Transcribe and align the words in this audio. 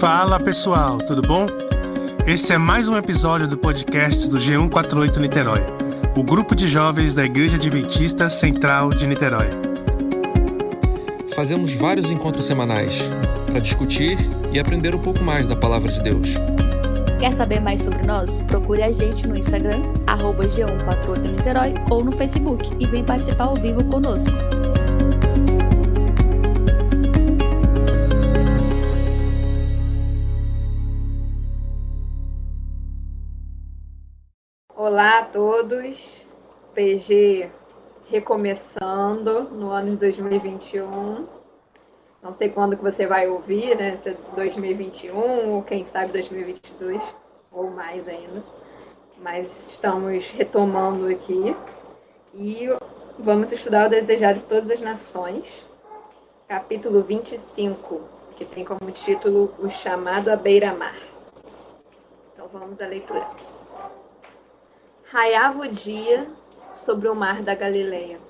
Fala 0.00 0.38
pessoal, 0.38 0.98
tudo 0.98 1.20
bom? 1.20 1.48
Esse 2.24 2.52
é 2.52 2.58
mais 2.58 2.88
um 2.88 2.96
episódio 2.96 3.48
do 3.48 3.58
podcast 3.58 4.30
do 4.30 4.38
G148 4.38 5.16
Niterói, 5.16 5.60
o 6.16 6.22
grupo 6.22 6.54
de 6.54 6.68
jovens 6.68 7.14
da 7.14 7.24
Igreja 7.24 7.56
Adventista 7.56 8.30
Central 8.30 8.90
de 8.90 9.08
Niterói. 9.08 9.48
Fazemos 11.34 11.74
vários 11.74 12.12
encontros 12.12 12.46
semanais 12.46 13.10
para 13.46 13.58
discutir 13.58 14.16
e 14.52 14.60
aprender 14.60 14.94
um 14.94 15.00
pouco 15.00 15.24
mais 15.24 15.48
da 15.48 15.56
palavra 15.56 15.90
de 15.90 16.00
Deus. 16.00 16.34
Quer 17.18 17.32
saber 17.32 17.58
mais 17.58 17.80
sobre 17.80 18.06
nós? 18.06 18.40
Procure 18.42 18.84
a 18.84 18.92
gente 18.92 19.26
no 19.26 19.36
Instagram, 19.36 19.82
arroba 20.06 20.46
G148 20.46 21.22
Niterói 21.22 21.74
ou 21.90 22.04
no 22.04 22.12
Facebook 22.12 22.72
e 22.78 22.86
vem 22.86 23.02
participar 23.02 23.46
ao 23.46 23.56
vivo 23.56 23.82
conosco. 23.82 24.36
Todos, 35.38 36.26
PG 36.74 37.48
recomeçando 38.10 39.44
no 39.44 39.70
ano 39.70 39.92
de 39.92 39.96
2021. 39.98 41.28
Não 42.20 42.32
sei 42.32 42.48
quando 42.48 42.76
que 42.76 42.82
você 42.82 43.06
vai 43.06 43.28
ouvir, 43.28 43.76
né? 43.76 43.94
Se 43.94 44.08
é 44.08 44.16
2021 44.34 45.54
ou 45.54 45.62
quem 45.62 45.84
sabe 45.84 46.10
2022 46.10 47.00
ou 47.52 47.70
mais 47.70 48.08
ainda. 48.08 48.42
Mas 49.22 49.74
estamos 49.74 50.28
retomando 50.30 51.06
aqui 51.06 51.54
e 52.34 52.66
vamos 53.16 53.52
estudar 53.52 53.86
o 53.86 53.90
Desejar 53.90 54.34
de 54.34 54.44
Todas 54.44 54.68
as 54.68 54.80
Nações, 54.80 55.64
capítulo 56.48 57.00
25, 57.04 58.00
que 58.34 58.44
tem 58.44 58.64
como 58.64 58.90
título 58.90 59.54
O 59.60 59.68
Chamado 59.68 60.30
à 60.30 60.36
Beira-Mar. 60.36 60.98
Então 62.34 62.48
vamos 62.48 62.80
à 62.80 62.88
leitura. 62.88 63.57
Raiava 65.10 65.62
o 65.62 65.68
dia 65.68 66.26
sobre 66.70 67.08
o 67.08 67.14
mar 67.14 67.40
da 67.40 67.54
Galileia. 67.54 68.20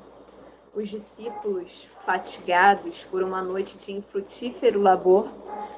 Os 0.73 0.89
discípulos, 0.89 1.89
fatigados 2.07 3.03
por 3.11 3.20
uma 3.20 3.43
noite 3.43 3.77
de 3.77 3.91
infrutífero 3.91 4.81
labor, 4.81 5.27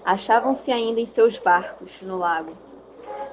achavam-se 0.05 0.71
ainda 0.71 1.01
em 1.01 1.07
seus 1.07 1.39
barcos 1.39 2.03
no 2.03 2.19
lago. 2.19 2.53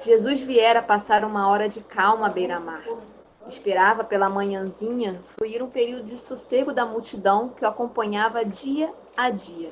Jesus 0.00 0.40
viera 0.40 0.80
passar 0.80 1.22
uma 1.24 1.46
hora 1.46 1.68
de 1.68 1.82
calma 1.82 2.28
à 2.28 2.30
beira-mar. 2.30 2.84
Esperava 3.46 4.02
pela 4.02 4.30
manhãzinha 4.30 5.20
fluir 5.36 5.62
um 5.62 5.68
período 5.68 6.04
de 6.04 6.18
sossego 6.18 6.72
da 6.72 6.86
multidão 6.86 7.50
que 7.50 7.66
o 7.66 7.68
acompanhava 7.68 8.46
dia 8.46 8.90
a 9.14 9.28
dia. 9.28 9.70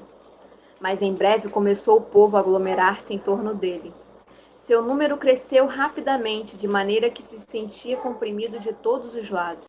Mas 0.79 1.01
em 1.01 1.15
breve 1.15 1.49
começou 1.49 1.97
o 1.97 2.03
povo 2.03 2.37
a 2.37 2.41
aglomerar-se 2.41 3.15
em 3.15 3.19
torno 3.19 3.55
dele 3.55 3.91
seu 4.59 4.83
número 4.83 5.17
cresceu 5.17 5.67
rapidamente, 5.67 6.57
de 6.57 6.67
maneira 6.67 7.11
que 7.11 7.23
se 7.23 7.39
sentia 7.41 7.97
comprimido 7.97 8.59
de 8.59 8.73
todos 8.73 9.15
os 9.15 9.31
lados. 9.31 9.67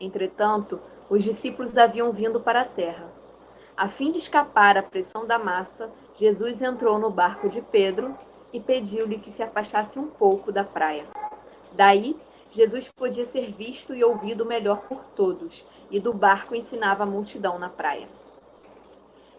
Entretanto, 0.00 0.80
os 1.08 1.22
discípulos 1.22 1.78
haviam 1.78 2.12
vindo 2.12 2.40
para 2.40 2.62
a 2.62 2.64
terra. 2.64 3.06
A 3.76 3.88
fim 3.88 4.10
de 4.10 4.18
escapar 4.18 4.76
à 4.76 4.82
pressão 4.82 5.26
da 5.26 5.38
massa, 5.38 5.90
Jesus 6.16 6.60
entrou 6.60 6.98
no 6.98 7.10
barco 7.10 7.48
de 7.48 7.62
Pedro 7.62 8.16
e 8.52 8.60
pediu-lhe 8.60 9.18
que 9.18 9.30
se 9.30 9.42
afastasse 9.42 9.98
um 9.98 10.08
pouco 10.08 10.52
da 10.52 10.64
praia. 10.64 11.06
Daí, 11.72 12.16
Jesus 12.50 12.88
podia 12.88 13.24
ser 13.24 13.50
visto 13.52 13.94
e 13.94 14.04
ouvido 14.04 14.44
melhor 14.44 14.82
por 14.82 15.02
todos, 15.16 15.64
e 15.90 15.98
do 15.98 16.12
barco 16.12 16.54
ensinava 16.54 17.04
a 17.04 17.06
multidão 17.06 17.58
na 17.58 17.70
praia. 17.70 18.08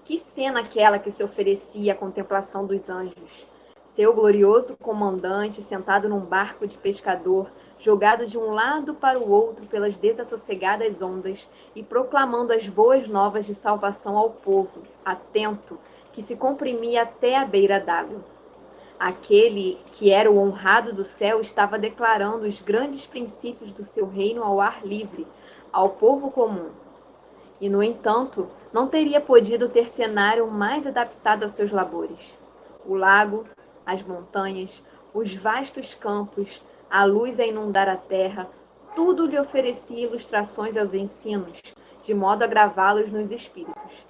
Que 0.03 0.17
cena 0.17 0.61
aquela 0.61 0.98
que 0.98 1.11
se 1.11 1.23
oferecia 1.23 1.94
à 1.94 1.95
contemplação 1.95 2.66
dos 2.66 2.89
anjos! 2.89 3.53
Seu 3.86 4.14
glorioso 4.14 4.76
comandante, 4.78 5.62
sentado 5.62 6.09
num 6.09 6.22
barco 6.22 6.66
de 6.66 6.78
pescador, 6.78 7.52
jogado 7.77 8.26
de 8.26 8.38
um 8.38 8.52
lado 8.52 8.94
para 8.95 9.20
o 9.20 9.30
outro 9.30 9.66
pelas 9.66 9.98
desassossegadas 9.98 11.02
ondas 11.02 11.48
e 11.76 11.83
proclamando 11.83 12.54
as 12.54 12.67
boas 12.67 13.08
novas 13.08 13.45
de 13.45 13.54
salvação 13.54 14.17
ao 14.17 14.30
povo, 14.30 14.82
atento, 15.04 15.77
que 16.11 16.23
se 16.23 16.36
comprimia 16.36 17.04
até 17.04 17.36
a 17.36 17.45
beira 17.45 17.80
d'água. 17.80 18.23
Aquele 18.98 19.77
que 19.92 20.11
era 20.11 20.32
o 20.32 20.38
honrado 20.38 20.94
do 20.94 21.04
céu 21.04 21.42
estava 21.42 21.77
declarando 21.77 22.48
os 22.48 22.61
grandes 22.61 23.05
princípios 23.05 23.71
do 23.73 23.86
seu 23.86 24.08
reino 24.08 24.44
ao 24.44 24.61
ar 24.61 24.86
livre, 24.86 25.27
ao 25.71 25.89
povo 25.89 26.32
comum. 26.32 26.70
E, 27.60 27.67
no 27.67 27.83
entanto, 27.83 28.48
não 28.71 28.88
teria 28.88 29.20
podido 29.20 29.67
ter 29.67 29.88
cenário 29.88 30.48
mais 30.48 30.88
adaptado 30.88 31.44
aos 31.44 31.52
seus 31.52 31.71
labores. 31.71 32.38
O 32.86 32.95
lago, 32.95 33.45
as 33.86 34.02
montanhas, 34.04 34.83
os 35.14 35.33
vastos 35.36 35.94
campos, 35.94 36.61
a 36.89 37.05
luz 37.05 37.39
a 37.39 37.45
inundar 37.45 37.89
a 37.89 37.98
terra, 37.98 38.49
tudo 38.95 39.26
lhe 39.26 39.39
oferecia 39.39 40.05
ilustrações 40.05 40.77
aos 40.77 40.94
ensinos, 40.94 41.60
de 42.02 42.14
modo 42.14 42.44
a 42.44 42.48
gravá-los 42.48 43.11
nos 43.11 43.32
espíritos. 43.32 44.05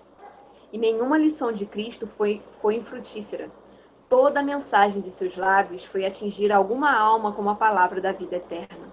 E 0.71 0.77
nenhuma 0.77 1.17
lição 1.17 1.51
de 1.51 1.65
Cristo 1.65 2.07
foi, 2.07 2.41
foi 2.61 2.75
infrutífera. 2.75 3.49
Toda 4.09 4.41
a 4.41 4.43
mensagem 4.43 5.01
de 5.01 5.11
seus 5.11 5.37
lábios 5.37 5.85
foi 5.85 6.05
atingir 6.05 6.51
alguma 6.51 6.91
alma 6.95 7.31
com 7.31 7.49
a 7.49 7.55
palavra 7.55 8.01
da 8.01 8.11
vida 8.11 8.35
eterna. 8.35 8.91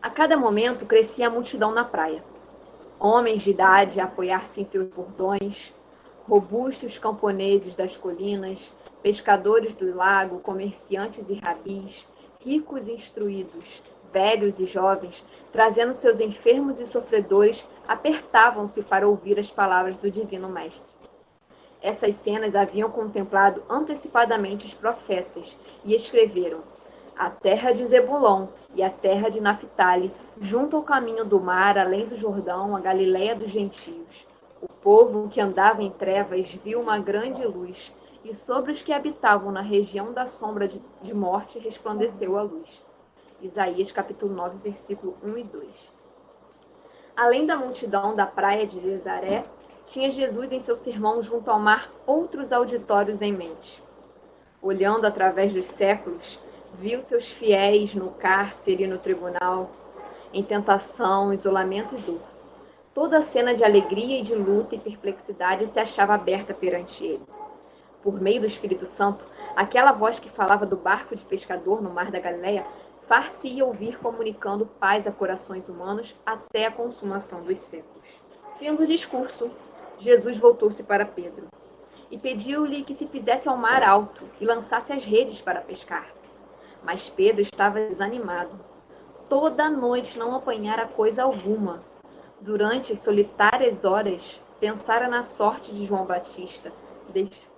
A 0.00 0.10
cada 0.10 0.36
momento 0.36 0.86
crescia 0.86 1.26
a 1.26 1.30
multidão 1.30 1.72
na 1.72 1.84
praia. 1.84 2.24
Homens 2.98 3.42
de 3.42 3.50
idade 3.50 4.00
a 4.00 4.04
apoiar-se 4.04 4.60
em 4.60 4.64
seus 4.64 4.88
bordões, 4.88 5.72
robustos 6.28 6.98
camponeses 6.98 7.76
das 7.76 7.96
colinas, 7.96 8.72
pescadores 9.02 9.74
do 9.74 9.94
lago, 9.94 10.40
comerciantes 10.40 11.28
e 11.28 11.34
rabis, 11.34 12.06
ricos 12.40 12.86
e 12.86 12.92
instruídos, 12.92 13.82
velhos 14.12 14.58
e 14.58 14.66
jovens, 14.66 15.24
trazendo 15.52 15.94
seus 15.94 16.20
enfermos 16.20 16.80
e 16.80 16.86
sofredores, 16.86 17.66
apertavam-se 17.86 18.82
para 18.82 19.08
ouvir 19.08 19.38
as 19.38 19.50
palavras 19.50 19.96
do 19.96 20.10
Divino 20.10 20.48
Mestre. 20.48 20.98
Essas 21.80 22.16
cenas 22.16 22.56
haviam 22.56 22.90
contemplado 22.90 23.62
antecipadamente 23.68 24.66
os 24.66 24.74
profetas 24.74 25.56
e 25.84 25.94
escreveram: 25.94 26.60
A 27.16 27.30
terra 27.30 27.72
de 27.72 27.86
Zebulon 27.86 28.48
e 28.74 28.82
a 28.82 28.90
terra 28.90 29.28
de 29.28 29.40
Naphtali, 29.40 30.12
junto 30.40 30.76
ao 30.76 30.82
caminho 30.82 31.24
do 31.24 31.40
mar, 31.40 31.78
além 31.78 32.06
do 32.06 32.16
Jordão, 32.16 32.74
a 32.74 32.80
Galiléia 32.80 33.34
dos 33.36 33.50
gentios. 33.50 34.26
O 34.60 34.68
povo 34.68 35.28
que 35.28 35.40
andava 35.40 35.82
em 35.82 35.90
trevas 35.90 36.52
viu 36.64 36.80
uma 36.80 36.98
grande 36.98 37.44
luz 37.44 37.92
e 38.28 38.34
sobre 38.34 38.70
os 38.70 38.82
que 38.82 38.92
habitavam 38.92 39.50
na 39.50 39.62
região 39.62 40.12
da 40.12 40.26
sombra 40.26 40.68
de, 40.68 40.82
de 41.00 41.14
morte 41.14 41.58
resplandeceu 41.58 42.36
a 42.36 42.42
luz. 42.42 42.84
Isaías 43.40 43.90
capítulo 43.90 44.34
9, 44.34 44.58
versículo 44.58 45.16
1 45.22 45.38
e 45.38 45.44
2. 45.44 45.92
Além 47.16 47.46
da 47.46 47.56
multidão 47.56 48.14
da 48.14 48.26
praia 48.26 48.66
de 48.66 48.80
Jezaré, 48.80 49.46
tinha 49.82 50.10
Jesus 50.10 50.52
em 50.52 50.60
seu 50.60 50.76
sermão 50.76 51.22
junto 51.22 51.50
ao 51.50 51.58
mar 51.58 51.90
outros 52.06 52.52
auditórios 52.52 53.22
em 53.22 53.32
mente. 53.32 53.82
Olhando 54.60 55.06
através 55.06 55.54
dos 55.54 55.64
séculos, 55.64 56.38
viu 56.74 57.00
seus 57.00 57.26
fiéis 57.28 57.94
no 57.94 58.10
cárcere 58.10 58.84
e 58.84 58.86
no 58.86 58.98
tribunal, 58.98 59.70
em 60.34 60.42
tentação, 60.42 61.32
isolamento 61.32 61.94
e 61.94 61.98
dor. 61.98 62.20
Toda 62.92 63.18
a 63.18 63.22
cena 63.22 63.54
de 63.54 63.64
alegria 63.64 64.18
e 64.18 64.22
de 64.22 64.34
luta 64.34 64.74
e 64.74 64.78
perplexidade 64.78 65.66
se 65.68 65.80
achava 65.80 66.14
aberta 66.14 66.52
perante 66.52 67.06
ele 67.06 67.37
por 68.10 68.22
meio 68.22 68.40
do 68.40 68.46
Espírito 68.46 68.86
Santo, 68.86 69.22
aquela 69.54 69.92
voz 69.92 70.18
que 70.18 70.30
falava 70.30 70.64
do 70.64 70.76
barco 70.76 71.14
de 71.14 71.22
pescador 71.26 71.82
no 71.82 71.90
mar 71.90 72.10
da 72.10 72.18
Galileia 72.18 72.64
far-se-ia 73.06 73.66
ouvir 73.66 73.98
comunicando 73.98 74.64
paz 74.80 75.06
a 75.06 75.12
corações 75.12 75.68
humanos 75.68 76.16
até 76.24 76.64
a 76.64 76.72
consumação 76.72 77.42
dos 77.42 77.58
séculos. 77.58 78.08
Fim 78.58 78.74
do 78.74 78.86
discurso, 78.86 79.50
Jesus 79.98 80.38
voltou-se 80.38 80.82
para 80.84 81.04
Pedro 81.04 81.48
e 82.10 82.16
pediu-lhe 82.16 82.82
que 82.82 82.94
se 82.94 83.06
fizesse 83.06 83.46
ao 83.46 83.58
mar 83.58 83.82
alto 83.82 84.24
e 84.40 84.46
lançasse 84.46 84.90
as 84.90 85.04
redes 85.04 85.42
para 85.42 85.60
pescar. 85.60 86.08
Mas 86.82 87.10
Pedro 87.10 87.42
estava 87.42 87.78
desanimado. 87.78 88.58
Toda 89.28 89.64
a 89.64 89.70
noite 89.70 90.18
não 90.18 90.34
apanhara 90.34 90.86
coisa 90.86 91.24
alguma. 91.24 91.82
Durante 92.40 92.90
as 92.90 93.00
solitárias 93.00 93.84
horas, 93.84 94.40
pensara 94.58 95.08
na 95.08 95.22
sorte 95.22 95.74
de 95.74 95.84
João 95.84 96.06
Batista, 96.06 96.72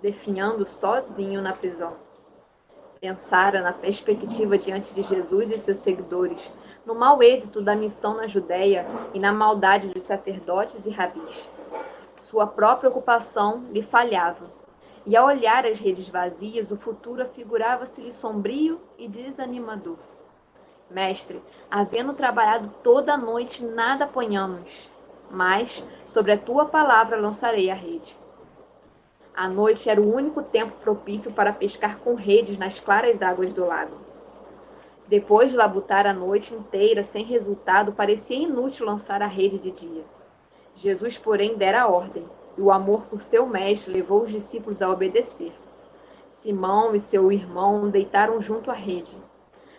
definhando 0.01 0.65
sozinho 0.65 1.41
na 1.41 1.53
prisão. 1.53 1.95
Pensara 2.99 3.61
na 3.61 3.73
perspectiva 3.73 4.57
diante 4.57 4.93
de 4.93 5.01
Jesus 5.01 5.49
e 5.49 5.57
seus 5.59 5.79
seguidores, 5.79 6.51
no 6.85 6.93
mau 6.93 7.21
êxito 7.23 7.61
da 7.61 7.75
missão 7.75 8.15
na 8.15 8.27
Judéia 8.27 8.85
e 9.13 9.19
na 9.19 9.33
maldade 9.33 9.87
dos 9.87 10.03
sacerdotes 10.03 10.85
e 10.85 10.91
rabis. 10.91 11.49
Sua 12.17 12.45
própria 12.45 12.89
ocupação 12.89 13.65
lhe 13.71 13.81
falhava, 13.81 14.51
e 15.05 15.17
ao 15.17 15.25
olhar 15.25 15.65
as 15.65 15.79
redes 15.79 16.07
vazias, 16.07 16.69
o 16.71 16.77
futuro 16.77 17.23
afigurava-se-lhe 17.23 18.13
sombrio 18.13 18.79
e 18.99 19.07
desanimador. 19.07 19.97
Mestre, 20.89 21.41
havendo 21.69 22.13
trabalhado 22.13 22.71
toda 22.83 23.13
a 23.13 23.17
noite, 23.17 23.63
nada 23.63 24.05
apanhamos, 24.05 24.91
mas 25.31 25.83
sobre 26.05 26.33
a 26.33 26.37
tua 26.37 26.65
palavra 26.65 27.19
lançarei 27.19 27.71
a 27.71 27.73
rede. 27.73 28.20
A 29.33 29.47
noite 29.47 29.89
era 29.89 30.01
o 30.01 30.13
único 30.13 30.43
tempo 30.43 30.73
propício 30.81 31.31
para 31.31 31.53
pescar 31.53 31.99
com 31.99 32.15
redes 32.15 32.57
nas 32.57 32.79
claras 32.79 33.21
águas 33.21 33.53
do 33.53 33.65
lago. 33.65 33.95
Depois 35.07 35.51
de 35.51 35.55
labutar 35.55 36.05
a 36.05 36.13
noite 36.13 36.53
inteira 36.53 37.01
sem 37.01 37.23
resultado, 37.23 37.93
parecia 37.93 38.37
inútil 38.37 38.85
lançar 38.85 39.21
a 39.21 39.27
rede 39.27 39.57
de 39.57 39.71
dia. 39.71 40.03
Jesus, 40.75 41.17
porém, 41.17 41.55
dera 41.55 41.87
ordem, 41.87 42.25
e 42.57 42.61
o 42.61 42.71
amor 42.71 43.03
por 43.03 43.21
seu 43.21 43.45
mestre 43.45 43.93
levou 43.93 44.23
os 44.23 44.31
discípulos 44.31 44.81
a 44.81 44.89
obedecer. 44.89 45.53
Simão 46.29 46.93
e 46.93 46.99
seu 46.99 47.31
irmão 47.31 47.89
deitaram 47.89 48.41
junto 48.41 48.69
à 48.69 48.73
rede. 48.73 49.15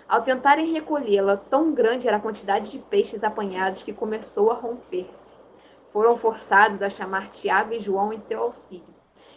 Ao 0.08 0.22
tentarem 0.22 0.72
recolhê-la, 0.72 1.36
tão 1.36 1.72
grande 1.72 2.08
era 2.08 2.16
a 2.16 2.20
quantidade 2.20 2.70
de 2.70 2.78
peixes 2.78 3.24
apanhados 3.24 3.82
que 3.82 3.92
começou 3.92 4.50
a 4.50 4.54
romper-se. 4.54 5.34
Foram 5.92 6.16
forçados 6.16 6.82
a 6.82 6.90
chamar 6.90 7.30
Tiago 7.30 7.72
e 7.74 7.80
João 7.80 8.12
em 8.12 8.18
seu 8.18 8.42
auxílio. 8.42 8.91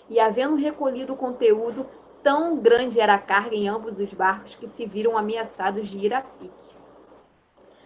E, 0.10 0.20
havendo 0.20 0.56
recolhido 0.56 1.14
o 1.14 1.18
conteúdo, 1.18 1.86
tão 2.22 2.58
grande 2.58 3.00
era 3.00 3.16
a 3.16 3.20
carga 3.20 3.56
em 3.56 3.68
ambos 3.68 4.00
os 4.00 4.14
barcos 4.14 4.56
que 4.56 4.68
se 4.68 4.86
viram 4.86 5.18
ameaçados 5.18 5.88
de 5.88 5.98
ir 5.98 6.14
a 6.14 6.22
pique. 6.22 6.76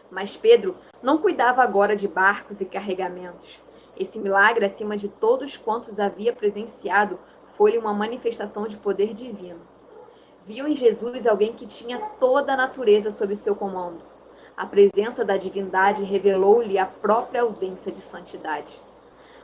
Mas 0.10 0.36
Pedro 0.36 0.76
não 1.04 1.18
cuidava 1.18 1.62
agora 1.62 1.96
de 1.96 2.08
barcos 2.08 2.62
e 2.62 2.66
carregamentos. 2.66 3.62
Esse 3.98 4.18
milagre, 4.18 4.66
acima 4.66 4.96
de 4.96 5.08
todos 5.08 5.58
quantos 5.58 6.00
havia 6.00 6.34
presenciado, 6.34 7.20
foi-lhe 7.54 7.78
uma 7.78 7.94
manifestação 7.94 8.68
de 8.68 8.78
poder 8.78 9.14
divino. 9.14 9.60
Viu 10.46 10.68
em 10.68 10.76
Jesus 10.76 11.28
alguém 11.28 11.54
que 11.54 11.66
tinha 11.66 12.00
toda 12.20 12.54
a 12.54 12.58
natureza 12.58 13.12
sob 13.12 13.36
seu 13.36 13.56
comando. 13.56 14.02
A 14.56 14.66
presença 14.66 15.24
da 15.24 15.38
divindade 15.38 16.04
revelou-lhe 16.04 16.78
a 16.78 16.86
própria 16.86 17.42
ausência 17.42 17.92
de 17.92 18.02
santidade. 18.02 18.82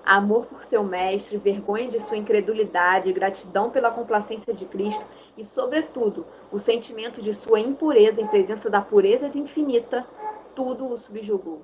Amor 0.05 0.45
por 0.45 0.63
seu 0.63 0.83
mestre, 0.83 1.37
vergonha 1.37 1.87
de 1.87 1.99
sua 1.99 2.15
incredulidade, 2.15 3.11
gratidão 3.11 3.71
pela 3.71 3.89
complacência 3.89 4.53
de 4.53 4.63
Cristo 4.63 5.03
e, 5.35 5.43
sobretudo, 5.43 6.27
o 6.51 6.59
sentimento 6.59 7.23
de 7.23 7.33
sua 7.33 7.59
impureza 7.59 8.21
em 8.21 8.27
presença 8.27 8.69
da 8.69 8.81
pureza 8.81 9.27
de 9.27 9.39
infinita, 9.39 10.05
tudo 10.53 10.85
o 10.85 10.95
subjugou. 10.95 11.63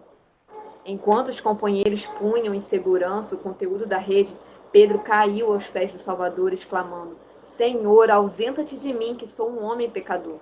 Enquanto 0.83 1.27
os 1.27 1.39
companheiros 1.39 2.07
punham 2.07 2.55
em 2.55 2.59
segurança 2.59 3.35
o 3.35 3.39
conteúdo 3.39 3.85
da 3.85 3.99
rede, 3.99 4.35
Pedro 4.71 4.97
caiu 4.97 5.53
aos 5.53 5.67
pés 5.67 5.91
do 5.91 5.99
Salvador, 5.99 6.51
exclamando: 6.51 7.15
Senhor, 7.43 8.09
ausenta-te 8.09 8.75
de 8.75 8.91
mim, 8.91 9.13
que 9.13 9.27
sou 9.27 9.51
um 9.51 9.63
homem 9.63 9.87
pecador. 9.87 10.39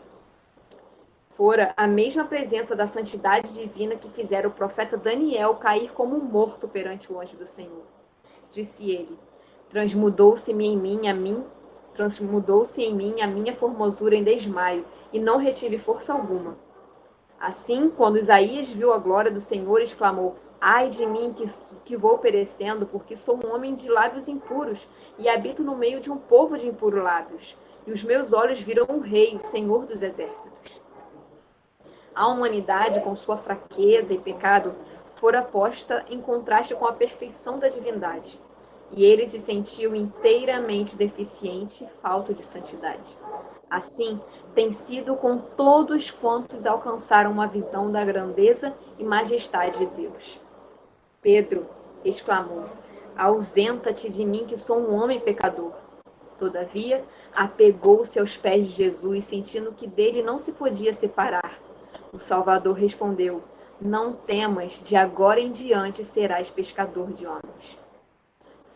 Fora 1.40 1.74
a 1.78 1.88
mesma 1.88 2.26
presença 2.26 2.76
da 2.76 2.86
santidade 2.86 3.54
divina 3.54 3.96
que 3.96 4.10
fizera 4.10 4.46
o 4.46 4.52
profeta 4.52 4.98
Daniel 4.98 5.56
cair 5.56 5.90
como 5.94 6.20
morto 6.20 6.68
perante 6.68 7.14
o 7.14 7.18
anjo 7.18 7.38
do 7.38 7.48
Senhor. 7.48 7.86
Disse 8.52 8.92
ele: 8.92 9.18
Transmudou-se-me 9.70 10.68
em 10.68 10.76
mim 10.76 11.08
a 11.08 11.14
mim, 11.14 11.42
transmudou-se 11.94 12.84
em 12.84 12.94
mim 12.94 13.22
a 13.22 13.28
minha 13.28 13.54
formosura 13.54 14.18
em 14.18 14.24
desmaio, 14.26 14.84
e 15.14 15.18
não 15.18 15.38
retive 15.38 15.78
força 15.78 16.12
alguma. 16.12 16.58
Assim, 17.40 17.90
quando 17.90 18.20
Isaías 18.20 18.70
viu 18.70 18.92
a 18.92 18.98
glória 18.98 19.32
do 19.32 19.40
Senhor, 19.40 19.82
exclamou: 19.82 20.36
Ai 20.60 20.90
de 20.90 21.06
mim 21.06 21.32
que, 21.32 21.46
que 21.86 21.96
vou 21.96 22.18
perecendo, 22.18 22.86
porque 22.86 23.16
sou 23.16 23.40
um 23.42 23.56
homem 23.56 23.76
de 23.76 23.88
lábios 23.88 24.28
impuros 24.28 24.90
e 25.18 25.30
habito 25.30 25.64
no 25.64 25.78
meio 25.78 26.02
de 26.02 26.12
um 26.12 26.18
povo 26.18 26.58
de 26.58 26.68
impuros 26.68 27.02
lábios. 27.02 27.56
E 27.88 27.94
os 27.94 28.04
meus 28.04 28.34
olhos 28.34 28.60
viram 28.60 28.88
um 28.90 29.00
rei, 29.00 29.38
o 29.38 29.42
Senhor 29.42 29.86
dos 29.86 30.02
exércitos. 30.02 30.79
A 32.20 32.28
humanidade, 32.28 33.00
com 33.00 33.16
sua 33.16 33.38
fraqueza 33.38 34.14
e 34.14 34.18
pecado, 34.18 34.76
fora 35.16 35.42
posta 35.42 36.04
em 36.10 36.20
contraste 36.20 36.76
com 36.76 36.86
a 36.86 36.92
perfeição 36.92 37.58
da 37.58 37.70
divindade. 37.70 38.38
E 38.92 39.06
ele 39.06 39.26
se 39.26 39.40
sentiu 39.40 39.96
inteiramente 39.96 40.98
deficiente 40.98 41.86
e 41.86 42.02
falto 42.02 42.34
de 42.34 42.46
santidade. 42.46 43.18
Assim, 43.70 44.20
tem 44.54 44.74
sido 44.74 45.16
com 45.16 45.38
todos 45.38 46.12
quantos 46.12 46.66
alcançaram 46.66 47.32
uma 47.32 47.48
visão 47.48 47.90
da 47.90 48.04
grandeza 48.04 48.76
e 48.98 49.04
majestade 49.06 49.78
de 49.78 49.86
Deus. 49.86 50.42
Pedro 51.22 51.70
exclamou: 52.04 52.66
Ausenta-te 53.18 54.10
de 54.10 54.26
mim, 54.26 54.46
que 54.46 54.58
sou 54.58 54.78
um 54.78 54.94
homem 54.94 55.22
pecador. 55.22 55.72
Todavia, 56.38 57.02
apegou-se 57.34 58.20
aos 58.20 58.36
pés 58.36 58.68
de 58.68 58.74
Jesus, 58.74 59.24
sentindo 59.24 59.72
que 59.72 59.88
dele 59.88 60.22
não 60.22 60.38
se 60.38 60.52
podia 60.52 60.94
separar. 60.94 61.69
O 62.12 62.20
Salvador 62.20 62.76
respondeu: 62.76 63.44
Não 63.80 64.14
temas, 64.14 64.82
de 64.82 64.96
agora 64.96 65.40
em 65.40 65.52
diante 65.52 66.04
serás 66.04 66.50
pescador 66.50 67.12
de 67.12 67.26
homens. 67.26 67.78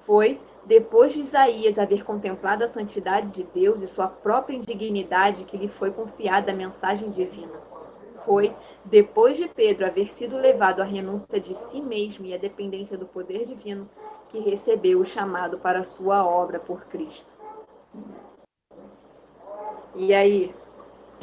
Foi 0.01 0.39
depois 0.65 1.13
de 1.13 1.21
Isaías 1.21 1.77
haver 1.77 2.03
contemplado 2.03 2.63
a 2.63 2.68
santidade 2.68 3.33
de 3.33 3.44
Deus 3.44 3.81
e 3.81 3.88
sua 3.88 4.07
própria 4.07 4.56
indignidade 4.56 5.44
que 5.44 5.57
lhe 5.57 5.68
foi 5.68 5.91
confiada 5.91 6.51
a 6.51 6.56
mensagem 6.56 7.09
divina. 7.09 7.59
Foi 8.25 8.56
depois 8.85 9.36
de 9.36 9.47
Pedro 9.47 9.86
haver 9.86 10.09
sido 10.12 10.38
levado 10.38 10.81
à 10.81 10.86
renúncia 10.86 11.39
de 11.39 11.53
si 11.56 11.81
mesmo 11.81 12.25
e 12.25 12.33
à 12.33 12.38
dependência 12.38 12.97
do 12.97 13.06
poder 13.06 13.44
divino 13.44 13.89
que 14.29 14.39
recebeu 14.39 15.00
o 15.00 15.06
chamado 15.06 15.57
para 15.57 15.79
a 15.79 15.83
sua 15.83 16.25
obra 16.25 16.59
por 16.59 16.86
Cristo. 16.86 17.31
E 19.95 20.13
aí, 20.13 20.56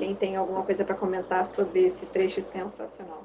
quem 0.01 0.15
tem 0.15 0.35
alguma 0.35 0.65
coisa 0.65 0.85
para 0.85 0.95
comentar 0.95 1.45
sobre 1.45 1.85
esse 1.85 2.07
trecho 2.07 2.43
sensacional? 2.43 3.25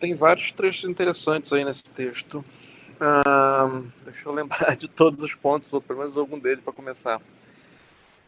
Tem 0.00 0.14
vários 0.14 0.50
trechos 0.52 0.88
interessantes 0.88 1.52
aí 1.52 1.64
nesse 1.64 1.90
texto 1.90 2.44
deixa 4.04 4.28
eu 4.28 4.32
lembrar 4.32 4.76
de 4.76 4.88
todos 4.88 5.22
os 5.22 5.34
pontos, 5.34 5.72
ou 5.72 5.80
pelo 5.80 6.00
menos 6.00 6.16
algum 6.16 6.38
deles 6.38 6.62
para 6.62 6.72
começar. 6.72 7.20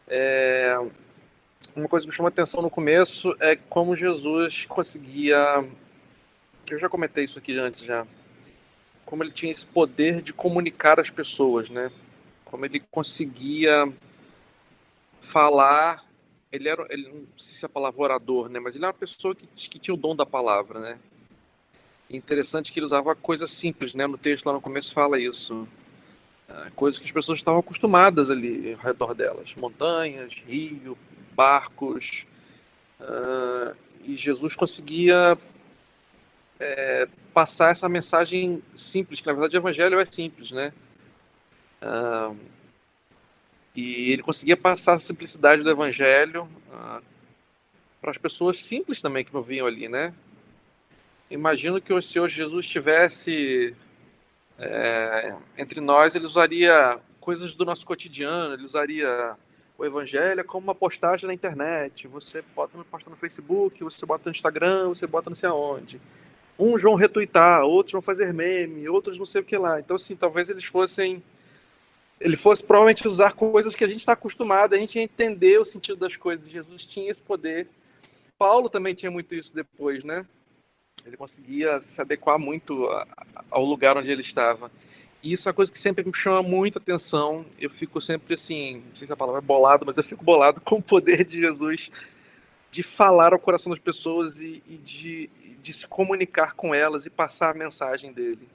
É, 0.07 0.77
uma 1.75 1.87
coisa 1.87 2.05
que 2.05 2.09
me 2.09 2.15
chamou 2.15 2.27
a 2.27 2.29
atenção 2.29 2.61
no 2.61 2.69
começo 2.69 3.35
é 3.39 3.55
como 3.55 3.95
Jesus 3.95 4.65
conseguia. 4.65 5.65
Eu 6.69 6.79
já 6.79 6.87
comentei 6.87 7.25
isso 7.25 7.37
aqui 7.37 7.57
antes 7.57 7.81
já. 7.81 8.05
Como 9.05 9.23
ele 9.23 9.31
tinha 9.31 9.51
esse 9.51 9.65
poder 9.65 10.21
de 10.21 10.31
comunicar 10.31 10.99
as 10.99 11.09
pessoas, 11.09 11.69
né? 11.69 11.91
Como 12.45 12.65
ele 12.65 12.81
conseguia 12.91 13.91
falar. 15.19 16.03
Ele 16.51 16.67
era, 16.67 16.85
ele, 16.89 17.07
não 17.09 17.27
sei 17.37 17.55
se 17.55 17.65
é 17.65 17.67
a 17.67 17.69
palavra 17.69 18.01
orador, 18.01 18.49
né? 18.49 18.59
Mas 18.59 18.75
ele 18.75 18.83
era 18.83 18.91
uma 18.93 18.99
pessoa 18.99 19.33
que, 19.33 19.47
que 19.47 19.79
tinha 19.79 19.93
o 19.95 19.97
dom 19.97 20.15
da 20.15 20.25
palavra, 20.25 20.79
né? 20.79 20.99
interessante 22.15 22.71
que 22.71 22.79
ele 22.79 22.85
usava 22.85 23.15
coisas 23.15 23.49
simples, 23.51 23.93
né? 23.93 24.05
No 24.05 24.17
texto 24.17 24.45
lá 24.45 24.53
no 24.53 24.61
começo 24.61 24.93
fala 24.93 25.19
isso. 25.19 25.67
É, 26.47 26.69
coisas 26.75 26.99
que 26.99 27.05
as 27.05 27.11
pessoas 27.11 27.39
estavam 27.39 27.59
acostumadas 27.59 28.29
ali 28.29 28.73
ao 28.73 28.79
redor 28.79 29.13
delas. 29.13 29.55
Montanhas, 29.55 30.33
rio, 30.45 30.97
barcos. 31.33 32.25
Uh, 32.99 33.75
e 34.03 34.15
Jesus 34.15 34.55
conseguia 34.55 35.37
é, 36.59 37.07
passar 37.33 37.71
essa 37.71 37.89
mensagem 37.89 38.61
simples, 38.75 39.19
que 39.19 39.27
na 39.27 39.33
verdade 39.33 39.55
o 39.55 39.59
evangelho 39.59 39.99
é 39.99 40.05
simples, 40.05 40.51
né? 40.51 40.73
Uh, 41.81 42.37
e 43.75 44.11
ele 44.11 44.21
conseguia 44.21 44.57
passar 44.57 44.93
a 44.93 44.99
simplicidade 44.99 45.63
do 45.63 45.69
evangelho 45.69 46.43
uh, 46.69 47.01
para 48.01 48.11
as 48.11 48.17
pessoas 48.17 48.57
simples 48.57 49.01
também 49.01 49.23
que 49.23 49.35
ouviam 49.35 49.67
ali, 49.67 49.87
né? 49.87 50.13
imagino 51.31 51.81
que 51.81 51.93
o 51.93 52.01
Senhor 52.01 52.27
Jesus 52.27 52.65
estivesse 52.65 53.73
é, 54.59 55.33
entre 55.57 55.79
nós, 55.79 56.13
ele 56.13 56.25
usaria 56.25 56.99
coisas 57.19 57.55
do 57.55 57.65
nosso 57.65 57.85
cotidiano, 57.85 58.53
ele 58.53 58.65
usaria 58.65 59.35
o 59.77 59.85
evangelho 59.85 60.43
como 60.43 60.65
uma 60.65 60.75
postagem 60.75 61.25
na 61.25 61.33
internet. 61.33 62.07
Você 62.07 62.43
bota, 62.53 62.77
posta 62.83 63.09
no 63.09 63.15
Facebook, 63.15 63.83
você 63.83 64.05
bota 64.05 64.23
no 64.25 64.31
Instagram, 64.31 64.89
você 64.89 65.07
bota 65.07 65.29
não 65.29 65.35
sei 65.35 65.49
aonde. 65.49 66.01
Uns 66.59 66.81
vão 66.81 66.95
retweetar, 66.95 67.63
outros 67.63 67.93
vão 67.93 68.01
fazer 68.01 68.33
meme, 68.33 68.87
outros 68.89 69.17
não 69.17 69.25
sei 69.25 69.41
o 69.41 69.43
que 69.43 69.57
lá. 69.57 69.79
Então, 69.79 69.95
assim, 69.95 70.15
talvez 70.15 70.49
eles 70.49 70.65
fossem. 70.65 71.23
Ele 72.21 72.37
fosse 72.37 72.63
provavelmente 72.63 73.07
usar 73.07 73.33
coisas 73.33 73.75
que 73.75 73.83
a 73.83 73.87
gente 73.87 73.99
está 73.99 74.13
acostumado, 74.13 74.73
a 74.73 74.77
gente 74.77 74.99
entender 74.99 75.59
o 75.59 75.65
sentido 75.65 75.97
das 75.97 76.15
coisas. 76.15 76.49
Jesus 76.49 76.85
tinha 76.85 77.11
esse 77.11 77.21
poder. 77.21 77.67
Paulo 78.37 78.69
também 78.69 78.93
tinha 78.93 79.11
muito 79.11 79.35
isso 79.35 79.53
depois, 79.53 80.03
né? 80.03 80.25
Ele 81.05 81.17
conseguia 81.17 81.81
se 81.81 81.99
adequar 81.99 82.37
muito 82.37 82.87
ao 83.49 83.65
lugar 83.65 83.97
onde 83.97 84.09
ele 84.09 84.21
estava. 84.21 84.71
E 85.23 85.33
isso 85.33 85.47
é 85.47 85.51
uma 85.51 85.55
coisa 85.55 85.71
que 85.71 85.77
sempre 85.77 86.03
me 86.03 86.13
chama 86.13 86.41
muita 86.41 86.79
atenção. 86.79 87.45
Eu 87.59 87.69
fico 87.69 88.01
sempre 88.01 88.33
assim, 88.33 88.83
não 88.87 88.95
sei 88.95 89.07
se 89.07 89.13
a 89.13 89.17
palavra 89.17 89.39
é 89.39 89.45
bolado, 89.45 89.85
mas 89.85 89.97
eu 89.97 90.03
fico 90.03 90.23
bolado 90.23 90.61
com 90.65 90.75
o 90.75 90.83
poder 90.83 91.25
de 91.25 91.39
Jesus 91.39 91.91
de 92.71 92.81
falar 92.81 93.33
ao 93.33 93.39
coração 93.39 93.69
das 93.69 93.79
pessoas 93.79 94.39
e, 94.39 94.63
e 94.65 94.77
de, 94.77 95.29
de 95.61 95.73
se 95.73 95.85
comunicar 95.85 96.53
com 96.53 96.73
elas 96.73 97.05
e 97.05 97.09
passar 97.09 97.51
a 97.51 97.57
mensagem 97.57 98.13
dele. 98.13 98.47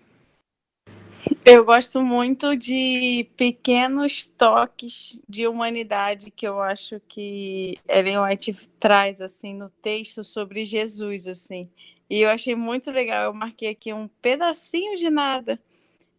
Eu 1.49 1.65
gosto 1.65 2.03
muito 2.03 2.57
de 2.57 3.29
pequenos 3.37 4.26
toques 4.26 5.17
de 5.29 5.47
humanidade 5.47 6.33
que 6.33 6.45
eu 6.45 6.61
acho 6.61 7.00
que 7.07 7.79
Ellen 7.88 8.19
White 8.19 8.53
traz 8.81 9.21
assim 9.21 9.55
no 9.55 9.71
texto 9.71 10.25
sobre 10.25 10.65
Jesus 10.65 11.29
assim. 11.29 11.71
E 12.11 12.21
eu 12.21 12.31
achei 12.31 12.57
muito 12.57 12.91
legal. 12.91 13.26
Eu 13.26 13.33
marquei 13.33 13.69
aqui 13.69 13.93
um 13.93 14.09
pedacinho 14.21 14.97
de 14.97 15.09
nada. 15.09 15.61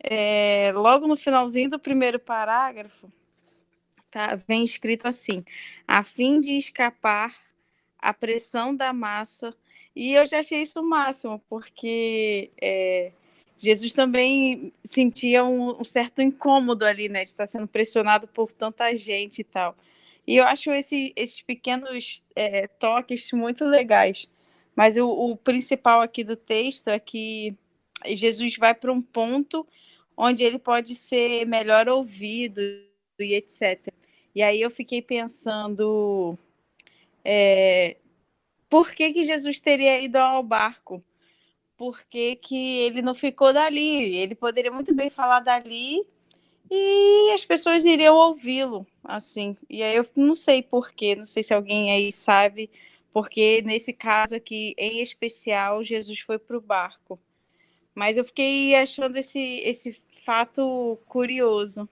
é, 0.01 0.72
logo 0.75 1.07
no 1.07 1.17
finalzinho 1.17 1.69
do 1.72 1.79
primeiro 1.79 2.19
parágrafo, 2.19 3.12
tá, 4.12 4.36
vem 4.48 4.63
escrito 4.63 5.07
assim: 5.07 5.43
a 5.88 6.03
fim 6.03 6.39
de 6.41 6.57
escapar 6.57 7.36
à 8.00 8.13
pressão 8.13 8.75
da 8.75 8.93
massa. 8.93 9.53
E 9.96 10.13
eu 10.13 10.25
já 10.27 10.39
achei 10.39 10.62
isso 10.62 10.79
o 10.79 10.89
máximo, 10.89 11.41
porque 11.50 12.51
é, 12.62 13.12
Jesus 13.57 13.91
também 13.93 14.71
sentia 14.83 15.43
um, 15.43 15.81
um, 15.81 15.83
certo 15.83 16.21
incômodo 16.21 16.85
ali, 16.85 17.09
né, 17.09 17.23
de 17.23 17.31
estar 17.31 17.47
sendo 17.47 17.67
pressionado 17.67 18.27
por 18.27 18.51
tanta 18.51 18.95
gente 18.95 19.39
e 19.39 19.43
tal. 19.43 19.75
E 20.27 20.35
eu 20.35 20.45
acho 20.45 20.71
esse, 20.71 21.13
esses 21.15 21.41
pequenos 21.41 22.23
é, 22.35 22.67
toques 22.67 23.31
muito 23.31 23.65
legais. 23.65 24.29
Mas 24.75 24.95
o, 24.97 25.09
o 25.09 25.35
principal 25.35 26.01
aqui 26.01 26.23
do 26.23 26.35
texto 26.35 26.89
é 26.89 26.99
que 26.99 27.55
Jesus 28.05 28.55
vai 28.57 28.75
para 28.75 28.91
um 28.93 29.01
ponto 29.01 29.65
onde 30.15 30.43
ele 30.43 30.59
pode 30.59 30.93
ser 30.93 31.45
melhor 31.45 31.89
ouvido 31.89 32.61
e 33.19 33.33
etc. 33.33 33.91
E 34.35 34.43
aí 34.43 34.61
eu 34.61 34.69
fiquei 34.69 35.01
pensando 35.01 36.37
é, 37.23 37.97
por 38.69 38.91
que, 38.91 39.13
que 39.13 39.23
Jesus 39.23 39.59
teria 39.59 39.99
ido 39.99 40.17
ao 40.17 40.43
barco? 40.43 41.03
Por 41.77 42.01
que, 42.10 42.36
que 42.38 42.79
ele 42.79 43.01
não 43.01 43.13
ficou 43.13 43.53
dali? 43.53 44.15
Ele 44.15 44.34
poderia 44.34 44.72
muito 44.72 44.93
bem 44.96 45.10
falar 45.10 45.39
dali 45.41 46.01
e 46.69 47.31
as 47.34 47.46
pessoas 47.46 47.86
iriam 47.86 48.15
ouvi-lo, 48.15 48.86
assim. 49.03 49.55
E 49.69 49.84
aí 49.84 49.96
eu 49.96 50.05
não 50.15 50.36
sei 50.36 50.63
porquê, 50.63 51.15
não 51.15 51.25
sei 51.25 51.43
se 51.43 51.53
alguém 51.53 51.91
aí 51.91 52.12
sabe, 52.12 52.69
porque 53.13 53.62
nesse 53.63 53.93
caso 53.93 54.36
aqui, 54.36 54.75
em 54.77 55.01
especial, 55.01 55.84
Jesus 55.84 56.19
foi 56.19 56.38
para 56.38 56.57
o 56.57 56.62
barco. 56.62 57.19
Mas 57.96 58.17
eu 58.17 58.25
fiquei 58.25 58.75
achando 58.75 59.17
esse, 59.17 59.39
esse 59.39 60.01
fato 60.25 61.00
curioso. 61.07 61.88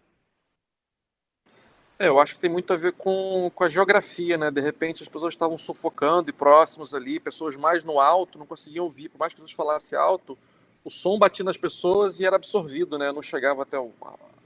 É, 1.98 2.10
eu 2.10 2.20
acho 2.20 2.34
que 2.34 2.40
tem 2.42 2.50
muito 2.50 2.74
a 2.74 2.76
ver 2.76 2.92
com, 2.92 3.50
com 3.56 3.64
a 3.64 3.70
geografia, 3.70 4.38
né? 4.38 4.52
De 4.52 4.60
repente 4.60 5.02
as 5.02 5.08
pessoas 5.08 5.34
estavam 5.34 5.58
sufocando 5.58 6.30
e 6.30 6.34
próximos 6.34 6.94
ali, 6.94 7.22
pessoas 7.22 7.56
mais 7.56 7.86
no 7.86 8.02
alto 8.02 8.38
não 8.38 8.46
conseguiam 8.46 8.84
ouvir, 8.84 9.08
por 9.08 9.18
mais 9.18 9.34
que 9.34 9.40
Jesus 9.40 9.56
falasse 9.56 9.96
alto, 9.96 10.38
o 10.84 10.90
som 10.90 11.18
batia 11.18 11.46
nas 11.46 11.56
pessoas 11.56 12.20
e 12.20 12.26
era 12.26 12.36
absorvido, 12.36 12.98
né? 12.98 13.14
Não 13.14 13.22
chegava 13.22 13.64
até 13.64 13.80
o, 13.80 13.92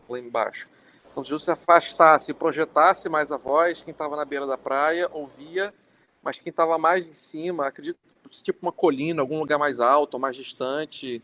lá 0.08 0.20
embaixo. 0.20 0.70
Então, 1.12 1.24
se 1.24 1.44
se 1.44 1.52
afastasse, 1.52 2.34
projetasse 2.36 3.10
mais 3.10 3.32
a 3.32 3.38
voz, 3.38 3.82
quem 3.82 3.92
estava 3.92 4.16
na 4.16 4.24
beira 4.24 4.46
da 4.46 4.58
praia 4.58 5.10
ouvia, 5.12 5.74
mas 6.22 6.38
quem 6.38 6.52
estava 6.52 6.78
mais 6.78 7.10
em 7.10 7.14
cima, 7.14 7.66
acredito, 7.66 7.98
tipo 8.44 8.60
uma 8.62 8.72
colina, 8.72 9.22
algum 9.22 9.40
lugar 9.40 9.58
mais 9.58 9.80
alto, 9.80 10.20
mais 10.20 10.36
distante, 10.36 11.22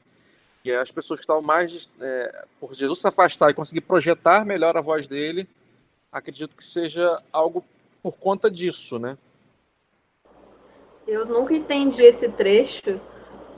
e 0.63 0.72
as 0.72 0.91
pessoas 0.91 1.20
que 1.20 1.24
estavam 1.24 1.44
mais 1.44 1.91
é, 2.01 2.46
por 2.60 2.74
Jesus 2.74 3.00
se 3.00 3.08
afastar 3.08 3.51
e 3.51 3.53
conseguir 3.53 3.82
projetar 3.82 4.44
melhor 4.44 4.75
a 4.75 4.82
voz 4.82 5.05
dele, 5.05 5.48
acredito 6.17 6.55
que 6.55 6.63
seja 6.63 7.22
algo 7.31 7.63
por 8.01 8.17
conta 8.17 8.50
disso, 8.50 8.98
né? 8.98 9.17
Eu 11.07 11.25
nunca 11.25 11.53
entendi 11.53 12.03
esse 12.03 12.29
trecho, 12.29 13.00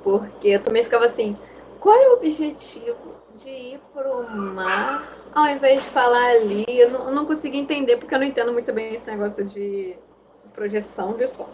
porque 0.03 0.49
eu 0.49 0.63
também 0.63 0.83
ficava 0.83 1.05
assim, 1.05 1.37
qual 1.79 1.95
é 1.95 2.09
o 2.09 2.13
objetivo 2.13 3.15
de 3.41 3.49
ir 3.49 3.79
para 3.93 4.11
o 4.11 4.29
mar 4.29 5.17
ao 5.33 5.47
invés 5.47 5.81
de 5.83 5.89
falar 5.89 6.31
ali? 6.31 6.65
Eu 6.67 6.89
não, 6.89 7.09
eu 7.09 7.15
não 7.15 7.25
consegui 7.25 7.57
entender, 7.57 7.97
porque 7.97 8.13
eu 8.13 8.19
não 8.19 8.25
entendo 8.25 8.51
muito 8.51 8.73
bem 8.73 8.95
esse 8.95 9.07
negócio 9.07 9.45
de, 9.45 9.95
de 9.95 10.47
projeção 10.53 11.15
de 11.15 11.27
som. 11.27 11.47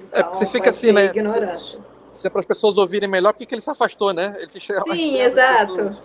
Então, 0.00 0.18
é, 0.18 0.22
porque 0.22 0.38
você 0.38 0.44
então, 0.44 0.52
fica 0.52 0.70
assim, 0.70 0.92
né? 0.92 1.06
Ignorância 1.06 1.80
se 2.12 2.26
é 2.26 2.30
para 2.30 2.40
as 2.40 2.46
pessoas 2.46 2.76
ouvirem 2.76 3.08
melhor, 3.08 3.32
por 3.32 3.44
que, 3.44 3.54
ele 3.54 3.60
se 3.60 3.70
afastou, 3.70 4.12
né? 4.12 4.36
Ele 4.38 4.60
Sim, 4.60 5.18
exato. 5.18 5.96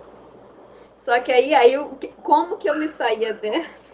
Só 0.98 1.20
que 1.20 1.32
aí, 1.32 1.54
aí 1.54 1.74
como 2.24 2.58
que 2.58 2.70
eu 2.70 2.78
me 2.78 2.88
saía 2.88 3.34
dessa? 3.34 3.87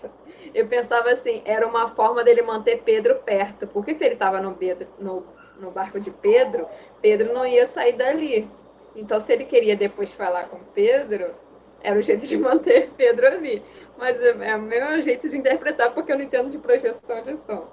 Eu 0.53 0.67
pensava 0.67 1.09
assim, 1.09 1.41
era 1.45 1.67
uma 1.67 1.89
forma 1.89 2.23
dele 2.23 2.41
manter 2.41 2.83
Pedro 2.83 3.15
perto, 3.19 3.65
porque 3.67 3.93
se 3.93 4.05
ele 4.05 4.13
estava 4.13 4.39
no, 4.39 4.57
no, 4.99 5.33
no 5.59 5.71
barco 5.71 5.99
de 5.99 6.11
Pedro, 6.11 6.67
Pedro 7.01 7.33
não 7.33 7.45
ia 7.45 7.65
sair 7.65 7.93
dali. 7.93 8.49
Então, 8.95 9.19
se 9.19 9.33
ele 9.33 9.45
queria 9.45 9.75
depois 9.75 10.13
falar 10.13 10.49
com 10.49 10.59
Pedro, 10.73 11.33
era 11.81 11.99
o 11.99 12.03
jeito 12.03 12.27
de 12.27 12.37
manter 12.37 12.91
Pedro 12.95 13.27
ali. 13.27 13.63
Mas 13.97 14.19
é, 14.21 14.49
é 14.49 14.55
o 14.55 14.61
meu 14.61 15.01
jeito 15.01 15.27
de 15.27 15.37
interpretar, 15.37 15.93
porque 15.93 16.11
eu 16.11 16.17
não 16.17 16.25
entendo 16.25 16.49
de 16.49 16.57
projeção 16.57 17.23
de 17.23 17.37
som. 17.37 17.67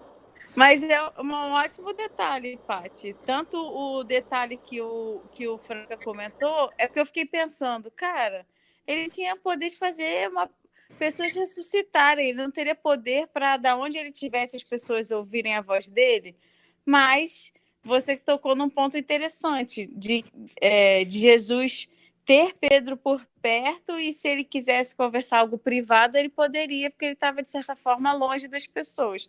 Mas 0.54 0.82
é 0.82 1.00
um 1.18 1.52
ótimo 1.52 1.92
detalhe, 1.92 2.58
Paty. 2.66 3.14
Tanto 3.24 3.56
o 3.56 4.02
detalhe 4.02 4.56
que 4.56 4.80
o, 4.80 5.20
que 5.30 5.46
o 5.46 5.58
Franca 5.58 5.96
comentou, 5.96 6.70
é 6.76 6.88
que 6.88 6.98
eu 6.98 7.06
fiquei 7.06 7.24
pensando, 7.24 7.90
cara, 7.90 8.44
ele 8.86 9.08
tinha 9.08 9.36
poder 9.36 9.68
de 9.68 9.76
fazer 9.76 10.28
uma 10.28 10.50
pessoas 10.98 11.34
ressuscitarem, 11.34 12.28
ele 12.28 12.38
não 12.38 12.50
teria 12.50 12.74
poder 12.74 13.26
para, 13.28 13.56
da 13.56 13.76
onde 13.76 13.98
ele 13.98 14.12
tivesse, 14.12 14.56
as 14.56 14.64
pessoas 14.64 15.10
ouvirem 15.10 15.54
a 15.54 15.60
voz 15.60 15.88
dele, 15.88 16.36
mas 16.84 17.52
você 17.82 18.16
tocou 18.16 18.54
num 18.54 18.68
ponto 18.68 18.96
interessante 18.96 19.86
de, 19.86 20.24
é, 20.60 21.04
de 21.04 21.18
Jesus 21.18 21.88
ter 22.24 22.54
Pedro 22.54 22.96
por 22.96 23.26
perto 23.42 23.98
e 23.98 24.12
se 24.12 24.28
ele 24.28 24.44
quisesse 24.44 24.94
conversar 24.94 25.38
algo 25.38 25.58
privado, 25.58 26.16
ele 26.16 26.28
poderia, 26.28 26.90
porque 26.90 27.06
ele 27.06 27.14
estava, 27.14 27.42
de 27.42 27.48
certa 27.48 27.74
forma, 27.74 28.12
longe 28.12 28.46
das 28.46 28.66
pessoas. 28.66 29.28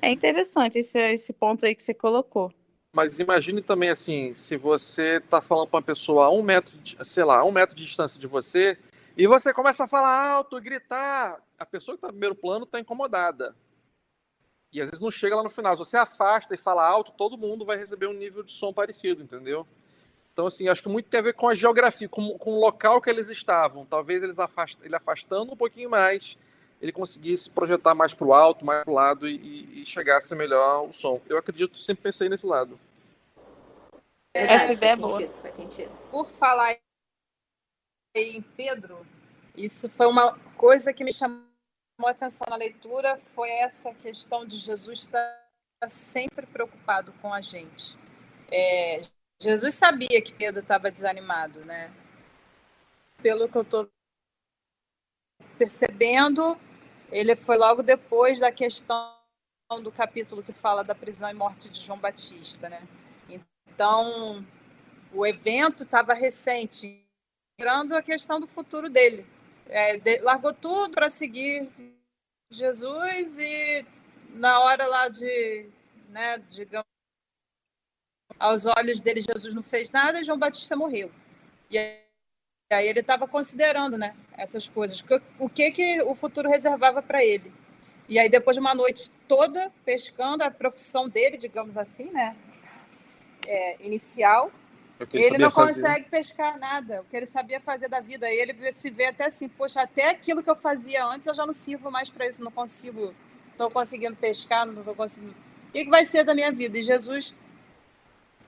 É 0.00 0.10
interessante 0.10 0.78
esse, 0.78 0.98
esse 0.98 1.32
ponto 1.32 1.64
aí 1.64 1.74
que 1.74 1.82
você 1.82 1.94
colocou. 1.94 2.52
Mas 2.94 3.18
imagine 3.18 3.62
também 3.62 3.88
assim, 3.88 4.34
se 4.34 4.56
você 4.56 5.16
está 5.16 5.40
falando 5.40 5.68
para 5.68 5.78
uma 5.78 5.82
pessoa 5.82 6.26
a 6.26 6.30
um 6.30 6.42
metro, 6.42 6.76
de, 6.78 6.96
sei 7.04 7.24
lá, 7.24 7.38
a 7.38 7.44
um 7.44 7.52
metro 7.52 7.74
de 7.74 7.86
distância 7.86 8.20
de 8.20 8.26
você, 8.26 8.76
e 9.16 9.26
você 9.26 9.52
começa 9.52 9.84
a 9.84 9.88
falar 9.88 10.30
alto 10.30 10.56
e 10.56 10.60
gritar, 10.60 11.40
a 11.58 11.66
pessoa 11.66 11.94
que 11.94 11.98
está 11.98 12.08
no 12.08 12.14
primeiro 12.14 12.34
plano 12.34 12.64
está 12.64 12.80
incomodada. 12.80 13.54
E 14.72 14.80
às 14.80 14.88
vezes 14.88 15.02
não 15.02 15.10
chega 15.10 15.36
lá 15.36 15.42
no 15.42 15.50
final. 15.50 15.76
Se 15.76 15.84
você 15.84 15.96
afasta 15.96 16.54
e 16.54 16.56
fala 16.56 16.86
alto, 16.86 17.12
todo 17.12 17.36
mundo 17.36 17.64
vai 17.64 17.76
receber 17.76 18.06
um 18.06 18.14
nível 18.14 18.42
de 18.42 18.52
som 18.52 18.72
parecido, 18.72 19.22
entendeu? 19.22 19.66
Então, 20.32 20.46
assim, 20.46 20.66
acho 20.66 20.82
que 20.82 20.88
muito 20.88 21.10
tem 21.10 21.20
a 21.20 21.22
ver 21.22 21.34
com 21.34 21.46
a 21.46 21.54
geografia, 21.54 22.08
com, 22.08 22.38
com 22.38 22.54
o 22.54 22.60
local 22.60 23.02
que 23.02 23.10
eles 23.10 23.28
estavam. 23.28 23.84
Talvez 23.84 24.22
eles 24.22 24.38
afast, 24.38 24.78
ele 24.82 24.96
afastando 24.96 25.52
um 25.52 25.56
pouquinho 25.56 25.90
mais, 25.90 26.38
ele 26.80 26.90
conseguisse 26.90 27.50
projetar 27.50 27.94
mais 27.94 28.14
para 28.14 28.26
o 28.26 28.32
alto, 28.32 28.64
mais 28.64 28.82
para 28.82 28.90
o 28.90 28.94
lado 28.94 29.28
e, 29.28 29.82
e, 29.82 29.84
chegasse 29.84 30.34
melhor 30.34 30.88
o 30.88 30.92
som. 30.92 31.20
Eu 31.28 31.36
acredito, 31.36 31.78
sempre 31.78 32.04
pensei 32.04 32.30
nesse 32.30 32.46
lado. 32.46 32.80
Essa 34.34 34.72
ideia 34.72 34.92
é 34.92 34.96
boa. 34.96 35.18
Sentido, 35.18 35.34
faz 35.42 35.54
sentido. 35.54 35.90
Por 36.10 36.30
falar 36.30 36.74
em 38.14 38.42
Pedro, 38.42 39.06
isso 39.56 39.88
foi 39.88 40.06
uma 40.06 40.38
coisa 40.56 40.92
que 40.92 41.02
me 41.02 41.12
chamou 41.12 41.40
a 42.04 42.10
atenção 42.10 42.46
na 42.48 42.56
leitura, 42.56 43.18
foi 43.34 43.48
essa 43.50 43.92
questão 43.94 44.46
de 44.46 44.58
Jesus 44.58 45.00
estar 45.00 45.40
sempre 45.88 46.46
preocupado 46.46 47.12
com 47.22 47.32
a 47.32 47.40
gente. 47.40 47.96
É, 48.50 49.02
Jesus 49.40 49.74
sabia 49.74 50.20
que 50.20 50.32
Pedro 50.32 50.60
estava 50.60 50.90
desanimado, 50.90 51.64
né? 51.64 51.90
Pelo 53.22 53.48
que 53.48 53.56
eu 53.56 53.62
estou 53.62 53.90
percebendo, 55.56 56.58
ele 57.10 57.34
foi 57.34 57.56
logo 57.56 57.82
depois 57.82 58.40
da 58.40 58.52
questão 58.52 59.16
do 59.82 59.90
capítulo 59.90 60.42
que 60.42 60.52
fala 60.52 60.84
da 60.84 60.94
prisão 60.94 61.30
e 61.30 61.34
morte 61.34 61.70
de 61.70 61.80
João 61.80 61.98
Batista, 61.98 62.68
né? 62.68 62.86
Então, 63.28 64.44
o 65.14 65.24
evento 65.26 65.84
estava 65.84 66.12
recente, 66.12 67.01
lembrando 67.62 67.94
a 67.94 68.02
questão 68.02 68.40
do 68.40 68.46
futuro 68.48 68.90
dele. 68.90 69.24
É, 69.66 69.96
de, 69.96 70.18
largou 70.18 70.52
tudo 70.52 70.94
para 70.94 71.08
seguir 71.08 71.70
Jesus 72.50 73.38
e 73.38 73.86
na 74.30 74.58
hora 74.60 74.86
lá 74.86 75.08
de, 75.08 75.66
né, 76.08 76.38
digamos, 76.50 76.86
aos 78.36 78.66
olhos 78.66 79.00
dele, 79.00 79.20
Jesus 79.20 79.54
não 79.54 79.62
fez 79.62 79.90
nada 79.92 80.20
e 80.20 80.24
João 80.24 80.38
Batista 80.38 80.74
morreu. 80.74 81.12
E 81.70 81.78
aí 81.78 82.88
ele 82.88 82.98
estava 82.98 83.28
considerando 83.28 83.96
né, 83.96 84.16
essas 84.32 84.68
coisas, 84.68 85.02
o 85.38 85.48
que, 85.48 85.70
que 85.70 86.02
o 86.02 86.16
futuro 86.16 86.48
reservava 86.48 87.00
para 87.00 87.24
ele. 87.24 87.52
E 88.08 88.18
aí, 88.18 88.28
depois 88.28 88.56
de 88.56 88.60
uma 88.60 88.74
noite 88.74 89.10
toda 89.28 89.72
pescando, 89.84 90.42
a 90.42 90.50
profissão 90.50 91.08
dele, 91.08 91.38
digamos 91.38 91.78
assim, 91.78 92.10
né, 92.10 92.36
é, 93.46 93.76
inicial, 93.80 94.50
ele, 95.12 95.24
ele 95.24 95.38
não 95.38 95.50
fazer. 95.50 95.80
consegue 95.80 96.08
pescar 96.08 96.58
nada, 96.58 97.00
o 97.00 97.04
que 97.04 97.16
ele 97.16 97.26
sabia 97.26 97.60
fazer 97.60 97.88
da 97.88 98.00
vida. 98.00 98.26
Aí 98.26 98.36
ele 98.36 98.72
se 98.72 98.90
vê 98.90 99.06
até 99.06 99.26
assim, 99.26 99.48
poxa, 99.48 99.82
até 99.82 100.10
aquilo 100.10 100.42
que 100.42 100.50
eu 100.50 100.56
fazia 100.56 101.04
antes 101.04 101.26
eu 101.26 101.34
já 101.34 101.44
não 101.44 101.52
sirvo 101.52 101.90
mais 101.90 102.08
para 102.08 102.26
isso, 102.28 102.42
não 102.42 102.52
consigo, 102.52 103.14
estou 103.50 103.70
conseguindo 103.70 104.16
pescar, 104.16 104.64
não 104.66 104.78
estou 104.78 104.94
conseguindo. 104.94 105.34
O 105.68 105.72
que, 105.72 105.84
que 105.84 105.90
vai 105.90 106.04
ser 106.04 106.24
da 106.24 106.34
minha 106.34 106.52
vida? 106.52 106.78
E 106.78 106.82
Jesus 106.82 107.34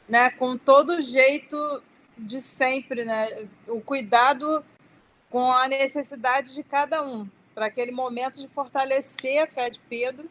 né, 0.08 0.30
com 0.30 0.56
todo 0.56 0.94
o 0.94 1.02
jeito 1.02 1.82
de 2.16 2.40
sempre, 2.40 3.04
né, 3.04 3.48
o 3.66 3.80
cuidado 3.80 4.64
com 5.30 5.50
a 5.50 5.66
necessidade 5.66 6.54
de 6.54 6.62
cada 6.62 7.02
um, 7.02 7.28
para 7.54 7.66
aquele 7.66 7.90
momento 7.90 8.40
de 8.40 8.48
fortalecer 8.48 9.42
a 9.42 9.46
fé 9.46 9.70
de 9.70 9.80
Pedro. 9.80 10.28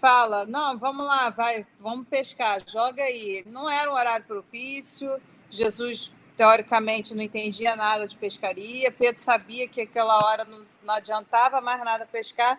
Fala, 0.00 0.46
não, 0.46 0.78
vamos 0.78 1.06
lá, 1.06 1.28
vai, 1.28 1.66
vamos 1.78 2.08
pescar, 2.08 2.62
joga 2.66 3.02
aí. 3.02 3.42
Não 3.46 3.68
era 3.68 3.90
um 3.90 3.94
horário 3.94 4.24
propício, 4.24 5.20
Jesus 5.50 6.10
teoricamente 6.38 7.14
não 7.14 7.22
entendia 7.22 7.76
nada 7.76 8.08
de 8.08 8.16
pescaria. 8.16 8.90
Pedro 8.90 9.20
sabia 9.20 9.68
que 9.68 9.82
aquela 9.82 10.24
hora 10.24 10.46
não, 10.46 10.64
não 10.82 10.94
adiantava 10.94 11.60
mais 11.60 11.84
nada 11.84 12.06
pescar, 12.06 12.58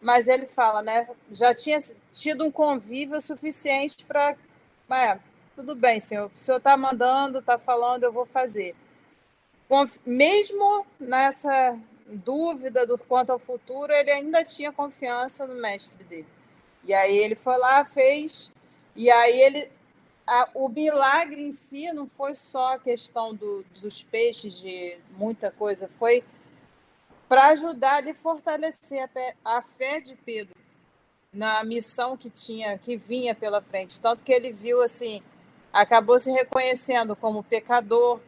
mas 0.00 0.26
ele 0.26 0.46
fala, 0.46 0.82
né? 0.82 1.08
Já 1.30 1.54
tinha 1.54 1.78
tido 2.12 2.44
um 2.44 2.50
convívio 2.50 3.20
suficiente 3.20 4.04
para. 4.04 4.34
É, 4.90 5.16
tudo 5.54 5.76
bem, 5.76 6.00
senhor. 6.00 6.28
O 6.34 6.36
senhor 6.38 6.58
está 6.58 6.76
mandando, 6.76 7.38
está 7.38 7.56
falando, 7.56 8.02
eu 8.02 8.12
vou 8.12 8.26
fazer. 8.26 8.74
Mesmo 10.04 10.84
nessa 10.98 11.78
dúvida 12.08 12.84
do 12.84 12.98
quanto 12.98 13.30
ao 13.30 13.38
futuro, 13.38 13.92
ele 13.92 14.10
ainda 14.10 14.42
tinha 14.42 14.72
confiança 14.72 15.46
no 15.46 15.54
mestre 15.54 16.02
dele. 16.02 16.39
E 16.84 16.94
aí 16.94 17.16
ele 17.18 17.34
foi 17.34 17.58
lá, 17.58 17.84
fez, 17.84 18.52
e 18.96 19.10
aí 19.10 19.40
ele. 19.40 19.70
A, 20.26 20.48
o 20.54 20.68
milagre 20.68 21.42
em 21.42 21.50
si 21.50 21.92
não 21.92 22.06
foi 22.06 22.34
só 22.34 22.74
a 22.74 22.78
questão 22.78 23.34
do, 23.34 23.64
dos 23.80 24.02
peixes, 24.02 24.58
de 24.58 24.96
muita 25.16 25.50
coisa, 25.50 25.88
foi 25.88 26.24
para 27.28 27.48
ajudar 27.48 28.06
e 28.06 28.14
fortalecer 28.14 29.08
a, 29.44 29.58
a 29.58 29.62
fé 29.62 30.00
de 30.00 30.14
Pedro 30.14 30.54
na 31.32 31.62
missão 31.64 32.16
que 32.16 32.28
tinha, 32.28 32.76
que 32.78 32.96
vinha 32.96 33.34
pela 33.34 33.60
frente. 33.60 34.00
Tanto 34.00 34.24
que 34.24 34.32
ele 34.32 34.52
viu 34.52 34.82
assim, 34.82 35.22
acabou 35.72 36.18
se 36.18 36.30
reconhecendo 36.30 37.14
como 37.14 37.42
pecador, 37.42 38.20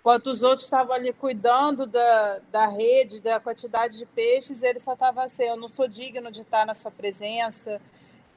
enquanto 0.00 0.28
os 0.28 0.42
outros 0.42 0.64
estavam 0.64 0.94
ali 0.94 1.12
cuidando 1.12 1.86
da, 1.86 2.38
da 2.50 2.66
rede, 2.68 3.20
da 3.20 3.38
quantidade 3.40 3.98
de 3.98 4.06
peixes, 4.06 4.62
ele 4.62 4.80
só 4.80 4.94
estava 4.94 5.24
assim, 5.24 5.44
eu 5.44 5.56
não 5.56 5.68
sou 5.68 5.86
digno 5.88 6.30
de 6.30 6.42
estar 6.42 6.64
na 6.64 6.74
sua 6.74 6.90
presença, 6.90 7.80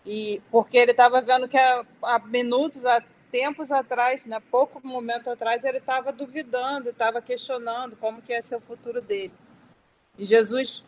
e 0.06 0.42
porque 0.50 0.78
ele 0.78 0.92
estava 0.92 1.22
vendo 1.22 1.48
que 1.48 1.58
há, 1.58 2.20
minutos, 2.26 2.86
há 2.86 3.04
tempos 3.32 3.72
atrás, 3.72 4.26
né, 4.26 4.42
pouco 4.52 4.86
momento 4.86 5.30
atrás, 5.30 5.64
ele 5.64 5.78
estava 5.78 6.12
duvidando, 6.12 6.90
estava 6.90 7.22
questionando 7.22 7.96
como 7.98 8.22
que 8.22 8.32
ia 8.32 8.42
ser 8.42 8.56
o 8.56 8.62
futuro 8.62 9.02
dele. 9.02 9.34
E 10.18 10.26
Jesus, 10.26 10.84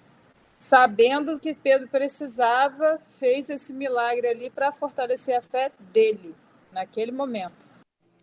sabendo 0.57 1.39
que 1.39 1.53
Pedro 1.53 1.87
precisava, 1.87 2.99
fez 3.17 3.49
esse 3.49 3.73
milagre 3.73 4.27
ali 4.27 4.49
para 4.49 4.71
fortalecer 4.71 5.37
a 5.37 5.41
fé 5.41 5.71
dele 5.79 6.35
naquele 6.71 7.11
momento. 7.11 7.69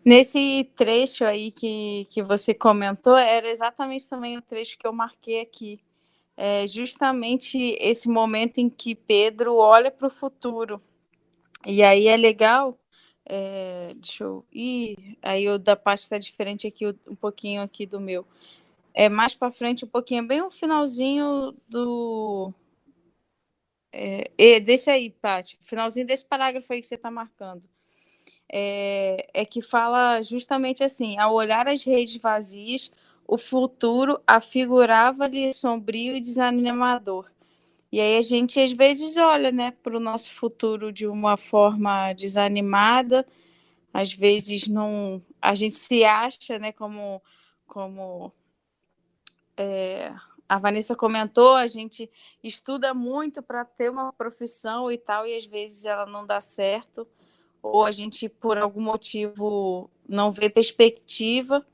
Nesse 0.03 0.69
trecho 0.75 1.25
aí 1.25 1.51
que, 1.51 2.07
que 2.09 2.23
você 2.23 2.53
comentou, 2.53 3.17
era 3.17 3.49
exatamente 3.49 4.07
também 4.07 4.37
o 4.37 4.41
trecho 4.41 4.77
que 4.77 4.87
eu 4.87 4.93
marquei 4.93 5.41
aqui. 5.41 5.79
É 6.41 6.65
justamente 6.65 7.57
esse 7.81 8.07
momento 8.07 8.59
em 8.59 8.69
que 8.69 8.95
Pedro 8.95 9.55
olha 9.57 9.91
para 9.91 10.07
o 10.07 10.09
futuro. 10.09 10.81
E 11.67 11.83
aí 11.83 12.07
é 12.07 12.15
legal. 12.15 12.79
É, 13.25 13.93
deixa 13.95 14.23
eu 14.23 14.45
ir. 14.49 15.17
Aí 15.21 15.49
o 15.49 15.59
da 15.59 15.75
parte 15.75 16.03
está 16.03 16.17
diferente 16.17 16.65
aqui, 16.65 16.87
um 16.87 17.15
pouquinho 17.15 17.61
aqui 17.61 17.85
do 17.85 17.99
meu. 17.99 18.25
É 18.93 19.09
mais 19.09 19.35
para 19.35 19.51
frente, 19.51 19.83
um 19.83 19.89
pouquinho, 19.89 20.25
bem 20.25 20.41
o 20.41 20.49
finalzinho 20.49 21.53
do. 21.67 22.53
É, 23.91 24.59
desse 24.61 24.89
aí, 24.89 25.09
Paty. 25.11 25.59
Finalzinho 25.63 26.07
desse 26.07 26.23
parágrafo 26.23 26.71
aí 26.71 26.79
que 26.79 26.87
você 26.87 26.95
está 26.95 27.11
marcando 27.11 27.67
é, 28.51 29.27
é 29.33 29.45
que 29.45 29.61
fala 29.61 30.21
justamente 30.23 30.83
assim: 30.83 31.17
ao 31.19 31.33
olhar 31.35 31.67
as 31.67 31.83
redes 31.83 32.17
vazias, 32.17 32.91
o 33.29 33.37
futuro 33.37 34.19
afigurava-lhe 34.25 35.53
sombrio 35.53 36.15
e 36.15 36.19
desanimador. 36.19 37.29
E 37.91 37.99
aí 37.99 38.17
a 38.17 38.21
gente 38.23 38.59
às 38.59 38.71
vezes 38.71 39.17
olha, 39.17 39.51
né, 39.51 39.71
para 39.83 39.95
o 39.95 39.99
nosso 39.99 40.33
futuro 40.33 40.91
de 40.91 41.05
uma 41.05 41.37
forma 41.37 42.11
desanimada, 42.13 43.25
às 43.93 44.11
vezes 44.11 44.67
não, 44.67 45.21
a 45.39 45.53
gente 45.53 45.75
se 45.75 46.03
acha, 46.03 46.57
né, 46.57 46.71
como, 46.71 47.21
como 47.67 48.31
é, 49.55 50.11
a 50.47 50.57
Vanessa 50.57 50.95
comentou, 50.95 51.53
a 51.55 51.67
gente 51.67 52.09
estuda 52.43 52.95
muito 52.95 53.43
para 53.43 53.63
ter 53.63 53.91
uma 53.91 54.11
profissão 54.11 54.91
e 54.91 54.97
tal, 54.97 55.27
e 55.27 55.35
às 55.37 55.45
vezes 55.45 55.85
ela 55.85 56.07
não 56.07 56.25
dá 56.25 56.41
certo 56.41 57.07
ou 57.61 57.85
a 57.85 57.91
gente, 57.91 58.27
por 58.27 58.57
algum 58.57 58.81
motivo, 58.81 59.89
não 60.07 60.31
vê 60.31 60.49
perspectiva. 60.49 61.65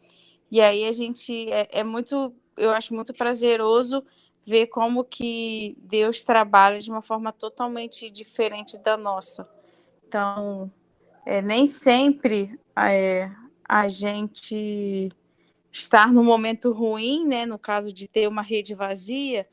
E 0.56 0.62
aí 0.62 0.86
a 0.86 0.92
gente 0.94 1.52
é, 1.52 1.68
é 1.70 1.84
muito, 1.84 2.34
eu 2.56 2.72
acho 2.72 2.96
muito 2.96 3.14
prazeroso 3.14 4.02
ver 4.42 4.68
como 4.68 5.04
que 5.04 5.76
Deus 5.80 6.24
trabalha 6.24 6.80
de 6.80 6.90
uma 6.90 7.02
forma 7.02 7.34
totalmente 7.34 8.10
diferente 8.10 8.78
da 8.78 8.96
nossa. 8.96 9.46
Então, 10.08 10.72
é, 11.26 11.42
nem 11.42 11.66
sempre 11.66 12.58
é, 12.74 13.30
a 13.68 13.90
gente 13.90 15.10
estar 15.70 16.14
no 16.14 16.24
momento 16.24 16.72
ruim, 16.72 17.28
né, 17.28 17.46
no 17.46 17.60
caso 17.60 17.92
de 17.92 18.08
ter 18.08 18.26
uma 18.26 18.42
rede 18.42 18.74
vazia, 18.74 19.46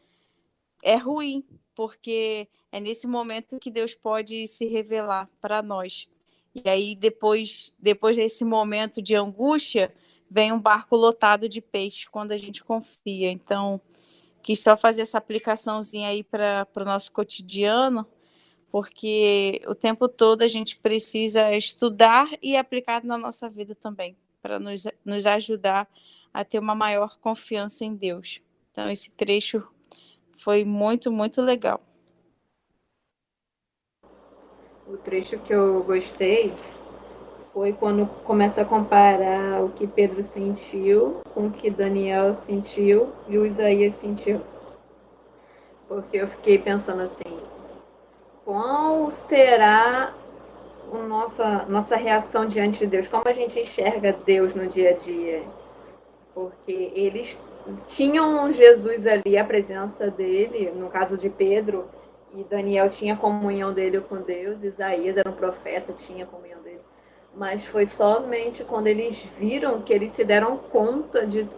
é 0.85 0.95
ruim, 0.95 1.45
porque 1.75 2.47
é 2.71 2.79
nesse 2.79 3.09
momento 3.09 3.59
que 3.59 3.73
Deus 3.73 3.93
pode 3.93 4.47
se 4.47 4.67
revelar 4.67 5.29
para 5.41 5.62
nós. 5.62 6.07
E 6.55 6.71
aí, 6.71 6.95
depois, 6.95 7.75
depois 7.77 8.15
desse 8.15 8.45
momento 8.45 9.03
de 9.03 9.17
angústia, 9.17 9.93
vem 10.33 10.51
um 10.51 10.59
barco 10.59 10.97
lotado 10.97 11.47
de 11.47 11.61
peixe 11.61 12.09
quando 12.09 12.33
a 12.33 12.38
gente 12.38 12.64
confia. 12.64 13.31
Então, 13.31 13.79
quis 14.42 14.61
só 14.61 14.77
fazer 14.79 15.03
essa 15.03 15.18
aplicaçãozinha 15.18 16.09
aí 16.09 16.25
para 16.25 16.66
o 16.75 16.85
nosso 16.85 17.12
cotidiano, 17.12 18.07
porque 18.71 19.61
o 19.66 19.75
tempo 19.75 20.09
todo 20.09 20.40
a 20.40 20.49
gente 20.49 20.79
precisa 20.79 21.53
estudar 21.53 22.31
e 22.42 22.57
aplicar 22.57 23.05
na 23.05 23.18
nossa 23.18 23.51
vida 23.51 23.75
também, 23.75 24.16
para 24.40 24.59
nos, 24.59 24.85
nos 25.05 25.27
ajudar 25.27 25.87
a 26.33 26.42
ter 26.42 26.59
uma 26.59 26.75
maior 26.75 27.18
confiança 27.18 27.85
em 27.85 27.95
Deus. 27.95 28.40
Então, 28.71 28.88
esse 28.88 29.11
trecho 29.11 29.62
foi 30.33 30.64
muito, 30.64 31.12
muito 31.12 31.42
legal 31.42 31.79
o 34.87 34.97
trecho 34.99 35.38
que 35.38 35.55
eu 35.55 35.83
gostei 35.85 36.53
foi 37.53 37.73
quando 37.73 38.07
começa 38.25 38.62
a 38.62 38.65
comparar 38.65 39.62
o 39.62 39.69
que 39.71 39.87
Pedro 39.87 40.23
sentiu 40.23 41.21
com 41.35 41.49
o 41.49 41.51
que 41.51 41.69
Daniel 41.71 42.35
sentiu 42.35 43.11
e 43.29 43.37
o 43.37 43.45
Isaías 43.45 43.95
sentiu. 43.95 44.41
Porque 45.87 46.17
eu 46.17 46.27
fiquei 46.27 46.59
pensando 46.59 47.03
assim, 47.03 47.38
qual 48.45 49.11
será 49.11 50.15
a 50.91 50.99
nossa, 51.07 51.67
nossa 51.69 51.97
reação 51.97 52.47
diante 52.47 52.79
de 52.81 52.87
Deus? 52.87 53.07
Como 53.07 53.29
a 53.29 53.33
gente 53.33 53.61
enxerga 53.61 54.17
Deus 54.25 54.55
no 54.55 54.67
dia 54.67 54.91
a 54.91 54.95
dia? 54.95 55.43
Porque 56.35 56.91
eles 56.95 57.43
tinham 57.87 58.51
Jesus 58.51 59.07
ali, 59.07 59.37
a 59.37 59.45
presença 59.45 60.11
dele, 60.11 60.73
no 60.75 60.88
caso 60.88 61.19
de 61.19 61.29
Pedro, 61.29 61.85
e 62.35 62.43
Daniel 62.45 62.88
tinha 62.88 63.15
comunhão 63.15 63.75
dele 63.75 64.01
com 64.01 64.17
Deus, 64.17 64.62
Isaías 64.62 65.19
era 65.19 65.29
um 65.29 65.35
profeta, 65.35 65.93
tinha 65.93 66.25
comunhão. 66.25 66.62
Mas 67.35 67.64
foi 67.64 67.87
somente 67.87 68.62
quando 68.62 68.87
eles 68.87 69.25
viram 69.38 69.81
que 69.81 69.92
eles 69.92 70.12
se 70.12 70.25
deram 70.25 70.57
conta 70.57 71.27
de 71.27 71.49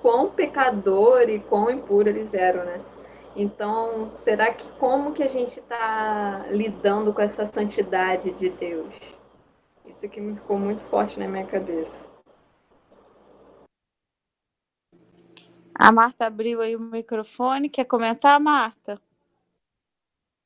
quão 0.00 0.30
pecador 0.30 1.28
e 1.28 1.38
quão 1.38 1.70
impuro 1.70 2.08
eles 2.08 2.32
eram, 2.32 2.64
né? 2.64 2.80
Então, 3.36 4.08
será 4.08 4.52
que 4.52 4.66
como 4.78 5.12
que 5.12 5.22
a 5.22 5.28
gente 5.28 5.60
está 5.60 6.46
lidando 6.50 7.12
com 7.12 7.20
essa 7.20 7.46
santidade 7.46 8.30
de 8.32 8.48
Deus? 8.48 8.92
Isso 9.86 10.08
que 10.08 10.20
me 10.20 10.36
ficou 10.36 10.58
muito 10.58 10.82
forte 10.82 11.18
na 11.18 11.28
minha 11.28 11.46
cabeça. 11.46 12.08
A 15.74 15.92
Marta 15.92 16.26
abriu 16.26 16.60
aí 16.60 16.76
o 16.76 16.80
microfone. 16.80 17.68
Quer 17.68 17.84
comentar, 17.84 18.38
Marta? 18.40 19.00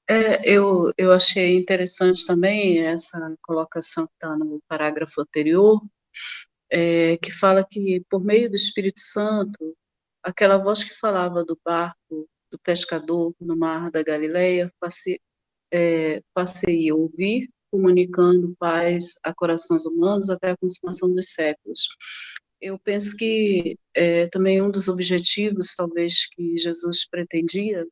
É, 0.08 0.48
eu, 0.48 0.92
eu 0.98 1.12
achei 1.12 1.56
interessante 1.56 2.26
também 2.26 2.80
essa 2.80 3.18
colocação 3.42 4.06
que 4.06 4.12
está 4.14 4.36
no 4.36 4.60
parágrafo 4.68 5.22
anterior, 5.22 5.80
é, 6.70 7.16
que 7.18 7.32
fala 7.32 7.64
que, 7.64 8.04
por 8.10 8.22
meio 8.22 8.50
do 8.50 8.56
Espírito 8.56 9.00
Santo, 9.00 9.76
aquela 10.22 10.58
voz 10.58 10.84
que 10.84 10.94
falava 10.94 11.44
do 11.44 11.58
barco 11.64 12.28
do 12.50 12.58
pescador 12.58 13.34
no 13.40 13.56
mar 13.56 13.90
da 13.90 14.02
Galileia 14.02 14.70
passe, 14.78 15.20
é, 15.72 16.20
passei 16.34 16.90
a 16.90 16.94
ouvir, 16.94 17.48
comunicando 17.70 18.54
paz 18.58 19.14
a 19.22 19.34
corações 19.34 19.86
humanos 19.86 20.30
até 20.30 20.50
a 20.50 20.56
consumação 20.56 21.12
dos 21.12 21.32
séculos. 21.32 21.88
Eu 22.60 22.78
penso 22.78 23.16
que 23.16 23.76
é, 23.94 24.26
também 24.28 24.62
um 24.62 24.70
dos 24.70 24.88
objetivos, 24.88 25.74
talvez, 25.74 26.26
que 26.28 26.56
Jesus 26.58 27.08
pretendia 27.08 27.86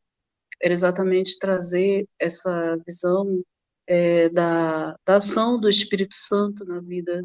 era 0.62 0.72
exatamente 0.72 1.38
trazer 1.38 2.06
essa 2.18 2.76
visão 2.86 3.42
é, 3.86 4.28
da, 4.28 4.96
da, 5.04 5.16
ação 5.16 5.60
do 5.60 5.68
Espírito 5.68 6.14
Santo 6.14 6.64
na 6.64 6.80
vida 6.80 7.22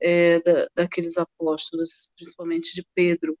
é, 0.00 0.40
da, 0.40 0.68
daqueles 0.74 1.16
apóstolos, 1.16 2.10
principalmente 2.16 2.74
de 2.74 2.84
Pedro, 2.94 3.38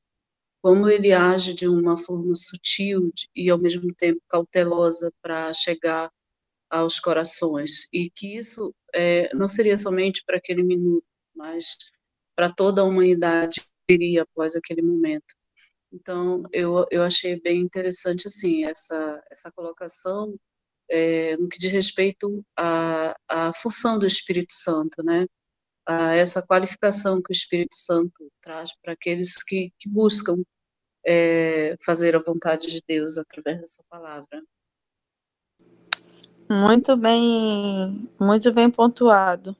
como 0.62 0.88
ele 0.88 1.12
age 1.12 1.54
de 1.54 1.66
uma 1.66 1.96
forma 1.96 2.34
sutil 2.34 3.10
e 3.34 3.50
ao 3.50 3.58
mesmo 3.58 3.92
tempo 3.94 4.20
cautelosa 4.28 5.10
para 5.22 5.52
chegar 5.54 6.10
aos 6.70 7.00
corações 7.00 7.88
e 7.92 8.10
que 8.10 8.36
isso 8.36 8.72
é, 8.94 9.34
não 9.34 9.48
seria 9.48 9.76
somente 9.76 10.22
para 10.24 10.36
aquele 10.36 10.62
minuto, 10.62 11.04
mas 11.34 11.76
para 12.36 12.52
toda 12.52 12.82
a 12.82 12.84
humanidade 12.84 13.62
viria 13.88 14.22
após 14.22 14.54
aquele 14.54 14.82
momento. 14.82 15.34
Então, 15.92 16.42
eu, 16.52 16.86
eu 16.90 17.02
achei 17.02 17.40
bem 17.40 17.60
interessante, 17.60 18.26
assim, 18.26 18.64
essa, 18.64 19.22
essa 19.30 19.50
colocação 19.50 20.34
é, 20.88 21.36
no 21.36 21.48
que 21.48 21.58
diz 21.58 21.70
respeito 21.70 22.44
à, 22.56 23.16
à 23.28 23.52
função 23.52 23.98
do 23.98 24.06
Espírito 24.06 24.54
Santo, 24.54 25.02
né? 25.02 25.26
A 25.86 26.14
essa 26.14 26.42
qualificação 26.42 27.20
que 27.22 27.32
o 27.32 27.34
Espírito 27.34 27.74
Santo 27.74 28.30
traz 28.40 28.70
para 28.82 28.92
aqueles 28.92 29.42
que, 29.42 29.72
que 29.78 29.88
buscam 29.88 30.36
é, 31.06 31.76
fazer 31.84 32.14
a 32.14 32.22
vontade 32.22 32.68
de 32.68 32.82
Deus 32.86 33.18
através 33.18 33.60
dessa 33.60 33.82
palavra. 33.88 34.42
Muito 36.48 36.96
bem, 36.96 38.08
muito 38.18 38.52
bem 38.52 38.68
pontuado. 38.68 39.56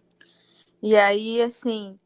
E 0.83 0.97
aí, 0.97 1.41
assim, 1.41 2.00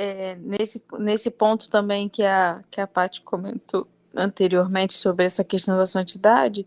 é, 0.00 0.34
nesse, 0.36 0.82
nesse 0.98 1.30
ponto 1.30 1.68
também 1.68 2.08
que 2.08 2.22
a, 2.22 2.64
que 2.70 2.80
a 2.80 2.86
Paty 2.86 3.20
comentou 3.20 3.86
anteriormente 4.16 4.94
sobre 4.94 5.26
essa 5.26 5.44
questão 5.44 5.76
da 5.76 5.86
santidade, 5.86 6.66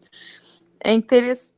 é, 0.80 0.94
interess, 0.94 1.52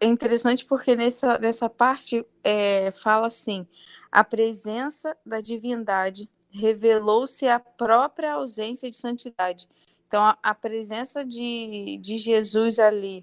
é 0.00 0.06
interessante 0.06 0.64
porque 0.64 0.96
nessa, 0.96 1.38
nessa 1.38 1.68
parte 1.68 2.24
é, 2.42 2.90
fala 2.92 3.26
assim: 3.26 3.66
a 4.10 4.24
presença 4.24 5.14
da 5.24 5.42
divindade 5.42 6.30
revelou-se 6.48 7.46
a 7.46 7.60
própria 7.60 8.32
ausência 8.32 8.90
de 8.90 8.96
santidade. 8.96 9.68
Então, 10.06 10.24
a, 10.24 10.38
a 10.42 10.54
presença 10.54 11.26
de, 11.26 11.98
de 12.00 12.16
Jesus 12.16 12.78
ali, 12.78 13.22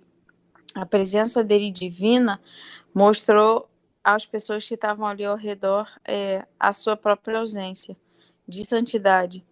a 0.76 0.86
presença 0.86 1.44
dele 1.44 1.72
divina, 1.72 2.39
mostrou 2.94 3.68
às 4.06 4.28
pessoas 4.28 4.68
que 4.68 4.76
estavam 4.76 5.08
ali 5.08 5.26
ao 5.26 5.36
redor 5.36 5.89
é, 6.08 6.46
a 6.60 6.72
sua 6.72 6.96
própria 6.96 7.39
ausência 7.39 7.98
de 8.48 8.63
santidade. 8.63 9.44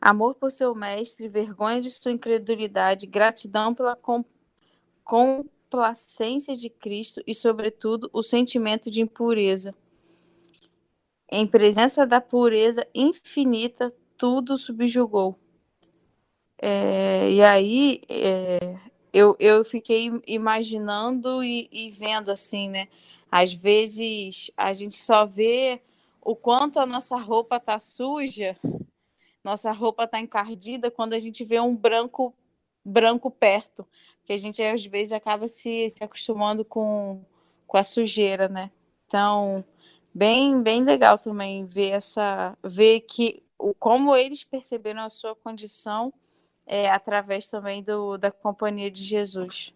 Amor 0.00 0.34
por 0.34 0.50
seu 0.50 0.74
mestre, 0.74 1.28
vergonha 1.28 1.80
de 1.80 1.88
sua 1.88 2.10
incredulidade, 2.10 3.06
gratidão 3.06 3.72
pela 3.72 3.94
com, 3.94 4.24
complacência 5.04 6.56
de 6.56 6.68
Cristo 6.68 7.22
e, 7.24 7.32
sobretudo, 7.32 8.10
o 8.12 8.24
sentimento 8.24 8.90
de 8.90 9.00
impureza. 9.00 9.72
Em 11.30 11.46
presença 11.46 12.04
da 12.04 12.20
pureza 12.20 12.84
infinita, 12.92 13.94
tudo 14.18 14.58
subjugou. 14.58 15.38
É, 16.60 17.30
e 17.30 17.40
aí 17.42 18.00
é, 18.08 18.76
eu, 19.12 19.36
eu 19.38 19.64
fiquei 19.64 20.10
imaginando 20.26 21.42
e, 21.44 21.68
e 21.70 21.90
vendo 21.90 22.30
assim, 22.30 22.68
né? 22.68 22.88
Às 23.32 23.54
vezes 23.54 24.50
a 24.54 24.74
gente 24.74 24.94
só 24.94 25.24
vê 25.24 25.80
o 26.20 26.36
quanto 26.36 26.78
a 26.78 26.84
nossa 26.84 27.16
roupa 27.16 27.58
tá 27.58 27.78
suja, 27.78 28.58
nossa 29.42 29.72
roupa 29.72 30.06
tá 30.06 30.20
encardida 30.20 30.90
quando 30.90 31.14
a 31.14 31.18
gente 31.18 31.42
vê 31.42 31.58
um 31.58 31.74
branco 31.74 32.34
branco 32.84 33.30
perto, 33.30 33.86
que 34.24 34.34
a 34.34 34.36
gente 34.36 34.62
às 34.62 34.84
vezes 34.84 35.12
acaba 35.12 35.48
se, 35.48 35.88
se 35.88 36.04
acostumando 36.04 36.62
com, 36.62 37.24
com 37.66 37.78
a 37.78 37.82
sujeira, 37.82 38.50
né? 38.50 38.70
Então, 39.06 39.64
bem 40.12 40.62
bem 40.62 40.84
legal 40.84 41.18
também 41.18 41.64
ver 41.64 41.92
essa 41.92 42.54
ver 42.62 43.00
que 43.00 43.42
o 43.58 43.72
como 43.72 44.14
eles 44.14 44.44
perceberam 44.44 45.00
a 45.00 45.08
sua 45.08 45.34
condição 45.34 46.12
é, 46.66 46.90
através 46.90 47.48
também 47.48 47.82
do, 47.82 48.18
da 48.18 48.30
companhia 48.30 48.90
de 48.90 49.02
Jesus. 49.02 49.72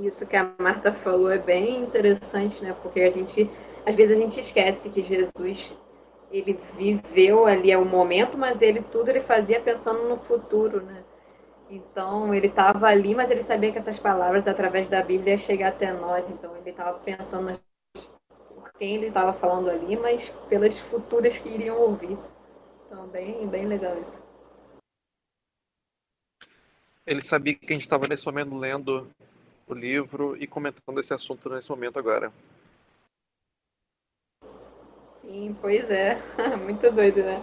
Isso 0.00 0.26
que 0.26 0.36
a 0.36 0.52
Marta 0.58 0.92
falou 0.92 1.30
é 1.30 1.38
bem 1.38 1.80
interessante, 1.80 2.62
né? 2.62 2.74
Porque 2.82 3.00
a 3.00 3.10
gente, 3.10 3.50
às 3.84 3.94
vezes 3.94 4.16
a 4.16 4.20
gente 4.20 4.38
esquece 4.38 4.90
que 4.90 5.02
Jesus 5.02 5.76
ele 6.30 6.58
viveu 6.76 7.46
ali 7.46 7.74
o 7.74 7.84
momento, 7.84 8.36
mas 8.36 8.60
ele 8.60 8.82
tudo 8.82 9.08
ele 9.08 9.20
fazia 9.20 9.60
pensando 9.60 10.08
no 10.08 10.18
futuro, 10.18 10.82
né? 10.82 11.02
Então 11.70 12.34
ele 12.34 12.46
estava 12.46 12.86
ali, 12.86 13.14
mas 13.14 13.30
ele 13.30 13.42
sabia 13.42 13.72
que 13.72 13.78
essas 13.78 13.98
palavras 13.98 14.46
através 14.46 14.88
da 14.88 15.02
Bíblia 15.02 15.36
chegar 15.36 15.68
até 15.68 15.92
nós. 15.92 16.28
Então 16.30 16.56
ele 16.56 16.70
estava 16.70 16.98
pensando 16.98 17.58
por 18.48 18.72
quem 18.78 18.96
ele 18.96 19.08
estava 19.08 19.32
falando 19.32 19.68
ali, 19.68 19.96
mas 19.96 20.30
pelas 20.48 20.78
futuras 20.78 21.38
que 21.38 21.48
iriam 21.48 21.78
ouvir. 21.78 22.16
Então, 22.86 23.06
bem, 23.08 23.46
bem 23.46 23.66
legal 23.66 23.98
isso. 24.06 24.22
Ele 27.06 27.22
sabia 27.22 27.54
que 27.54 27.66
a 27.66 27.72
gente 27.72 27.82
estava 27.82 28.06
nesse 28.06 28.24
momento 28.24 28.56
lendo 28.56 29.10
o 29.68 29.74
livro 29.74 30.36
e 30.36 30.46
comentando 30.46 30.98
esse 30.98 31.12
assunto 31.12 31.48
nesse 31.48 31.70
momento 31.70 31.98
agora. 31.98 32.32
Sim, 35.06 35.56
pois 35.60 35.90
é. 35.90 36.20
Muito 36.62 36.90
doido, 36.90 37.22
né? 37.22 37.42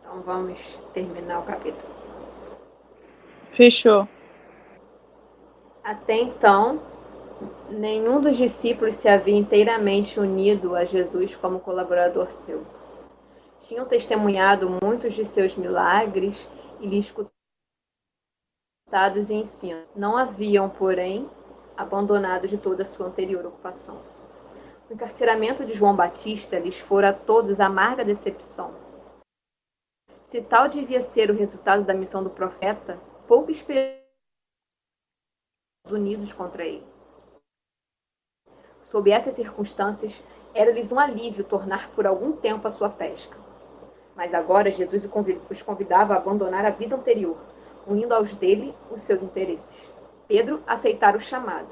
Então 0.00 0.22
vamos 0.22 0.78
terminar 0.92 1.40
o 1.40 1.44
capítulo. 1.44 1.98
Fechou. 3.52 4.08
Até 5.82 6.20
então, 6.20 6.82
nenhum 7.70 8.20
dos 8.20 8.36
discípulos 8.36 8.94
se 8.94 9.08
havia 9.08 9.36
inteiramente 9.36 10.20
unido 10.20 10.76
a 10.76 10.84
Jesus 10.84 11.34
como 11.34 11.60
colaborador 11.60 12.30
seu. 12.30 12.66
Tinham 13.58 13.86
testemunhado 13.86 14.78
muitos 14.82 15.14
de 15.14 15.24
seus 15.24 15.56
milagres 15.56 16.46
e 16.80 16.86
lhe 16.86 16.98
escutados 18.88 19.28
em 19.28 19.40
ensino. 19.40 19.82
Não 19.94 20.16
haviam, 20.16 20.70
porém, 20.70 21.28
abandonado 21.76 22.48
de 22.48 22.56
toda 22.56 22.82
a 22.82 22.86
sua 22.86 23.08
anterior 23.08 23.44
ocupação. 23.44 24.00
O 24.88 24.94
encarceramento 24.94 25.66
de 25.66 25.74
João 25.74 25.94
Batista 25.94 26.58
lhes 26.58 26.78
fora 26.78 27.10
a 27.10 27.12
todos 27.12 27.60
amarga 27.60 28.02
decepção. 28.02 28.74
Se 30.24 30.40
tal 30.40 30.68
devia 30.68 31.02
ser 31.02 31.30
o 31.30 31.36
resultado 31.36 31.84
da 31.84 31.92
missão 31.92 32.24
do 32.24 32.30
profeta, 32.30 32.98
pouco 33.26 33.50
esperavam 33.50 33.98
unidos 35.90 36.32
contra 36.32 36.64
ele. 36.64 36.86
Sob 38.82 39.10
essas 39.10 39.34
circunstâncias, 39.34 40.22
era-lhes 40.54 40.90
um 40.90 40.98
alívio 40.98 41.44
tornar 41.44 41.90
por 41.90 42.06
algum 42.06 42.32
tempo 42.32 42.66
a 42.66 42.70
sua 42.70 42.88
pesca. 42.88 43.36
Mas 44.16 44.32
agora 44.32 44.70
Jesus 44.70 45.06
os 45.50 45.62
convidava 45.62 46.14
a 46.14 46.16
abandonar 46.16 46.64
a 46.64 46.70
vida 46.70 46.96
anterior, 46.96 47.38
unindo 47.88 48.14
aos 48.14 48.36
dele 48.36 48.74
os 48.90 49.02
seus 49.02 49.22
interesses. 49.22 49.82
Pedro 50.28 50.62
aceitara 50.66 51.16
o 51.16 51.20
chamado. 51.20 51.68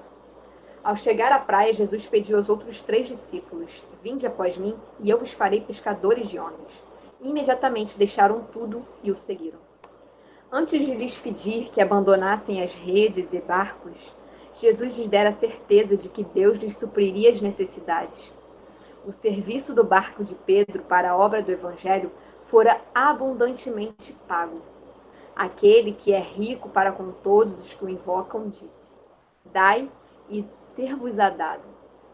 Ao 0.82 0.96
chegar 0.96 1.30
à 1.30 1.38
praia, 1.38 1.72
Jesus 1.72 2.06
pediu 2.06 2.38
aos 2.38 2.48
outros 2.48 2.82
três 2.82 3.06
discípulos: 3.06 3.84
Vinde 4.02 4.26
após 4.26 4.56
mim, 4.56 4.74
e 5.00 5.10
eu 5.10 5.18
vos 5.18 5.32
farei 5.32 5.60
pescadores 5.60 6.28
de 6.28 6.38
homens. 6.38 6.82
imediatamente 7.20 7.98
deixaram 7.98 8.42
tudo 8.52 8.86
e 9.02 9.10
o 9.10 9.16
seguiram. 9.16 9.58
Antes 10.52 10.84
de 10.84 10.94
lhes 10.94 11.18
pedir 11.18 11.70
que 11.70 11.80
abandonassem 11.80 12.62
as 12.62 12.74
redes 12.74 13.32
e 13.32 13.40
barcos, 13.40 14.14
Jesus 14.54 14.96
lhes 14.96 15.08
dera 15.08 15.30
a 15.30 15.32
certeza 15.32 15.96
de 15.96 16.08
que 16.08 16.22
Deus 16.22 16.58
lhes 16.58 16.76
supriria 16.76 17.30
as 17.30 17.40
necessidades. 17.40 18.32
O 19.04 19.12
serviço 19.12 19.74
do 19.74 19.82
barco 19.82 20.22
de 20.22 20.34
Pedro 20.34 20.82
para 20.82 21.10
a 21.10 21.16
obra 21.16 21.42
do 21.42 21.50
Evangelho 21.50 22.12
fora 22.44 22.80
abundantemente 22.94 24.12
pago. 24.28 24.75
Aquele 25.36 25.92
que 25.92 26.14
é 26.14 26.18
rico 26.18 26.70
para 26.70 26.90
com 26.90 27.12
todos 27.12 27.60
os 27.60 27.74
que 27.74 27.84
o 27.84 27.90
invocam 27.90 28.48
disse: 28.48 28.90
Dai 29.44 29.90
e 30.30 30.46
ser-vos-á 30.62 31.28
dado, 31.28 31.64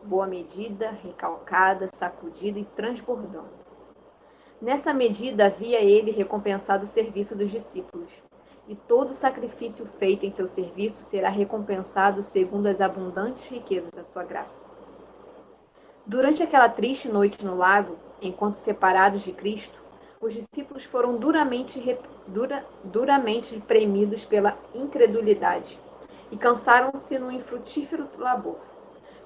boa 0.03 0.27
medida, 0.27 0.91
recalcada, 0.91 1.87
sacudida 1.87 2.59
e 2.59 2.65
transbordando. 2.65 3.63
Nessa 4.61 4.93
medida 4.93 5.47
havia 5.47 5.81
ele 5.81 6.11
recompensado 6.11 6.85
o 6.85 6.89
serviço 6.89 7.37
dos 7.37 7.51
discípulos 7.51 8.11
e 8.67 8.75
todo 8.75 9.15
sacrifício 9.15 9.87
feito 9.87 10.25
em 10.25 10.31
seu 10.31 10.47
serviço 10.47 11.03
será 11.03 11.29
recompensado 11.29 12.23
segundo 12.23 12.67
as 12.67 12.81
abundantes 12.81 13.47
riquezas 13.49 13.91
da 13.91 14.05
sua 14.05 14.25
graça. 14.25 14.69
Durante 16.05 16.43
aquela 16.43 16.69
triste 16.69 17.09
noite 17.09 17.45
no 17.45 17.57
lago, 17.57 17.97
enquanto 18.21 18.57
separados 18.57 19.23
de 19.23 19.33
Cristo, 19.33 19.82
os 20.23 20.35
discípulos 20.35 20.85
foram 20.85 21.17
duramente, 21.17 21.99
dura, 22.29 22.65
duramente 22.85 23.61
premidos 23.67 24.25
pela 24.25 24.57
incredulidade 24.73 25.79
e 26.31 26.37
cansaram-se 26.37 27.19
no 27.19 27.33
infrutífero 27.33 28.09
labor. 28.17 28.61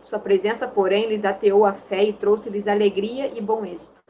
Sua 0.00 0.18
presença, 0.18 0.66
porém, 0.66 1.06
lhes 1.06 1.26
ateou 1.26 1.66
a 1.66 1.74
fé 1.74 2.02
e 2.02 2.14
trouxe-lhes 2.14 2.66
alegria 2.66 3.30
e 3.36 3.42
bom 3.42 3.64
êxito. 3.64 4.02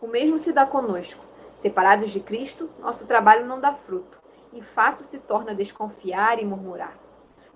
O 0.00 0.06
mesmo 0.06 0.38
se 0.38 0.52
dá 0.52 0.66
conosco. 0.66 1.24
Separados 1.54 2.10
de 2.10 2.20
Cristo, 2.20 2.68
nosso 2.78 3.06
trabalho 3.06 3.46
não 3.46 3.58
dá 3.58 3.72
fruto 3.72 4.20
e 4.52 4.60
fácil 4.60 5.04
se 5.04 5.18
torna 5.20 5.54
desconfiar 5.54 6.40
e 6.40 6.44
murmurar. 6.44 6.96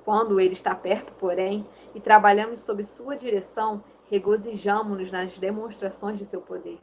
Quando 0.02 0.40
ele 0.40 0.54
está 0.54 0.74
perto, 0.74 1.12
porém, 1.12 1.68
e 1.94 2.00
trabalhamos 2.00 2.60
sob 2.60 2.82
sua 2.82 3.16
direção, 3.16 3.84
regozijamo-nos 4.10 5.12
nas 5.12 5.38
demonstrações 5.38 6.18
de 6.18 6.26
seu 6.26 6.40
poder. 6.40 6.78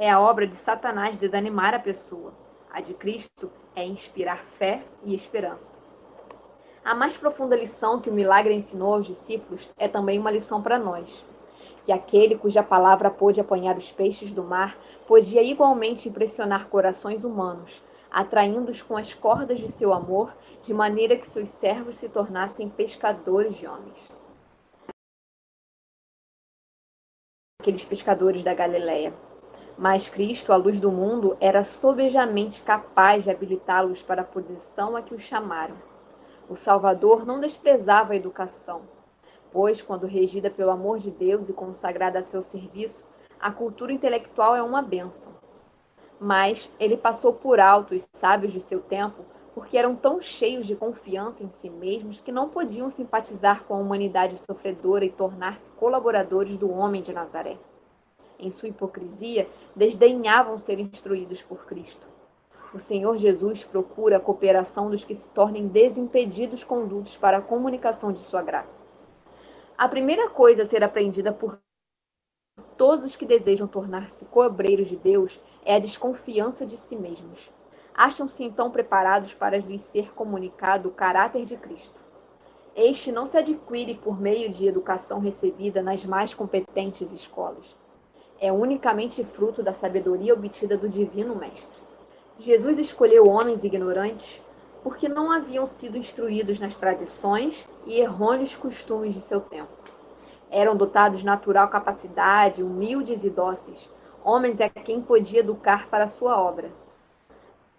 É 0.00 0.08
a 0.08 0.20
obra 0.20 0.46
de 0.46 0.54
Satanás 0.54 1.18
desanimar 1.18 1.74
a 1.74 1.80
pessoa. 1.80 2.32
A 2.70 2.80
de 2.80 2.94
Cristo 2.94 3.50
é 3.74 3.84
inspirar 3.84 4.44
fé 4.44 4.84
e 5.02 5.12
esperança. 5.12 5.80
A 6.84 6.94
mais 6.94 7.16
profunda 7.16 7.56
lição 7.56 8.00
que 8.00 8.08
o 8.08 8.12
milagre 8.12 8.54
ensinou 8.54 8.94
aos 8.94 9.08
discípulos 9.08 9.68
é 9.76 9.88
também 9.88 10.16
uma 10.16 10.30
lição 10.30 10.62
para 10.62 10.78
nós. 10.78 11.24
que 11.84 11.92
aquele 11.92 12.36
cuja 12.36 12.62
palavra 12.62 13.10
pôde 13.10 13.40
apanhar 13.40 13.76
os 13.78 13.90
peixes 13.90 14.30
do 14.30 14.44
mar 14.44 14.78
podia 15.06 15.42
igualmente 15.42 16.06
impressionar 16.06 16.68
corações 16.68 17.24
humanos, 17.24 17.82
atraindo-os 18.10 18.82
com 18.82 18.94
as 18.94 19.14
cordas 19.14 19.58
de 19.58 19.72
seu 19.72 19.94
amor, 19.94 20.36
de 20.60 20.74
maneira 20.74 21.16
que 21.16 21.26
seus 21.26 21.48
servos 21.48 21.96
se 21.96 22.10
tornassem 22.10 22.68
pescadores 22.68 23.56
de 23.56 23.66
homens. 23.66 24.12
Aqueles 27.58 27.86
pescadores 27.86 28.44
da 28.44 28.52
Galileia. 28.52 29.27
Mas 29.78 30.08
Cristo, 30.08 30.52
a 30.52 30.56
luz 30.56 30.80
do 30.80 30.90
mundo, 30.90 31.36
era 31.40 31.62
sobejamente 31.62 32.62
capaz 32.62 33.22
de 33.22 33.30
habilitá-los 33.30 34.02
para 34.02 34.22
a 34.22 34.24
posição 34.24 34.96
a 34.96 35.02
que 35.02 35.14
os 35.14 35.22
chamaram. 35.22 35.76
O 36.50 36.56
Salvador 36.56 37.24
não 37.24 37.38
desprezava 37.38 38.12
a 38.12 38.16
educação, 38.16 38.82
pois, 39.52 39.80
quando 39.80 40.04
regida 40.04 40.50
pelo 40.50 40.72
amor 40.72 40.98
de 40.98 41.12
Deus 41.12 41.48
e 41.48 41.52
consagrada 41.52 42.18
a 42.18 42.24
seu 42.24 42.42
serviço, 42.42 43.06
a 43.38 43.52
cultura 43.52 43.92
intelectual 43.92 44.56
é 44.56 44.62
uma 44.62 44.82
bênção. 44.82 45.32
Mas 46.18 46.68
ele 46.80 46.96
passou 46.96 47.32
por 47.32 47.60
alto 47.60 47.94
os 47.94 48.08
sábios 48.12 48.52
de 48.52 48.60
seu 48.60 48.80
tempo 48.80 49.22
porque 49.54 49.78
eram 49.78 49.94
tão 49.94 50.20
cheios 50.20 50.66
de 50.66 50.74
confiança 50.74 51.44
em 51.44 51.50
si 51.50 51.70
mesmos 51.70 52.20
que 52.20 52.32
não 52.32 52.48
podiam 52.48 52.90
simpatizar 52.90 53.62
com 53.62 53.74
a 53.74 53.78
humanidade 53.78 54.38
sofredora 54.38 55.04
e 55.04 55.10
tornar-se 55.10 55.70
colaboradores 55.70 56.58
do 56.58 56.68
homem 56.68 57.00
de 57.00 57.12
Nazaré. 57.12 57.56
Em 58.38 58.50
sua 58.50 58.68
hipocrisia, 58.68 59.48
desdenhavam 59.74 60.58
ser 60.58 60.78
instruídos 60.78 61.42
por 61.42 61.66
Cristo. 61.66 62.06
O 62.72 62.78
Senhor 62.78 63.16
Jesus 63.16 63.64
procura 63.64 64.18
a 64.18 64.20
cooperação 64.20 64.90
dos 64.90 65.04
que 65.04 65.14
se 65.14 65.28
tornem 65.30 65.66
desimpedidos 65.66 66.62
condutos 66.62 67.16
para 67.16 67.38
a 67.38 67.42
comunicação 67.42 68.12
de 68.12 68.18
sua 68.18 68.42
graça. 68.42 68.86
A 69.76 69.88
primeira 69.88 70.28
coisa 70.28 70.62
a 70.62 70.66
ser 70.66 70.84
aprendida 70.84 71.32
por 71.32 71.58
todos 72.76 73.06
os 73.06 73.16
que 73.16 73.24
desejam 73.24 73.66
tornar-se 73.66 74.24
cobreiros 74.26 74.88
de 74.88 74.96
Deus 74.96 75.40
é 75.64 75.76
a 75.76 75.78
desconfiança 75.78 76.66
de 76.66 76.76
si 76.76 76.94
mesmos. 76.96 77.50
Acham-se 77.94 78.44
então 78.44 78.70
preparados 78.70 79.34
para 79.34 79.58
lhes 79.58 79.82
ser 79.82 80.12
comunicado 80.14 80.88
o 80.88 80.92
caráter 80.92 81.44
de 81.44 81.56
Cristo. 81.56 81.98
Este 82.76 83.10
não 83.10 83.26
se 83.26 83.36
adquire 83.36 83.94
por 83.96 84.20
meio 84.20 84.50
de 84.50 84.66
educação 84.66 85.18
recebida 85.18 85.82
nas 85.82 86.04
mais 86.04 86.32
competentes 86.34 87.12
escolas. 87.12 87.76
É 88.40 88.52
unicamente 88.52 89.24
fruto 89.24 89.62
da 89.62 89.72
sabedoria 89.72 90.32
obtida 90.32 90.76
do 90.76 90.88
Divino 90.88 91.34
Mestre. 91.34 91.82
Jesus 92.38 92.78
escolheu 92.78 93.26
homens 93.26 93.64
ignorantes 93.64 94.40
porque 94.82 95.08
não 95.08 95.32
haviam 95.32 95.66
sido 95.66 95.98
instruídos 95.98 96.60
nas 96.60 96.76
tradições 96.76 97.68
e 97.84 97.98
errôneos 97.98 98.56
costumes 98.56 99.14
de 99.14 99.20
seu 99.20 99.40
tempo. 99.40 99.72
Eram 100.50 100.76
dotados 100.76 101.18
de 101.18 101.26
natural 101.26 101.68
capacidade, 101.68 102.62
humildes 102.62 103.24
e 103.24 103.30
dóceis, 103.30 103.90
homens 104.24 104.60
a 104.60 104.68
quem 104.68 105.02
podia 105.02 105.40
educar 105.40 105.88
para 105.88 106.04
a 106.04 106.08
sua 106.08 106.40
obra. 106.40 106.70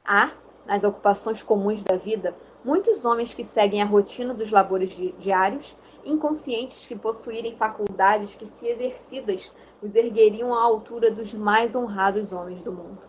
Há, 0.05 0.31
nas 0.65 0.83
ocupações 0.83 1.41
comuns 1.41 1.83
da 1.83 1.95
vida, 1.95 2.35
muitos 2.63 3.05
homens 3.05 3.33
que 3.33 3.45
seguem 3.45 3.81
a 3.81 3.85
rotina 3.85 4.33
dos 4.33 4.51
labores 4.51 4.91
diários, 5.17 5.75
inconscientes 6.05 6.87
de 6.87 6.95
possuírem 6.95 7.55
faculdades 7.55 8.35
que, 8.35 8.45
se 8.45 8.67
exercidas, 8.67 9.51
os 9.81 9.95
ergueriam 9.95 10.53
à 10.53 10.61
altura 10.61 11.09
dos 11.09 11.33
mais 11.33 11.75
honrados 11.75 12.33
homens 12.33 12.63
do 12.63 12.71
mundo. 12.71 13.01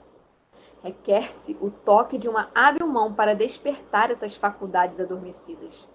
Requer-se 0.83 1.57
o 1.61 1.71
toque 1.71 2.17
de 2.17 2.29
uma 2.29 2.49
hábil 2.55 2.87
mão 2.87 3.13
para 3.13 3.35
despertar 3.35 4.11
essas 4.11 4.35
faculdades 4.35 4.99
adormecidas. 4.99 5.87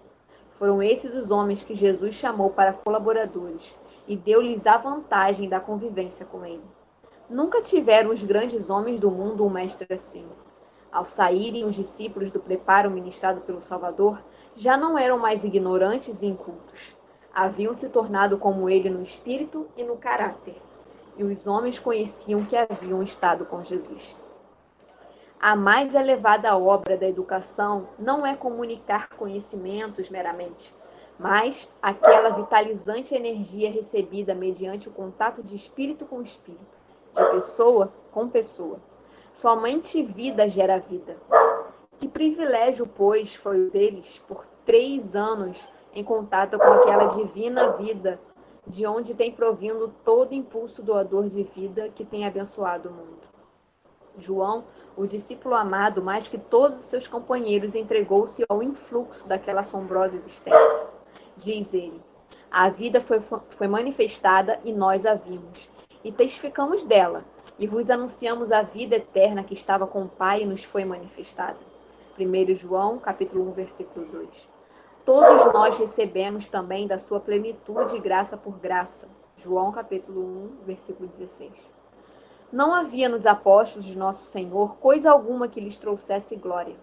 Foram 0.52 0.82
esses 0.82 1.14
os 1.14 1.30
homens 1.30 1.62
que 1.62 1.74
Jesus 1.74 2.14
chamou 2.14 2.50
para 2.50 2.72
colaboradores 2.72 3.76
e 4.06 4.16
deu-lhes 4.16 4.66
a 4.66 4.76
vantagem 4.76 5.48
da 5.48 5.60
convivência 5.60 6.24
com 6.24 6.44
ele. 6.44 6.62
Nunca 7.28 7.60
tiveram 7.60 8.10
os 8.10 8.22
grandes 8.22 8.70
homens 8.70 9.00
do 9.00 9.10
mundo 9.10 9.44
um 9.44 9.50
mestre 9.50 9.92
assim. 9.92 10.24
Ao 10.92 11.04
saírem 11.04 11.64
os 11.64 11.74
discípulos 11.74 12.30
do 12.30 12.38
preparo 12.38 12.90
ministrado 12.90 13.40
pelo 13.40 13.62
Salvador, 13.62 14.22
já 14.54 14.76
não 14.76 14.96
eram 14.96 15.18
mais 15.18 15.42
ignorantes 15.42 16.22
e 16.22 16.26
incultos. 16.26 16.96
Haviam 17.34 17.74
se 17.74 17.88
tornado 17.88 18.38
como 18.38 18.70
ele 18.70 18.88
no 18.88 19.02
espírito 19.02 19.66
e 19.76 19.82
no 19.82 19.96
caráter. 19.96 20.56
E 21.16 21.24
os 21.24 21.46
homens 21.46 21.78
conheciam 21.78 22.44
que 22.44 22.56
haviam 22.56 23.02
estado 23.02 23.44
com 23.46 23.64
Jesus. 23.64 24.16
A 25.40 25.54
mais 25.54 25.94
elevada 25.94 26.56
obra 26.56 26.96
da 26.96 27.08
educação 27.08 27.88
não 27.98 28.26
é 28.26 28.34
comunicar 28.34 29.10
conhecimentos 29.10 30.08
meramente, 30.10 30.74
mas 31.18 31.68
aquela 31.80 32.30
vitalizante 32.30 33.14
energia 33.14 33.70
recebida 33.70 34.34
mediante 34.34 34.88
o 34.88 34.92
contato 34.92 35.42
de 35.42 35.54
espírito 35.54 36.04
com 36.04 36.22
espírito, 36.22 36.76
de 37.14 37.24
pessoa 37.30 37.92
com 38.10 38.28
pessoa 38.28 38.78
Somente 39.36 40.02
vida 40.02 40.48
gera 40.48 40.78
vida. 40.78 41.14
Que 41.98 42.08
privilégio, 42.08 42.86
pois, 42.86 43.34
foi 43.34 43.66
o 43.66 43.70
deles 43.70 44.18
por 44.26 44.46
três 44.64 45.14
anos 45.14 45.68
em 45.92 46.02
contato 46.02 46.58
com 46.58 46.64
aquela 46.64 47.04
divina 47.04 47.72
vida, 47.72 48.18
de 48.66 48.86
onde 48.86 49.14
tem 49.14 49.32
provindo 49.32 49.94
todo 50.04 50.34
impulso 50.34 50.82
doador 50.82 51.28
de 51.28 51.42
vida 51.42 51.88
que 51.90 52.04
tem 52.04 52.26
abençoado 52.26 52.88
o 52.88 52.92
mundo. 52.92 53.26
João, 54.18 54.64
o 54.96 55.06
discípulo 55.06 55.54
amado, 55.54 56.02
mais 56.02 56.26
que 56.26 56.38
todos 56.38 56.78
os 56.78 56.84
seus 56.86 57.06
companheiros, 57.06 57.74
entregou-se 57.74 58.44
ao 58.48 58.62
influxo 58.62 59.28
daquela 59.28 59.60
assombrosa 59.60 60.16
existência. 60.16 60.86
Diz 61.36 61.74
ele: 61.74 62.02
A 62.50 62.68
vida 62.70 63.00
foi, 63.00 63.20
foi 63.20 63.68
manifestada 63.68 64.58
e 64.64 64.72
nós 64.72 65.04
a 65.04 65.14
vimos, 65.14 65.68
e 66.02 66.10
testificamos 66.10 66.84
dela 66.84 67.24
e 67.58 67.66
vos 67.66 67.90
anunciamos 67.90 68.52
a 68.52 68.62
vida 68.62 68.96
eterna 68.96 69.42
que 69.42 69.54
estava 69.54 69.86
com 69.86 70.02
o 70.02 70.08
Pai 70.08 70.42
e 70.42 70.46
nos 70.46 70.62
foi 70.62 70.84
manifestada. 70.84 71.58
1 72.18 72.54
João, 72.54 72.98
capítulo 72.98 73.48
1, 73.50 73.52
versículo 73.52 74.06
2. 74.06 74.55
Todos 75.06 75.44
nós 75.52 75.78
recebemos 75.78 76.50
também 76.50 76.88
da 76.88 76.98
sua 76.98 77.20
plenitude 77.20 77.96
graça 78.00 78.36
por 78.36 78.58
graça. 78.58 79.08
João, 79.36 79.70
capítulo 79.70 80.20
1, 80.20 80.66
versículo 80.66 81.08
16. 81.08 81.52
Não 82.52 82.74
havia 82.74 83.08
nos 83.08 83.24
apóstolos 83.24 83.86
de 83.86 83.96
nosso 83.96 84.24
Senhor 84.24 84.78
coisa 84.78 85.12
alguma 85.12 85.46
que 85.46 85.60
lhes 85.60 85.78
trouxesse 85.78 86.34
glória. 86.34 86.74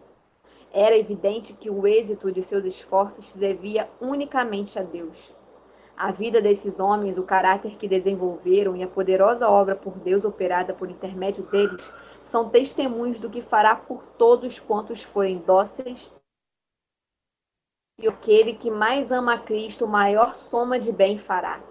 Era 0.71 0.97
evidente 0.97 1.51
que 1.51 1.69
o 1.69 1.85
êxito 1.85 2.31
de 2.31 2.41
seus 2.41 2.63
esforços 2.63 3.25
se 3.25 3.37
devia 3.37 3.89
unicamente 3.99 4.79
a 4.79 4.83
Deus. 4.83 5.35
A 5.97 6.09
vida 6.09 6.41
desses 6.41 6.79
homens, 6.79 7.17
o 7.17 7.23
caráter 7.23 7.75
que 7.75 7.89
desenvolveram 7.89 8.73
e 8.73 8.83
a 8.83 8.87
poderosa 8.87 9.49
obra 9.49 9.75
por 9.75 9.99
Deus 9.99 10.23
operada 10.23 10.73
por 10.73 10.89
intermédio 10.89 11.43
deles 11.51 11.91
são 12.23 12.47
testemunhos 12.47 13.19
do 13.19 13.29
que 13.29 13.41
fará 13.41 13.75
por 13.75 14.01
todos 14.17 14.61
quantos 14.61 15.03
forem 15.03 15.39
dóceis. 15.39 16.09
E 17.97 18.07
aquele 18.07 18.53
que 18.53 18.71
mais 18.71 19.11
ama 19.11 19.35
a 19.35 19.37
Cristo, 19.37 19.87
maior 19.87 20.35
soma 20.35 20.79
de 20.79 20.91
bem 20.91 21.19
fará. 21.19 21.61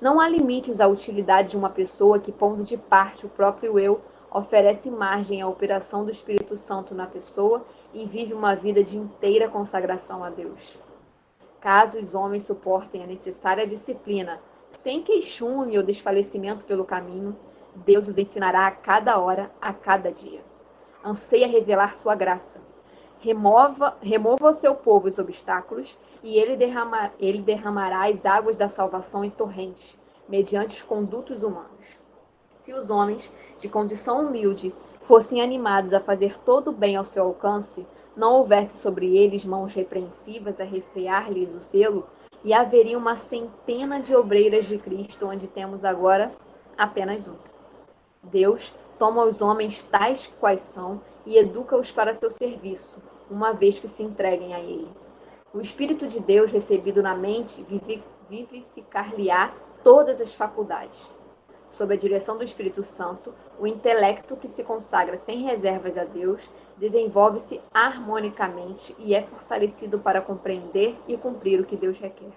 Não 0.00 0.20
há 0.20 0.28
limites 0.28 0.80
à 0.80 0.86
utilidade 0.86 1.50
de 1.50 1.56
uma 1.56 1.68
pessoa 1.68 2.18
que, 2.18 2.32
pondo 2.32 2.62
de 2.62 2.76
parte 2.76 3.26
o 3.26 3.28
próprio 3.28 3.78
eu, 3.78 4.00
oferece 4.32 4.90
margem 4.90 5.42
à 5.42 5.48
operação 5.48 6.04
do 6.04 6.10
Espírito 6.10 6.56
Santo 6.56 6.94
na 6.94 7.06
pessoa 7.06 7.66
e 7.92 8.06
vive 8.06 8.32
uma 8.32 8.54
vida 8.54 8.82
de 8.82 8.96
inteira 8.96 9.48
consagração 9.48 10.22
a 10.22 10.30
Deus. 10.30 10.78
Caso 11.60 11.98
os 11.98 12.14
homens 12.14 12.44
suportem 12.44 13.02
a 13.02 13.06
necessária 13.06 13.66
disciplina, 13.66 14.40
sem 14.70 15.02
queixume 15.02 15.76
ou 15.76 15.82
desfalecimento 15.82 16.64
pelo 16.64 16.84
caminho, 16.84 17.36
Deus 17.74 18.08
os 18.08 18.16
ensinará 18.16 18.66
a 18.66 18.70
cada 18.70 19.18
hora, 19.18 19.50
a 19.60 19.72
cada 19.72 20.10
dia. 20.10 20.42
Anseia 21.04 21.46
revelar 21.46 21.94
sua 21.94 22.14
graça. 22.14 22.69
Remova, 23.20 23.96
remova 24.00 24.48
ao 24.48 24.54
seu 24.54 24.74
povo 24.74 25.06
os 25.06 25.18
obstáculos 25.18 25.96
e 26.22 26.38
ele, 26.38 26.56
derramar, 26.56 27.12
ele 27.20 27.42
derramará 27.42 28.08
as 28.08 28.24
águas 28.24 28.56
da 28.56 28.68
salvação 28.68 29.22
em 29.22 29.30
torrentes, 29.30 29.94
mediante 30.26 30.76
os 30.78 30.82
condutos 30.82 31.42
humanos. 31.42 31.98
Se 32.58 32.72
os 32.72 32.90
homens, 32.90 33.30
de 33.58 33.68
condição 33.68 34.26
humilde, 34.26 34.74
fossem 35.02 35.42
animados 35.42 35.92
a 35.92 36.00
fazer 36.00 36.38
todo 36.38 36.68
o 36.68 36.72
bem 36.72 36.96
ao 36.96 37.04
seu 37.04 37.24
alcance, 37.24 37.86
não 38.16 38.34
houvesse 38.34 38.78
sobre 38.78 39.16
eles 39.16 39.44
mãos 39.44 39.74
repreensivas 39.74 40.58
a 40.58 40.64
refrear-lhes 40.64 41.54
o 41.54 41.60
selo, 41.60 42.06
e 42.42 42.54
haveria 42.54 42.96
uma 42.96 43.16
centena 43.16 44.00
de 44.00 44.16
obreiras 44.16 44.66
de 44.66 44.78
Cristo, 44.78 45.26
onde 45.26 45.46
temos 45.46 45.84
agora 45.84 46.32
apenas 46.76 47.28
um. 47.28 47.34
Deus 48.22 48.72
toma 48.98 49.24
os 49.24 49.42
homens 49.42 49.82
tais 49.82 50.32
quais 50.40 50.62
são 50.62 51.02
e 51.26 51.36
educa-os 51.36 51.90
para 51.90 52.14
seu 52.14 52.30
serviço, 52.30 53.02
uma 53.30 53.52
vez 53.52 53.78
que 53.78 53.88
se 53.88 54.02
entreguem 54.02 54.54
a 54.54 54.60
Ele. 54.60 54.88
O 55.52 55.60
Espírito 55.60 56.06
de 56.06 56.20
Deus 56.20 56.50
recebido 56.50 57.02
na 57.02 57.14
mente 57.14 57.64
vivificar-lhe-á 58.28 59.52
todas 59.82 60.20
as 60.20 60.34
faculdades 60.34 61.08
sob 61.70 61.94
a 61.94 61.96
direção 61.96 62.36
do 62.36 62.44
Espírito 62.44 62.82
Santo, 62.82 63.32
o 63.58 63.66
intelecto 63.66 64.36
que 64.36 64.48
se 64.48 64.64
consagra 64.64 65.16
sem 65.16 65.42
reservas 65.42 65.96
a 65.96 66.04
Deus 66.04 66.50
desenvolve-se 66.76 67.60
harmonicamente 67.72 68.94
e 68.98 69.14
é 69.14 69.22
fortalecido 69.22 69.98
para 69.98 70.20
compreender 70.20 70.96
e 71.06 71.16
cumprir 71.16 71.60
o 71.60 71.64
que 71.64 71.76
Deus 71.76 71.98
requer. 71.98 72.32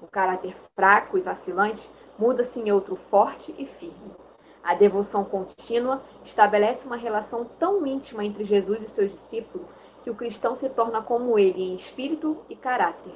O 0.00 0.06
caráter 0.06 0.54
fraco 0.74 1.18
e 1.18 1.20
vacilante 1.20 1.88
muda-se 2.18 2.60
em 2.60 2.70
outro 2.70 2.96
forte 2.96 3.54
e 3.58 3.66
firme. 3.66 4.23
A 4.64 4.72
devoção 4.72 5.24
contínua 5.24 6.02
estabelece 6.24 6.86
uma 6.86 6.96
relação 6.96 7.44
tão 7.44 7.86
íntima 7.86 8.24
entre 8.24 8.44
Jesus 8.44 8.80
e 8.80 8.88
seus 8.88 9.12
discípulos 9.12 9.66
que 10.02 10.08
o 10.08 10.14
cristão 10.14 10.56
se 10.56 10.70
torna 10.70 11.02
como 11.02 11.38
ele 11.38 11.62
em 11.62 11.74
espírito 11.74 12.38
e 12.48 12.56
caráter. 12.56 13.12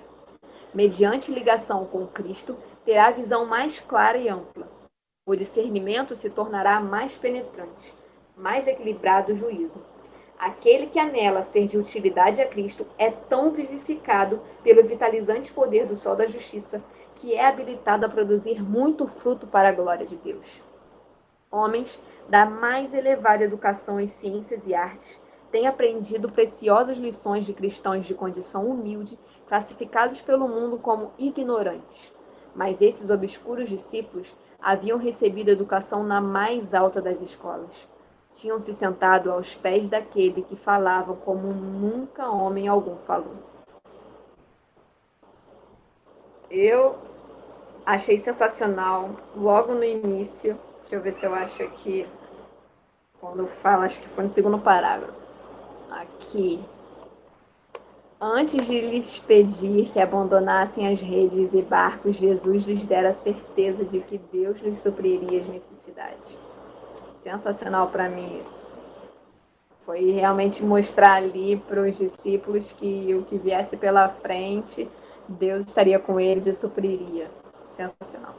Mediante 0.75 1.33
ligação 1.33 1.87
com 1.87 2.07
Cristo, 2.07 2.55
terá 2.85 3.07
a 3.07 3.13
visão 3.13 3.47
mais 3.47 3.81
clara 3.81 4.19
e 4.19 4.29
ampla. 4.29 4.69
O 5.27 5.35
discernimento 5.35 6.15
se 6.15 6.29
tornará 6.29 6.81
mais 6.81 7.17
penetrante, 7.17 7.95
mais 8.37 8.67
equilibrado 8.67 9.33
o 9.33 9.35
juízo. 9.35 9.81
Aquele 10.39 10.87
que 10.87 10.99
anela 10.99 11.43
ser 11.43 11.67
de 11.67 11.79
utilidade 11.79 12.43
a 12.43 12.47
Cristo 12.47 12.87
é 12.99 13.11
tão 13.11 13.51
vivificado 13.53 14.41
pelo 14.63 14.87
vitalizante 14.87 15.51
poder 15.51 15.87
do 15.87 15.97
sol 15.97 16.15
da 16.15 16.27
justiça 16.27 16.85
que 17.15 17.35
é 17.35 17.47
habilitado 17.47 18.05
a 18.05 18.09
produzir 18.09 18.63
muito 18.63 19.07
fruto 19.07 19.47
para 19.47 19.71
a 19.71 19.73
glória 19.73 20.07
de 20.07 20.17
Deus. 20.17 20.68
Homens 21.51 22.01
da 22.29 22.45
mais 22.45 22.93
elevada 22.93 23.45
educação 23.45 23.99
em 24.01 24.09
ciências 24.09 24.67
e 24.67 24.75
artes 24.75 25.21
têm 25.51 25.67
aprendido 25.67 26.31
preciosas 26.31 26.99
lições 26.99 27.47
de 27.47 27.55
cristãos 27.55 28.07
de 28.07 28.15
condição 28.15 28.67
humilde, 28.67 29.19
classificados 29.47 30.21
pelo 30.21 30.47
mundo 30.47 30.79
como 30.79 31.13
ignorantes. 31.19 32.13
Mas 32.55 32.83
esses 32.83 33.09
obscuros 33.09 33.69
discípulos 33.69 34.35
haviam 34.61 34.99
recebido 34.99 35.51
educação 35.51 36.03
na 36.03 36.21
mais 36.21 36.75
alta 36.75 37.01
das 37.01 37.21
escolas. 37.23 37.89
Tinham 38.31 38.61
se 38.61 38.75
sentado 38.75 39.33
aos 39.33 39.55
pés 39.55 39.89
daquele 39.89 40.43
que 40.43 40.57
falava 40.57 41.15
como 41.15 41.49
nunca 41.49 42.29
homem 42.31 42.69
algum 42.69 42.97
falou. 42.99 43.37
Eu 46.51 46.97
achei 47.87 48.19
sensacional 48.19 49.11
logo 49.35 49.75
no 49.75 49.85
início. 49.85 50.59
Deixa 50.88 50.96
eu 50.96 51.03
ver 51.03 51.12
se 51.12 51.27
eu 51.27 51.35
acho 51.35 51.62
aqui. 51.62 52.09
Quando 53.20 53.46
fala, 53.46 53.85
acho 53.85 54.01
que 54.01 54.09
foi 54.09 54.24
no 54.24 54.31
segundo 54.31 54.59
parágrafo. 54.59 55.12
Aqui. 55.90 56.64
Antes 58.18 58.66
de 58.66 58.81
lhes 58.81 59.18
pedir 59.18 59.90
que 59.90 60.01
abandonassem 60.01 60.90
as 60.90 60.98
redes 61.03 61.53
e 61.53 61.61
barcos, 61.61 62.16
Jesus 62.16 62.64
lhes 62.64 62.83
dera 62.85 63.11
a 63.11 63.12
certeza 63.12 63.85
de 63.85 64.01
que 64.01 64.16
Deus 64.33 64.61
lhes 64.61 64.79
supriria 64.79 65.42
as 65.42 65.48
necessidades. 65.48 66.38
Sensacional 67.20 67.88
para 67.90 68.09
mim 68.09 68.40
isso. 68.40 68.74
Foi 69.85 70.11
realmente 70.12 70.64
mostrar 70.64 71.16
ali 71.16 71.59
para 71.68 71.83
os 71.83 71.98
discípulos 71.98 72.72
que 72.72 73.14
o 73.14 73.24
que 73.24 73.37
viesse 73.37 73.77
pela 73.77 74.09
frente, 74.09 74.88
Deus 75.29 75.66
estaria 75.66 75.98
com 75.98 76.18
eles 76.18 76.46
e 76.46 76.55
supriria. 76.55 77.31
Sensacional. 77.70 78.37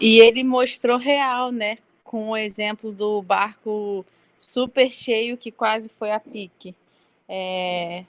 E 0.00 0.20
ele 0.20 0.44
mostrou 0.44 0.98
real, 0.98 1.50
né? 1.50 1.78
Com 2.04 2.30
o 2.30 2.36
exemplo 2.36 2.92
do 2.92 3.20
barco 3.22 4.04
super 4.38 4.90
cheio 4.92 5.36
que 5.36 5.50
quase 5.50 5.88
foi 5.88 6.12
a 6.12 6.20
pique. 6.20 6.74
É, 7.28 8.04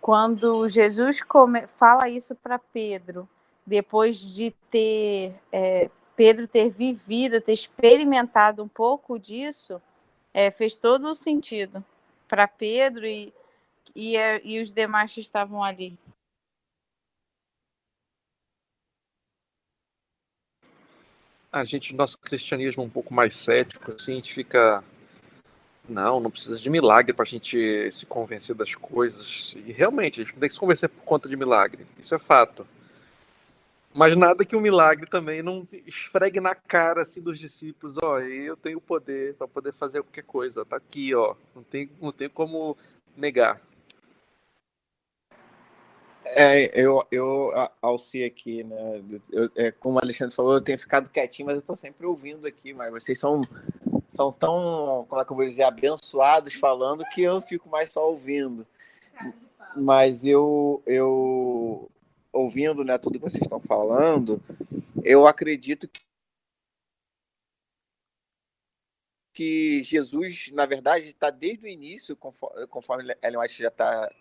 quando 0.00 0.68
Jesus 0.68 1.22
come, 1.22 1.66
fala 1.66 2.08
isso 2.08 2.34
para 2.34 2.58
Pedro, 2.58 3.28
depois 3.66 4.18
de 4.18 4.50
ter 4.70 5.34
é, 5.50 5.90
Pedro 6.14 6.46
ter 6.46 6.68
vivido, 6.68 7.40
ter 7.40 7.52
experimentado 7.52 8.62
um 8.62 8.68
pouco 8.68 9.18
disso, 9.18 9.80
é, 10.34 10.50
fez 10.50 10.76
todo 10.76 11.10
o 11.10 11.14
sentido 11.14 11.84
para 12.28 12.46
Pedro 12.46 13.06
e, 13.06 13.32
e, 13.94 14.16
e 14.44 14.60
os 14.60 14.70
demais 14.70 15.12
que 15.12 15.20
estavam 15.20 15.62
ali. 15.62 15.98
A 21.52 21.64
gente, 21.64 21.94
nosso 21.94 22.18
cristianismo 22.18 22.82
um 22.82 22.88
pouco 22.88 23.12
mais 23.12 23.36
cético, 23.36 23.92
assim, 23.92 24.12
a 24.12 24.16
gente 24.16 24.32
fica 24.32 24.82
não, 25.88 26.20
não 26.20 26.30
precisa 26.30 26.58
de 26.58 26.70
milagre 26.70 27.12
para 27.12 27.24
a 27.24 27.26
gente 27.26 27.90
se 27.90 28.06
convencer 28.06 28.54
das 28.54 28.74
coisas. 28.74 29.56
E 29.66 29.72
realmente, 29.72 30.20
a 30.20 30.24
gente 30.24 30.34
não 30.34 30.40
tem 30.40 30.48
que 30.48 30.54
se 30.54 30.60
convencer 30.60 30.88
por 30.88 31.02
conta 31.02 31.28
de 31.28 31.36
milagre. 31.36 31.86
Isso 31.98 32.14
é 32.14 32.18
fato. 32.18 32.66
Mas 33.94 34.16
nada 34.16 34.44
que 34.44 34.56
um 34.56 34.60
milagre 34.60 35.06
também 35.06 35.42
não 35.42 35.68
esfregue 35.86 36.40
na 36.40 36.54
cara 36.54 37.02
assim 37.02 37.20
dos 37.20 37.38
discípulos, 37.38 37.96
ó, 38.02 38.20
eu 38.20 38.56
tenho 38.56 38.80
poder 38.80 39.34
para 39.34 39.46
poder 39.46 39.72
fazer 39.72 40.02
qualquer 40.02 40.24
coisa, 40.24 40.64
tá 40.64 40.76
aqui, 40.76 41.14
ó. 41.14 41.34
Não 41.54 41.62
tem, 41.62 41.90
não 42.00 42.10
tem 42.10 42.28
como 42.28 42.76
negar. 43.14 43.60
É, 46.24 46.80
eu, 46.80 47.04
eu 47.10 47.50
Alci 47.80 48.22
aqui, 48.22 48.64
né? 48.64 49.02
Eu, 49.30 49.50
é, 49.56 49.70
como 49.70 49.96
o 49.96 50.00
Alexandre 50.02 50.34
falou, 50.34 50.54
eu 50.54 50.60
tenho 50.60 50.78
ficado 50.78 51.10
quietinho, 51.10 51.46
mas 51.46 51.56
eu 51.56 51.60
estou 51.60 51.76
sempre 51.76 52.06
ouvindo 52.06 52.46
aqui, 52.46 52.72
mas 52.72 52.90
vocês 52.90 53.18
são 53.18 53.42
são 54.08 54.30
tão, 54.30 55.06
como 55.08 55.22
é 55.22 55.24
que 55.24 55.32
eu 55.32 55.36
vou 55.36 55.44
dizer, 55.44 55.62
abençoados 55.62 56.52
falando 56.54 57.02
que 57.14 57.22
eu 57.22 57.40
fico 57.40 57.68
mais 57.68 57.90
só 57.90 58.06
ouvindo. 58.10 58.66
Mas 59.74 60.26
eu, 60.26 60.82
eu 60.86 61.90
ouvindo 62.30 62.84
né, 62.84 62.98
tudo 62.98 63.18
que 63.18 63.30
vocês 63.30 63.42
estão 63.42 63.58
falando, 63.58 64.42
eu 65.02 65.26
acredito 65.26 65.88
que 65.88 66.02
que 69.34 69.82
Jesus, 69.82 70.50
na 70.52 70.66
verdade, 70.66 71.08
está 71.08 71.30
desde 71.30 71.64
o 71.64 71.68
início, 71.68 72.14
conforme, 72.14 72.66
conforme 72.66 73.16
Ellen 73.22 73.40
White 73.40 73.62
já 73.62 73.68
está 73.68 74.12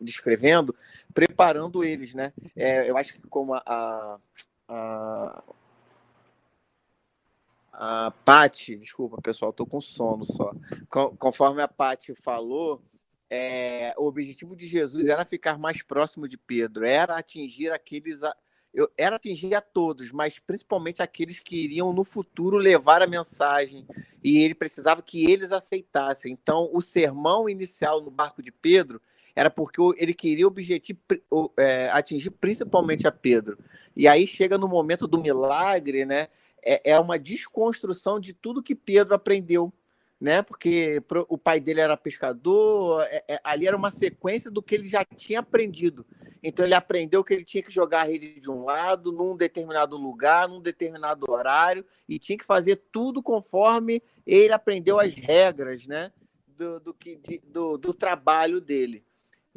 descrevendo, 0.00 0.74
preparando 1.12 1.82
eles, 1.82 2.14
né? 2.14 2.32
É, 2.54 2.88
eu 2.88 2.96
acho 2.96 3.14
que 3.14 3.20
como 3.28 3.54
a, 3.54 4.18
a, 4.68 5.42
a 7.72 8.10
Pati, 8.24 8.76
desculpa 8.76 9.20
pessoal, 9.20 9.50
estou 9.50 9.66
com 9.66 9.80
sono 9.80 10.24
só. 10.24 10.52
Conforme 11.18 11.62
a 11.62 11.68
Pati 11.68 12.14
falou, 12.14 12.82
é, 13.30 13.94
o 13.98 14.06
objetivo 14.06 14.56
de 14.56 14.66
Jesus 14.66 15.06
era 15.06 15.24
ficar 15.24 15.58
mais 15.58 15.82
próximo 15.82 16.26
de 16.26 16.36
Pedro, 16.36 16.84
era 16.86 17.16
atingir 17.16 17.70
aqueles. 17.70 18.20
Eu, 18.72 18.90
era 18.96 19.16
atingir 19.16 19.54
a 19.54 19.60
todos, 19.60 20.12
mas 20.12 20.38
principalmente 20.38 21.02
aqueles 21.02 21.40
que 21.40 21.56
iriam 21.56 21.92
no 21.92 22.04
futuro 22.04 22.56
levar 22.58 23.02
a 23.02 23.06
mensagem 23.06 23.86
e 24.22 24.38
ele 24.38 24.54
precisava 24.54 25.02
que 25.02 25.30
eles 25.30 25.52
aceitassem. 25.52 26.32
Então, 26.32 26.68
o 26.72 26.80
sermão 26.80 27.48
inicial 27.48 28.00
no 28.00 28.10
barco 28.10 28.42
de 28.42 28.52
Pedro 28.52 29.00
era 29.38 29.50
porque 29.50 29.80
ele 29.96 30.14
queria 30.14 30.46
objetivo, 30.46 30.98
é, 31.56 31.88
atingir 31.90 32.30
principalmente 32.30 33.06
a 33.06 33.12
Pedro. 33.12 33.58
E 33.96 34.08
aí 34.08 34.26
chega 34.26 34.58
no 34.58 34.68
momento 34.68 35.06
do 35.06 35.20
milagre, 35.20 36.04
né? 36.04 36.28
é, 36.64 36.92
é 36.92 36.98
uma 36.98 37.18
desconstrução 37.18 38.18
de 38.20 38.32
tudo 38.32 38.62
que 38.62 38.74
Pedro 38.74 39.14
aprendeu, 39.14 39.72
né? 40.20 40.42
Porque 40.42 41.02
o 41.28 41.38
pai 41.38 41.60
dele 41.60 41.80
era 41.80 41.96
pescador, 41.96 43.02
é, 43.08 43.24
é, 43.28 43.40
ali 43.44 43.66
era 43.66 43.76
uma 43.76 43.90
sequência 43.90 44.50
do 44.50 44.62
que 44.62 44.74
ele 44.74 44.84
já 44.84 45.04
tinha 45.04 45.40
aprendido. 45.40 46.04
Então 46.42 46.64
ele 46.64 46.74
aprendeu 46.74 47.24
que 47.24 47.34
ele 47.34 47.44
tinha 47.44 47.62
que 47.62 47.70
jogar 47.70 48.02
a 48.02 48.04
rede 48.04 48.40
de 48.40 48.50
um 48.50 48.64
lado, 48.64 49.12
num 49.12 49.36
determinado 49.36 49.96
lugar, 49.96 50.48
num 50.48 50.60
determinado 50.60 51.26
horário, 51.30 51.84
e 52.08 52.18
tinha 52.18 52.38
que 52.38 52.44
fazer 52.44 52.76
tudo 52.92 53.22
conforme 53.22 54.02
ele 54.26 54.52
aprendeu 54.52 55.00
as 55.00 55.14
regras, 55.14 55.86
né? 55.86 56.12
Do, 56.46 56.80
do, 56.80 56.94
que, 56.94 57.16
de, 57.16 57.40
do, 57.46 57.78
do 57.78 57.94
trabalho 57.94 58.60
dele. 58.60 59.04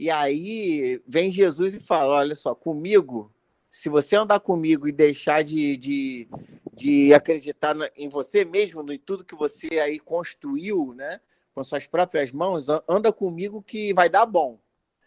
E 0.01 0.09
aí 0.09 0.99
vem 1.05 1.31
Jesus 1.31 1.75
e 1.75 1.79
fala: 1.79 2.15
olha 2.15 2.33
só, 2.33 2.55
comigo 2.55 3.31
se 3.69 3.87
você 3.87 4.15
andar 4.15 4.39
comigo 4.39 4.87
e 4.87 4.91
deixar 4.91 5.43
de, 5.43 5.77
de, 5.77 6.27
de 6.73 7.13
acreditar 7.13 7.75
em 7.95 8.09
você 8.09 8.43
mesmo, 8.43 8.91
em 8.91 8.97
tudo 8.97 9.23
que 9.23 9.35
você 9.35 9.79
aí 9.79 9.99
construiu, 9.99 10.95
né, 10.95 11.21
com 11.53 11.63
suas 11.63 11.85
próprias 11.85 12.31
mãos, 12.31 12.65
anda 12.89 13.13
comigo 13.13 13.61
que 13.61 13.93
vai 13.93 14.09
dar 14.09 14.25
bom. 14.25 14.59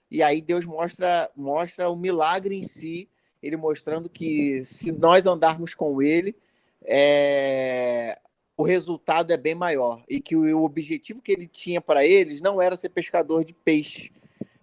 E 0.08 0.22
aí 0.22 0.40
Deus 0.40 0.64
mostra, 0.64 1.28
mostra 1.34 1.90
o 1.90 1.96
milagre 1.96 2.56
em 2.56 2.62
si, 2.62 3.08
ele 3.42 3.56
mostrando 3.56 4.08
que 4.08 4.62
se 4.62 4.92
nós 4.92 5.26
andarmos 5.26 5.74
com 5.74 6.00
ele, 6.00 6.36
é, 6.82 8.16
o 8.56 8.62
resultado 8.62 9.32
é 9.32 9.36
bem 9.36 9.56
maior. 9.56 10.04
E 10.08 10.20
que 10.20 10.36
o 10.36 10.62
objetivo 10.62 11.20
que 11.20 11.32
ele 11.32 11.48
tinha 11.48 11.80
para 11.80 12.06
eles 12.06 12.40
não 12.40 12.62
era 12.62 12.76
ser 12.76 12.90
pescador 12.90 13.44
de 13.44 13.52
peixe 13.52 14.12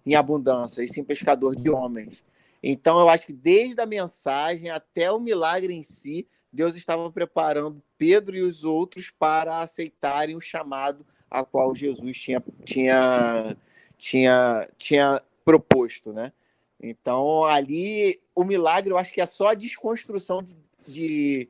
em 0.04 0.14
abundância, 0.14 0.82
e 0.82 0.88
sim 0.88 1.04
pescador 1.04 1.54
de 1.54 1.70
homens. 1.70 2.22
Então, 2.62 3.00
eu 3.00 3.08
acho 3.08 3.26
que 3.26 3.32
desde 3.32 3.80
a 3.80 3.86
mensagem 3.86 4.70
até 4.70 5.10
o 5.10 5.18
milagre 5.18 5.74
em 5.74 5.82
si, 5.82 6.26
Deus 6.52 6.76
estava 6.76 7.10
preparando 7.10 7.82
Pedro 7.98 8.36
e 8.36 8.42
os 8.42 8.62
outros 8.62 9.10
para 9.10 9.60
aceitarem 9.60 10.36
o 10.36 10.40
chamado 10.40 11.04
a 11.30 11.44
qual 11.44 11.74
Jesus 11.74 12.18
tinha, 12.18 12.42
tinha, 12.64 13.56
tinha, 13.96 14.68
tinha 14.76 15.22
proposto, 15.44 16.12
né? 16.12 16.32
Então, 16.80 17.44
ali, 17.44 18.20
o 18.34 18.44
milagre, 18.44 18.92
eu 18.92 18.98
acho 18.98 19.12
que 19.12 19.20
é 19.20 19.26
só 19.26 19.48
a 19.48 19.54
desconstrução 19.54 20.42
de, 20.42 20.56
de 20.86 21.48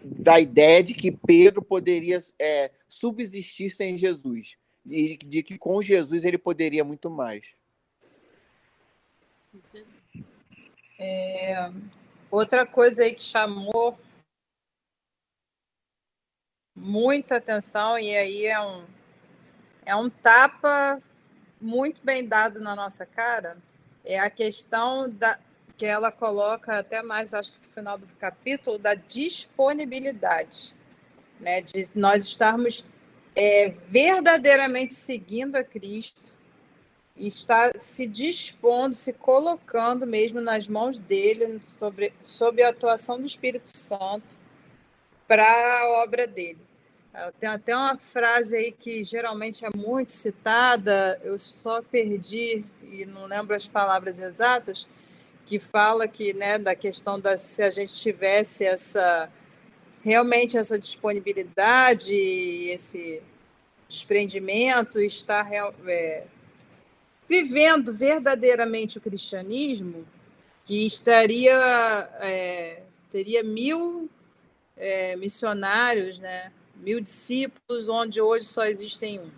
da 0.00 0.40
ideia 0.40 0.82
de 0.82 0.94
que 0.94 1.10
Pedro 1.10 1.60
poderia 1.60 2.18
é, 2.38 2.70
subsistir 2.88 3.70
sem 3.70 3.96
Jesus, 3.96 4.56
e 4.86 5.16
de 5.16 5.42
que 5.42 5.58
com 5.58 5.82
Jesus 5.82 6.24
ele 6.24 6.38
poderia 6.38 6.84
muito 6.84 7.10
mais. 7.10 7.44
É, 10.98 11.70
outra 12.30 12.66
coisa 12.66 13.02
aí 13.02 13.14
que 13.14 13.22
chamou 13.22 13.98
muita 16.74 17.36
atenção, 17.36 17.98
e 17.98 18.14
aí 18.16 18.46
é 18.46 18.60
um, 18.60 18.84
é 19.86 19.96
um 19.96 20.10
tapa 20.10 21.00
muito 21.60 22.00
bem 22.04 22.26
dado 22.26 22.60
na 22.60 22.74
nossa 22.74 23.06
cara, 23.06 23.56
é 24.04 24.18
a 24.18 24.28
questão 24.28 25.08
da, 25.08 25.38
que 25.76 25.86
ela 25.86 26.12
coloca 26.12 26.78
até 26.78 27.02
mais, 27.02 27.32
acho 27.32 27.52
que 27.52 27.58
no 27.66 27.72
final 27.72 27.96
do 27.96 28.14
capítulo, 28.16 28.78
da 28.78 28.94
disponibilidade, 28.94 30.74
né? 31.40 31.62
de 31.62 31.88
nós 31.94 32.24
estarmos 32.24 32.84
é, 33.34 33.70
verdadeiramente 33.88 34.94
seguindo 34.94 35.56
a 35.56 35.64
Cristo, 35.64 36.33
está 37.16 37.72
se 37.78 38.06
dispondo, 38.06 38.94
se 38.94 39.12
colocando 39.12 40.06
mesmo 40.06 40.40
nas 40.40 40.66
mãos 40.66 40.98
dele, 40.98 41.60
sobre, 41.66 42.12
sob 42.22 42.62
a 42.62 42.70
atuação 42.70 43.20
do 43.20 43.26
Espírito 43.26 43.76
Santo, 43.76 44.36
para 45.26 45.44
a 45.44 46.02
obra 46.02 46.26
dele. 46.26 46.58
Tem 47.38 47.48
até 47.48 47.76
uma 47.76 47.96
frase 47.96 48.56
aí 48.56 48.72
que 48.72 49.04
geralmente 49.04 49.64
é 49.64 49.70
muito 49.74 50.10
citada, 50.10 51.20
eu 51.22 51.38
só 51.38 51.80
perdi 51.80 52.64
e 52.82 53.06
não 53.06 53.26
lembro 53.26 53.54
as 53.54 53.68
palavras 53.68 54.18
exatas, 54.18 54.88
que 55.46 55.60
fala 55.60 56.08
que, 56.08 56.32
né, 56.32 56.58
da 56.58 56.74
questão 56.74 57.20
da 57.20 57.38
se 57.38 57.62
a 57.62 57.70
gente 57.70 57.94
tivesse 57.94 58.64
essa 58.64 59.30
realmente 60.02 60.58
essa 60.58 60.78
disponibilidade, 60.78 62.14
esse 62.14 63.22
desprendimento, 63.88 65.00
estar 65.00 65.48
é, 65.86 66.24
vivendo 67.28 67.92
verdadeiramente 67.92 68.98
o 68.98 69.00
cristianismo, 69.00 70.06
que 70.64 70.86
estaria 70.86 71.52
é, 72.20 72.82
teria 73.10 73.42
mil 73.42 74.08
é, 74.76 75.16
missionários, 75.16 76.18
né? 76.18 76.50
mil 76.76 77.00
discípulos, 77.00 77.88
onde 77.88 78.20
hoje 78.20 78.46
só 78.46 78.64
existem 78.64 79.20
um. 79.20 79.30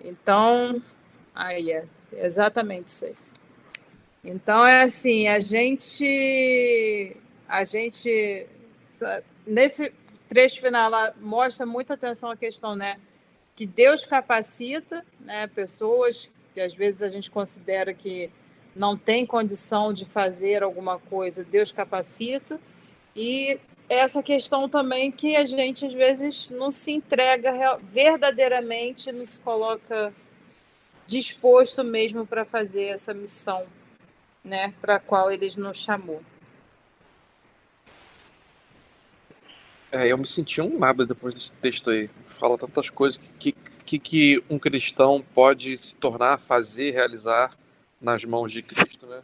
Então, 0.00 0.82
aí 1.34 1.70
é 1.70 1.86
exatamente 2.12 2.88
isso 2.88 3.06
aí. 3.06 3.14
Então 4.22 4.66
é 4.66 4.82
assim, 4.82 5.28
a 5.28 5.38
gente, 5.38 7.16
a 7.46 7.62
gente 7.62 8.46
nesse 9.46 9.92
trecho 10.28 10.60
final 10.60 10.90
lá, 10.90 11.14
mostra 11.20 11.66
muita 11.66 11.94
atenção 11.94 12.30
à 12.30 12.36
questão, 12.36 12.74
né, 12.74 12.96
que 13.54 13.66
Deus 13.66 14.04
capacita, 14.04 15.04
né, 15.20 15.46
pessoas 15.46 16.30
que 16.54 16.60
às 16.60 16.74
vezes 16.74 17.02
a 17.02 17.08
gente 17.08 17.30
considera 17.30 17.92
que 17.92 18.30
não 18.74 18.96
tem 18.96 19.26
condição 19.26 19.92
de 19.92 20.04
fazer 20.04 20.62
alguma 20.62 20.98
coisa, 20.98 21.44
Deus 21.44 21.72
capacita 21.72 22.60
e 23.14 23.58
essa 23.88 24.22
questão 24.22 24.68
também 24.68 25.10
que 25.10 25.36
a 25.36 25.44
gente 25.44 25.84
às 25.84 25.92
vezes 25.92 26.50
não 26.50 26.70
se 26.70 26.92
entrega 26.92 27.76
verdadeiramente, 27.82 29.12
não 29.12 29.24
se 29.24 29.38
coloca 29.40 30.14
disposto 31.06 31.84
mesmo 31.84 32.26
para 32.26 32.44
fazer 32.44 32.84
essa 32.84 33.12
missão, 33.12 33.66
né, 34.42 34.72
para 34.80 34.96
a 34.96 35.00
qual 35.00 35.30
ele 35.30 35.48
nos 35.56 35.78
chamou. 35.78 36.22
É, 39.92 40.08
eu 40.08 40.18
me 40.18 40.26
senti 40.26 40.60
um 40.60 40.76
nada 40.76 41.06
depois 41.06 41.34
desse 41.34 41.52
texto 41.52 41.88
aí. 41.88 42.10
Fala 42.26 42.58
tantas 42.58 42.90
coisas 42.90 43.16
que, 43.38 43.52
que, 43.52 43.70
que 43.98 44.42
um 44.48 44.58
cristão 44.58 45.24
pode 45.34 45.76
se 45.78 45.94
tornar, 45.94 46.38
fazer, 46.38 46.92
realizar 46.92 47.56
nas 48.00 48.24
mãos 48.24 48.52
de 48.52 48.62
Cristo, 48.62 49.06
né? 49.06 49.22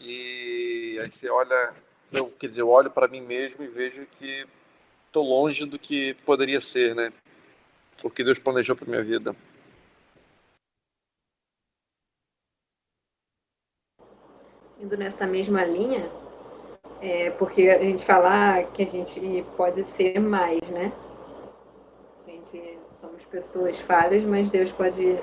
E 0.00 0.98
aí 1.00 1.10
você 1.10 1.30
olha 1.30 1.74
eu, 2.12 2.30
quer 2.30 2.48
dizer, 2.48 2.60
eu 2.60 2.68
olho 2.68 2.90
para 2.90 3.08
mim 3.08 3.22
mesmo 3.22 3.64
e 3.64 3.68
vejo 3.68 4.06
que 4.18 4.46
estou 5.06 5.24
longe 5.24 5.64
do 5.64 5.78
que 5.78 6.14
poderia 6.26 6.60
ser, 6.60 6.94
né? 6.94 7.10
O 8.04 8.10
que 8.10 8.22
Deus 8.22 8.38
planejou 8.38 8.76
para 8.76 8.86
minha 8.86 9.02
vida. 9.02 9.34
Indo 14.78 14.96
nessa 14.96 15.26
mesma 15.26 15.64
linha, 15.64 16.10
é, 17.00 17.30
porque 17.30 17.70
a 17.70 17.82
gente 17.82 18.04
fala 18.04 18.62
que 18.74 18.82
a 18.82 18.86
gente 18.86 19.44
pode 19.56 19.84
ser 19.84 20.18
mais, 20.18 20.60
né? 20.68 20.92
Somos 22.92 23.24
pessoas 23.24 23.78
falhas, 23.80 24.22
mas 24.24 24.50
Deus 24.50 24.70
pode 24.70 25.18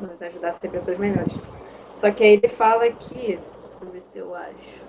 nos 0.00 0.20
ajudar 0.22 0.50
a 0.50 0.52
ser 0.52 0.70
pessoas 0.70 0.98
melhores. 0.98 1.34
Só 1.94 2.10
que 2.10 2.22
aí 2.22 2.34
ele 2.34 2.48
fala 2.48 2.84
aqui, 2.84 3.38
vamos 3.80 3.94
ver 3.94 4.02
se 4.02 4.18
eu 4.18 4.34
acho 4.34 4.88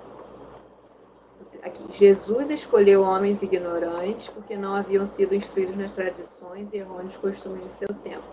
aqui, 1.64 1.84
Jesus 1.92 2.50
escolheu 2.50 3.02
homens 3.02 3.42
ignorantes 3.42 4.28
porque 4.30 4.56
não 4.56 4.76
haviam 4.76 5.06
sido 5.08 5.36
instruídos 5.36 5.76
nas 5.76 5.94
tradições 5.94 6.74
e 6.74 6.78
errôneos 6.78 7.18
costumes 7.18 7.64
de 7.64 7.72
seu 7.72 7.88
tempo. 7.88 8.24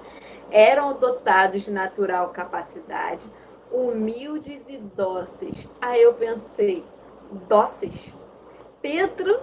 Eram 0.50 0.94
dotados 0.94 1.62
de 1.62 1.70
natural 1.70 2.28
capacidade, 2.30 3.24
humildes 3.70 4.68
e 4.68 4.78
dóceis. 4.78 5.68
Aí 5.80 6.02
eu 6.02 6.14
pensei, 6.14 6.84
dóceis? 7.48 8.14
Pedro 8.80 9.40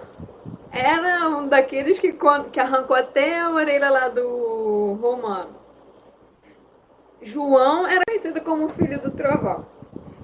era 0.74 1.28
um 1.28 1.46
daqueles 1.46 2.00
que, 2.00 2.12
que 2.52 2.60
arrancou 2.60 2.96
até 2.96 3.38
a 3.38 3.50
orelha 3.50 3.88
lá 3.88 4.08
do 4.08 4.98
romano. 5.00 5.54
João 7.22 7.86
era 7.86 8.02
conhecido 8.06 8.40
como 8.40 8.68
filho 8.68 9.00
do 9.00 9.12
trovão. 9.12 9.64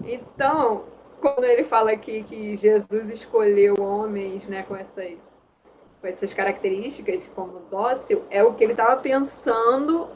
Então, 0.05 0.85
quando 1.21 1.45
ele 1.45 1.63
fala 1.63 1.93
aqui 1.93 2.25
que 2.25 2.57
Jesus 2.57 3.09
escolheu 3.11 3.77
homens 3.81 4.45
né, 4.49 4.65
com, 4.65 4.75
essas, 4.75 5.13
com 6.01 6.07
essas 6.07 6.35
características, 6.35 7.31
como 7.35 7.61
dócil, 7.71 8.25
é 8.29 8.43
o 8.43 8.55
que 8.55 8.65
ele 8.65 8.73
estava 8.73 9.01
pensando, 9.01 10.09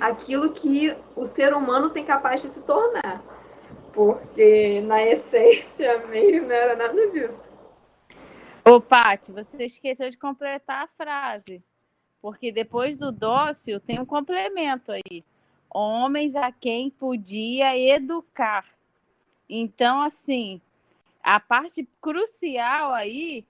aquilo 0.00 0.50
que 0.52 0.96
o 1.14 1.26
ser 1.26 1.52
humano 1.52 1.90
tem 1.90 2.04
capaz 2.04 2.40
de 2.40 2.48
se 2.48 2.62
tornar. 2.62 3.22
Porque 3.92 4.80
na 4.86 5.04
essência 5.04 5.98
mesmo 6.08 6.48
não 6.48 6.54
era 6.54 6.76
nada 6.76 7.08
disso. 7.08 7.55
Ô, 8.68 8.80
Paty, 8.80 9.30
você 9.30 9.66
esqueceu 9.66 10.10
de 10.10 10.18
completar 10.18 10.82
a 10.82 10.88
frase. 10.88 11.62
Porque 12.20 12.50
depois 12.50 12.96
do 12.96 13.12
dócil 13.12 13.78
tem 13.78 14.00
um 14.00 14.04
complemento 14.04 14.90
aí. 14.90 15.24
Homens 15.70 16.34
a 16.34 16.50
quem 16.50 16.90
podia 16.90 17.78
educar. 17.78 18.66
Então, 19.48 20.02
assim, 20.02 20.60
a 21.22 21.38
parte 21.38 21.88
crucial 22.00 22.92
aí, 22.92 23.46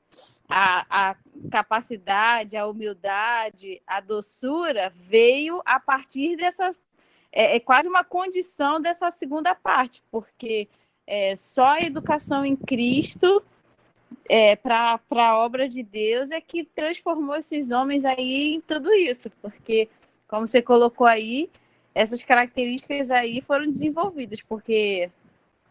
a, 0.50 1.10
a 1.10 1.16
capacidade, 1.50 2.54
a 2.54 2.66
humildade, 2.66 3.80
a 3.86 4.02
doçura, 4.02 4.92
veio 4.94 5.62
a 5.64 5.80
partir 5.80 6.36
dessa. 6.36 6.72
É, 7.32 7.56
é 7.56 7.60
quase 7.60 7.88
uma 7.88 8.04
condição 8.04 8.78
dessa 8.78 9.10
segunda 9.10 9.54
parte, 9.54 10.02
porque 10.10 10.68
é, 11.06 11.34
só 11.34 11.68
a 11.68 11.80
educação 11.80 12.44
em 12.44 12.54
Cristo 12.54 13.42
é, 14.28 14.56
para 14.56 15.00
a 15.10 15.38
obra 15.38 15.68
de 15.68 15.82
Deus 15.82 16.30
é 16.30 16.40
que 16.40 16.64
transformou 16.64 17.36
esses 17.36 17.70
homens 17.70 18.04
aí 18.04 18.54
em 18.54 18.60
tudo 18.60 18.92
isso, 18.92 19.30
porque, 19.42 19.88
como 20.28 20.46
você 20.46 20.60
colocou 20.60 21.06
aí, 21.06 21.50
essas 21.94 22.22
características 22.22 23.10
aí 23.10 23.40
foram 23.40 23.70
desenvolvidas, 23.70 24.42
porque 24.42 25.10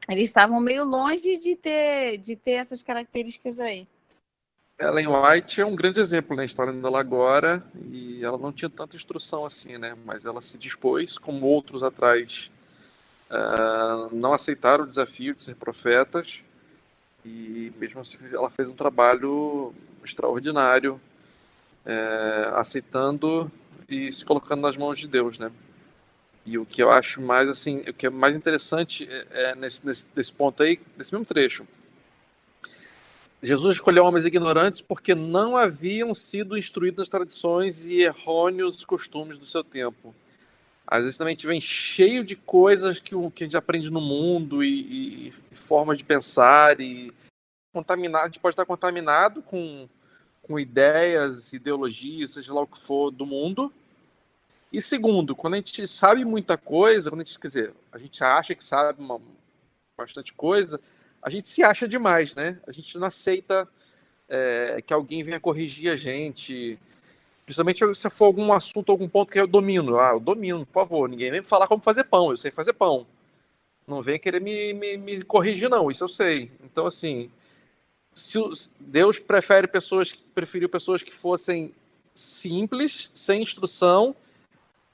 eles 0.10 0.24
estavam 0.24 0.60
meio 0.60 0.84
longe 0.86 1.38
de 1.38 1.56
ter, 1.56 2.18
de 2.18 2.36
ter 2.36 2.52
essas 2.52 2.82
características 2.82 3.60
aí. 3.60 3.88
Ellen 4.78 5.08
White 5.08 5.62
é 5.62 5.66
um 5.66 5.76
grande 5.76 6.02
exemplo 6.02 6.36
né, 6.36 6.44
história 6.44 6.74
dela 6.74 7.00
agora, 7.00 7.64
e 7.92 8.24
ela 8.24 8.38
não 8.38 8.52
tinha 8.52 8.70
tanta 8.70 8.98
instrução 8.98 9.46
assim, 9.46 9.78
né? 9.78 9.96
Mas 10.04 10.26
ela 10.26 10.42
se 10.42 10.58
dispôs, 10.58 11.18
como 11.18 11.46
outros 11.46 11.82
atrás, 11.82 12.52
uh, 13.30 14.14
não 14.14 14.34
aceitaram 14.34 14.84
o 14.84 14.88
desafio 14.88 15.34
de 15.34 15.42
ser 15.42 15.56
profetas, 15.56 16.44
e 17.26 17.74
mesmo 17.80 18.00
assim 18.00 18.18
ela 18.32 18.50
fez 18.50 18.70
um 18.70 18.76
trabalho 18.76 19.74
extraordinário, 20.04 21.02
uh, 21.86 22.56
aceitando 22.56 23.52
e 23.90 24.12
se 24.12 24.24
colocando 24.24 24.62
nas 24.62 24.78
mãos 24.78 25.00
de 25.00 25.08
Deus, 25.08 25.40
né? 25.40 25.52
E 26.46 26.60
o 26.60 26.66
que 26.66 26.84
eu 26.84 26.92
acho 26.92 27.20
mais 27.20 27.50
assim, 27.50 27.80
o 27.80 27.94
que 27.94 28.06
é 28.06 28.10
mais 28.10 28.36
interessante 28.36 29.08
é, 29.10 29.50
é 29.50 29.56
nesse, 29.56 29.84
nesse, 29.84 30.06
nesse 30.16 30.32
ponto 30.32 30.62
aí, 30.62 30.80
nesse 30.96 31.12
mesmo 31.12 31.26
trecho. 31.26 31.68
Jesus 33.42 33.76
escolheu 33.76 34.06
homens 34.06 34.26
ignorantes 34.26 34.82
porque 34.82 35.16
não 35.16 35.58
haviam 35.58 36.14
sido 36.14 36.58
instruídos 36.58 37.00
nas 37.00 37.10
tradições 37.10 37.88
e 37.88 38.02
errôneos 38.02 38.86
costumes 38.86 39.38
do 39.40 39.46
seu 39.46 39.64
tempo. 39.64 40.14
Às 40.88 41.04
vezes 41.04 41.18
também 41.18 41.32
a 41.32 41.36
gente 41.36 41.48
vem 41.48 41.62
cheio 41.62 42.24
de 42.24 42.36
coisas 42.36 43.00
que, 43.00 43.16
o, 43.16 43.32
que 43.32 43.44
a 43.44 43.48
gente 43.48 43.58
aprende 43.58 43.90
no 43.90 44.02
mundo 44.02 44.64
e, 44.64 45.28
e, 45.28 45.34
formas 45.56 45.98
de 45.98 46.04
pensar 46.04 46.80
e 46.80 47.12
contaminado, 47.74 48.24
a 48.24 48.28
gente 48.28 48.40
pode 48.40 48.54
estar 48.54 48.66
contaminado 48.66 49.42
com, 49.42 49.90
com 50.44 50.60
ideias, 50.60 51.52
ideologias, 51.54 52.32
seja 52.32 52.54
lá 52.54 52.62
o 52.62 52.68
que 52.68 52.80
for 52.80 53.12
do 53.12 53.26
mundo, 53.26 53.74
e 54.76 54.82
segundo, 54.82 55.36
quando 55.36 55.54
a 55.54 55.58
gente 55.58 55.88
sabe 55.88 56.26
muita 56.26 56.58
coisa, 56.58 57.10
quando 57.10 57.22
a 57.22 57.24
gente, 57.24 57.40
quer 57.40 57.48
dizer, 57.48 57.74
a 57.94 57.98
gente 57.98 58.22
acha 58.22 58.54
que 58.54 58.62
sabe 58.64 59.02
uma, 59.02 59.22
bastante 59.98 60.34
coisa, 60.34 60.82
a 61.22 61.30
gente 61.30 61.48
se 61.48 61.64
acha 61.64 61.88
demais, 61.88 62.36
né? 62.36 62.60
A 62.68 62.74
gente 62.74 62.98
não 62.98 63.08
aceita 63.08 63.68
é, 64.28 64.82
que 64.86 64.94
alguém 64.94 65.24
venha 65.24 65.40
corrigir 65.40 65.90
a 65.90 65.96
gente. 65.96 66.78
Principalmente 67.46 67.96
se 67.96 68.10
for 68.10 68.26
algum 68.26 68.52
assunto, 68.52 68.92
algum 68.92 69.08
ponto 69.08 69.32
que 69.32 69.40
eu 69.40 69.46
domino. 69.46 70.00
Ah, 70.00 70.12
eu 70.14 70.20
domino, 70.20 70.66
por 70.66 70.74
favor. 70.74 71.08
Ninguém 71.08 71.30
vem 71.30 71.44
falar 71.44 71.68
como 71.68 71.84
fazer 71.84 72.06
pão. 72.06 72.32
Eu 72.32 72.38
sei 72.38 72.50
fazer 72.50 72.74
pão. 72.74 73.06
Não 73.88 74.02
vem 74.02 74.20
querer 74.20 74.42
me, 74.42 74.74
me, 74.74 74.98
me 74.98 75.22
corrigir, 75.24 75.70
não. 75.70 75.92
Isso 75.92 76.04
eu 76.04 76.10
sei. 76.10 76.52
Então, 76.64 76.88
assim, 76.88 77.30
se 78.16 78.40
Deus 78.80 79.20
prefere 79.20 79.68
pessoas, 79.68 80.14
preferiu 80.34 80.68
pessoas 80.68 81.04
que 81.04 81.14
fossem 81.14 81.72
simples, 82.16 83.12
sem 83.14 83.44
instrução, 83.44 84.16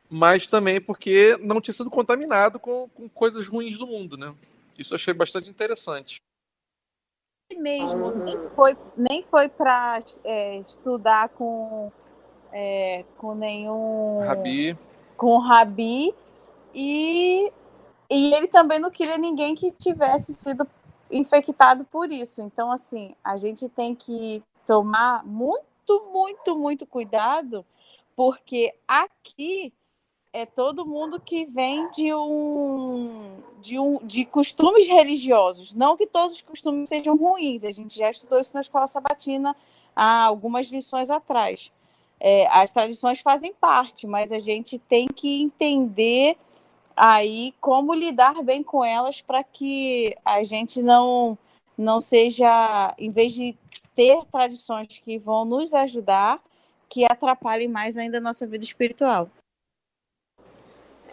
mas 0.09 0.45
também 0.45 0.81
porque 0.81 1.37
não 1.39 1.61
tinha 1.61 1.73
sido 1.73 1.89
contaminado 1.89 2.59
com, 2.59 2.89
com 2.89 3.07
coisas 3.07 3.47
ruins 3.47 3.77
do 3.77 3.87
mundo, 3.87 4.17
né? 4.17 4.35
Isso 4.77 4.93
eu 4.93 4.95
achei 4.95 5.13
bastante 5.13 5.49
interessante. 5.49 6.17
Mesmo, 7.55 8.11
nem 8.11 8.39
foi, 8.49 8.77
nem 8.97 9.23
foi 9.23 9.47
para 9.47 10.01
é, 10.23 10.57
estudar 10.57 11.29
com, 11.29 11.91
é, 12.51 13.05
com 13.17 13.33
nenhum. 13.33 14.19
Rabi. 14.25 14.77
Com 15.17 15.37
Rabi. 15.37 16.13
E, 16.73 17.51
e 18.09 18.33
ele 18.33 18.47
também 18.47 18.79
não 18.79 18.91
queria 18.91 19.17
ninguém 19.17 19.55
que 19.55 19.71
tivesse 19.71 20.33
sido 20.33 20.67
infectado 21.09 21.83
por 21.85 22.11
isso. 22.11 22.41
Então, 22.41 22.71
assim, 22.71 23.13
a 23.23 23.37
gente 23.37 23.67
tem 23.69 23.93
que 23.93 24.43
tomar 24.65 25.25
muito, 25.25 26.09
muito, 26.11 26.57
muito 26.57 26.85
cuidado, 26.85 27.65
porque 28.15 28.73
aqui 28.87 29.73
é 30.33 30.45
todo 30.45 30.85
mundo 30.85 31.19
que 31.19 31.45
vem 31.45 31.89
de 31.91 32.13
um 32.13 33.35
de 33.59 33.77
um 33.77 33.97
de 33.97 34.25
costumes 34.25 34.87
religiosos. 34.87 35.73
Não 35.73 35.97
que 35.97 36.07
todos 36.07 36.35
os 36.35 36.41
costumes 36.41 36.87
sejam 36.87 37.15
ruins. 37.15 37.63
A 37.63 37.71
gente 37.71 37.97
já 37.97 38.09
estudou 38.09 38.39
isso 38.39 38.53
na 38.53 38.61
escola 38.61 38.87
sabatina 38.87 39.55
há 39.95 40.23
algumas 40.23 40.67
lições 40.67 41.09
atrás. 41.09 41.71
É, 42.23 42.47
as 42.49 42.71
tradições 42.71 43.19
fazem 43.19 43.51
parte, 43.51 44.05
mas 44.05 44.31
a 44.31 44.37
gente 44.37 44.77
tem 44.77 45.07
que 45.07 45.41
entender 45.41 46.37
aí 46.95 47.51
como 47.59 47.95
lidar 47.95 48.43
bem 48.43 48.61
com 48.61 48.85
elas 48.85 49.21
para 49.21 49.43
que 49.43 50.15
a 50.23 50.43
gente 50.43 50.83
não 50.83 51.35
não 51.75 51.99
seja, 51.99 52.93
em 52.99 53.09
vez 53.09 53.33
de 53.33 53.57
ter 53.95 54.23
tradições 54.31 55.01
que 55.03 55.17
vão 55.17 55.43
nos 55.43 55.73
ajudar, 55.73 56.39
que 56.87 57.03
atrapalhem 57.05 57.67
mais 57.67 57.97
ainda 57.97 58.19
a 58.19 58.21
nossa 58.21 58.45
vida 58.45 58.63
espiritual. 58.63 59.27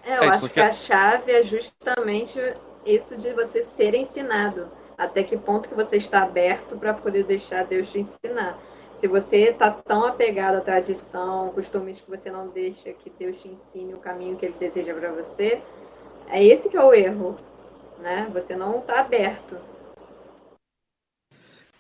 É, 0.05 0.19
eu 0.19 0.25
é, 0.25 0.29
acho 0.29 0.51
que 0.51 0.61
a 0.61 0.71
chave 0.71 1.33
é 1.33 1.43
justamente 1.43 2.39
isso 2.85 3.17
de 3.17 3.33
você 3.33 3.63
ser 3.63 3.95
ensinado. 3.95 4.71
Até 4.97 5.23
que 5.23 5.39
ponto 5.39 5.69
que 5.69 5.75
você 5.75 5.97
está 5.97 6.23
aberto 6.23 6.77
para 6.77 6.93
poder 6.93 7.25
deixar 7.25 7.65
Deus 7.65 7.91
te 7.91 8.01
ensinar. 8.01 8.59
Se 8.99 9.07
você 9.07 9.51
está 9.51 9.71
tão 9.71 10.05
apegado 10.05 10.57
à 10.57 10.61
tradição, 10.61 11.53
costumes 11.53 12.01
que 12.01 12.11
você 12.11 12.33
não 12.33 12.49
deixa 12.49 12.93
que 12.93 13.09
Deus 13.09 13.41
te 13.41 13.47
ensine 13.47 13.95
o 13.95 13.99
caminho 13.99 14.37
que 14.37 14.45
Ele 14.45 14.57
deseja 14.59 14.93
para 14.93 15.13
você, 15.13 15.63
é 16.27 16.45
esse 16.45 16.69
que 16.69 16.77
é 16.77 16.83
o 16.83 16.93
erro, 16.93 17.39
né? 18.01 18.29
Você 18.33 18.57
não 18.57 18.81
está 18.81 18.99
aberto. 18.99 19.57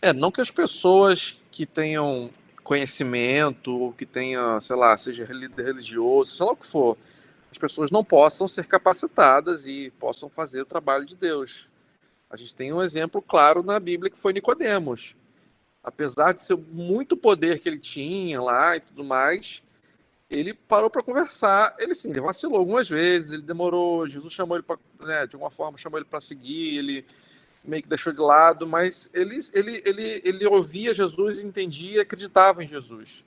É, 0.00 0.12
não 0.12 0.30
que 0.30 0.40
as 0.40 0.52
pessoas 0.52 1.36
que 1.50 1.66
tenham 1.66 2.30
conhecimento, 2.62 3.76
ou 3.76 3.92
que 3.92 4.06
tenha, 4.06 4.60
sei 4.60 4.76
lá, 4.76 4.96
seja 4.96 5.24
religioso, 5.24 6.36
sei 6.36 6.46
lá 6.46 6.52
o 6.52 6.56
que 6.56 6.66
for, 6.66 6.96
as 7.50 7.58
pessoas 7.58 7.90
não 7.90 8.04
possam 8.04 8.46
ser 8.46 8.68
capacitadas 8.68 9.66
e 9.66 9.90
possam 9.98 10.30
fazer 10.30 10.62
o 10.62 10.66
trabalho 10.66 11.04
de 11.04 11.16
Deus. 11.16 11.68
A 12.30 12.36
gente 12.36 12.54
tem 12.54 12.72
um 12.72 12.80
exemplo 12.80 13.20
claro 13.20 13.64
na 13.64 13.80
Bíblia 13.80 14.08
que 14.08 14.16
foi 14.18 14.32
Nicodemos. 14.32 15.16
Apesar 15.88 16.32
de 16.34 16.42
ser 16.42 16.54
muito 16.54 17.16
poder 17.16 17.60
que 17.60 17.68
ele 17.68 17.78
tinha 17.78 18.42
lá 18.42 18.76
e 18.76 18.80
tudo 18.80 19.02
mais, 19.02 19.62
ele 20.28 20.52
parou 20.52 20.90
para 20.90 21.02
conversar. 21.02 21.74
Ele 21.78 21.94
sim, 21.94 22.10
ele 22.10 22.20
vacilou 22.20 22.58
algumas 22.58 22.86
vezes, 22.86 23.32
ele 23.32 23.40
demorou. 23.40 24.06
Jesus 24.06 24.34
chamou 24.34 24.58
ele 24.58 24.66
para, 24.66 24.78
né, 25.00 25.26
de 25.26 25.34
alguma 25.34 25.50
forma, 25.50 25.78
chamou 25.78 25.98
ele 25.98 26.04
para 26.04 26.20
seguir. 26.20 26.76
Ele 26.76 27.06
meio 27.64 27.82
que 27.82 27.88
deixou 27.88 28.12
de 28.12 28.20
lado, 28.20 28.66
mas 28.66 29.08
ele, 29.14 29.38
ele, 29.54 29.82
ele, 29.86 30.22
ele 30.22 30.46
ouvia 30.46 30.92
Jesus, 30.92 31.42
entendia, 31.42 32.02
acreditava 32.02 32.62
em 32.62 32.68
Jesus. 32.68 33.24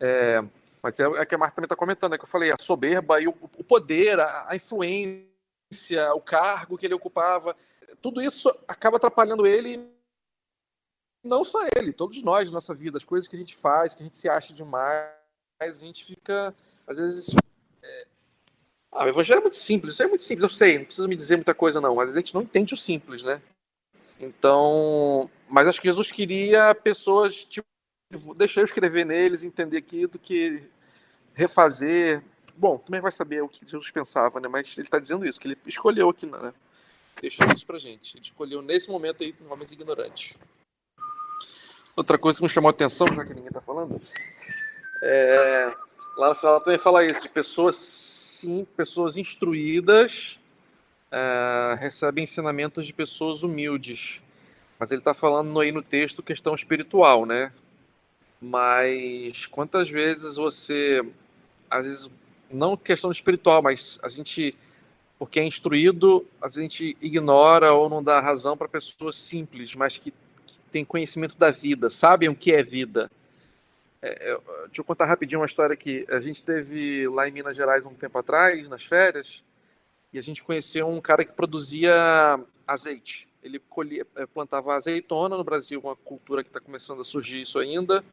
É, 0.00 0.42
mas 0.82 0.98
é, 0.98 1.04
é 1.04 1.24
que 1.24 1.34
a 1.36 1.38
Marta 1.38 1.54
também 1.54 1.66
está 1.66 1.76
comentando, 1.76 2.14
é 2.14 2.18
que 2.18 2.24
eu 2.24 2.28
falei, 2.28 2.50
a 2.50 2.56
soberba 2.60 3.20
e 3.20 3.28
o, 3.28 3.34
o 3.56 3.62
poder, 3.62 4.18
a, 4.18 4.46
a, 4.48 4.56
influência, 4.56 6.12
o 6.12 6.20
cargo 6.20 6.76
que 6.76 6.86
ele 6.86 6.94
ocupava, 6.94 7.56
tudo 8.00 8.20
isso 8.20 8.52
acaba 8.66 8.96
atrapalhando 8.96 9.46
ele, 9.46 9.91
não 11.22 11.44
só 11.44 11.60
ele, 11.76 11.92
todos 11.92 12.22
nós 12.22 12.50
nossa 12.50 12.74
vida, 12.74 12.98
as 12.98 13.04
coisas 13.04 13.28
que 13.28 13.36
a 13.36 13.38
gente 13.38 13.56
faz, 13.56 13.94
que 13.94 14.02
a 14.02 14.06
gente 14.06 14.18
se 14.18 14.28
acha 14.28 14.52
demais, 14.52 15.08
a 15.60 15.70
gente 15.70 16.04
fica, 16.04 16.54
às 16.86 16.96
vezes. 16.96 17.34
É... 17.82 18.06
Ah, 18.90 19.04
o 19.04 19.08
evangelho 19.08 19.38
é 19.38 19.42
muito 19.42 19.56
simples, 19.56 19.94
isso 19.94 20.02
é 20.02 20.06
muito 20.06 20.24
simples, 20.24 20.42
eu 20.42 20.50
sei, 20.50 20.78
não 20.78 20.84
precisa 20.84 21.08
me 21.08 21.16
dizer 21.16 21.36
muita 21.36 21.54
coisa, 21.54 21.80
não, 21.80 21.94
mas 21.94 22.10
a 22.10 22.16
gente 22.16 22.34
não 22.34 22.42
entende 22.42 22.74
o 22.74 22.76
simples, 22.76 23.22
né? 23.22 23.40
Então, 24.20 25.30
mas 25.48 25.66
acho 25.66 25.80
que 25.80 25.88
Jesus 25.88 26.12
queria 26.12 26.74
pessoas 26.74 27.44
tipo 27.44 27.66
deixa 28.36 28.60
eu 28.60 28.64
escrever 28.64 29.06
neles, 29.06 29.42
entender 29.42 29.78
aqui 29.78 30.06
do 30.06 30.18
que 30.18 30.62
refazer. 31.34 32.22
Bom, 32.54 32.78
também 32.78 33.00
vai 33.00 33.10
saber 33.10 33.42
o 33.42 33.48
que 33.48 33.66
Jesus 33.66 33.90
pensava, 33.90 34.38
né? 34.38 34.48
Mas 34.48 34.76
ele 34.76 34.86
está 34.86 34.98
dizendo 34.98 35.26
isso, 35.26 35.40
que 35.40 35.48
ele 35.48 35.58
escolheu 35.66 36.10
aqui, 36.10 36.26
né? 36.26 36.52
Deixa 37.20 37.44
isso 37.52 37.66
pra 37.66 37.78
gente. 37.78 38.16
Ele 38.16 38.24
escolheu 38.24 38.62
nesse 38.62 38.90
momento 38.90 39.22
aí 39.22 39.34
homens 39.48 39.72
ignorantes. 39.72 40.38
Outra 41.94 42.16
coisa 42.16 42.38
que 42.38 42.44
me 42.44 42.48
chamou 42.48 42.68
a 42.68 42.70
atenção, 42.70 43.06
já 43.06 43.22
que 43.24 43.34
ninguém 43.34 43.48
está 43.48 43.60
falando, 43.60 44.00
é... 45.02 45.74
lá 46.16 46.30
no 46.30 46.34
final 46.34 46.60
também 46.60 46.78
fala 46.78 47.04
isso, 47.04 47.20
de 47.20 47.28
pessoas, 47.28 47.76
sim, 47.76 48.66
pessoas 48.76 49.18
instruídas 49.18 50.38
é... 51.10 51.76
recebem 51.78 52.24
ensinamentos 52.24 52.86
de 52.86 52.92
pessoas 52.92 53.42
humildes. 53.42 54.22
Mas 54.78 54.90
ele 54.90 55.00
está 55.00 55.12
falando 55.12 55.60
aí 55.60 55.70
no 55.70 55.82
texto 55.82 56.22
questão 56.22 56.54
espiritual, 56.54 57.26
né? 57.26 57.52
Mas 58.40 59.46
quantas 59.46 59.88
vezes 59.88 60.34
você, 60.36 61.04
às 61.70 61.86
vezes, 61.86 62.10
não 62.50 62.76
questão 62.76 63.10
espiritual, 63.10 63.62
mas 63.62 64.00
a 64.02 64.08
gente, 64.08 64.56
porque 65.18 65.38
é 65.38 65.44
instruído, 65.44 66.26
a 66.40 66.48
gente 66.48 66.96
ignora 67.00 67.72
ou 67.72 67.88
não 67.88 68.02
dá 68.02 68.18
razão 68.18 68.56
para 68.56 68.66
pessoas 68.66 69.14
simples, 69.14 69.74
mas 69.76 69.98
que, 69.98 70.12
têm 70.72 70.84
conhecimento 70.84 71.36
da 71.36 71.50
vida, 71.50 71.90
sabem 71.90 72.28
o 72.28 72.34
que 72.34 72.52
é 72.52 72.62
vida. 72.62 73.10
É, 74.00 74.36
deixa 74.66 74.80
eu 74.80 74.84
contar 74.84 75.04
rapidinho 75.04 75.40
uma 75.40 75.46
história 75.46 75.76
que 75.76 76.04
a 76.10 76.18
gente 76.18 76.42
teve 76.42 77.06
lá 77.08 77.28
em 77.28 77.30
Minas 77.30 77.54
Gerais 77.54 77.86
um 77.86 77.94
tempo 77.94 78.18
atrás, 78.18 78.68
nas 78.68 78.82
férias, 78.82 79.44
e 80.12 80.18
a 80.18 80.22
gente 80.22 80.42
conheceu 80.42 80.88
um 80.88 81.00
cara 81.00 81.24
que 81.24 81.32
produzia 81.32 82.40
azeite. 82.66 83.28
Ele 83.42 83.58
colhia, 83.58 84.06
eh, 84.16 84.26
plantava 84.26 84.74
azeitona 84.74 85.36
no 85.36 85.44
Brasil, 85.44 85.80
uma 85.80 85.96
cultura 85.96 86.42
que 86.42 86.48
está 86.48 86.60
começando 86.60 87.00
a 87.00 87.04
surgir 87.04 87.42
isso 87.42 87.58
ainda. 87.58 88.04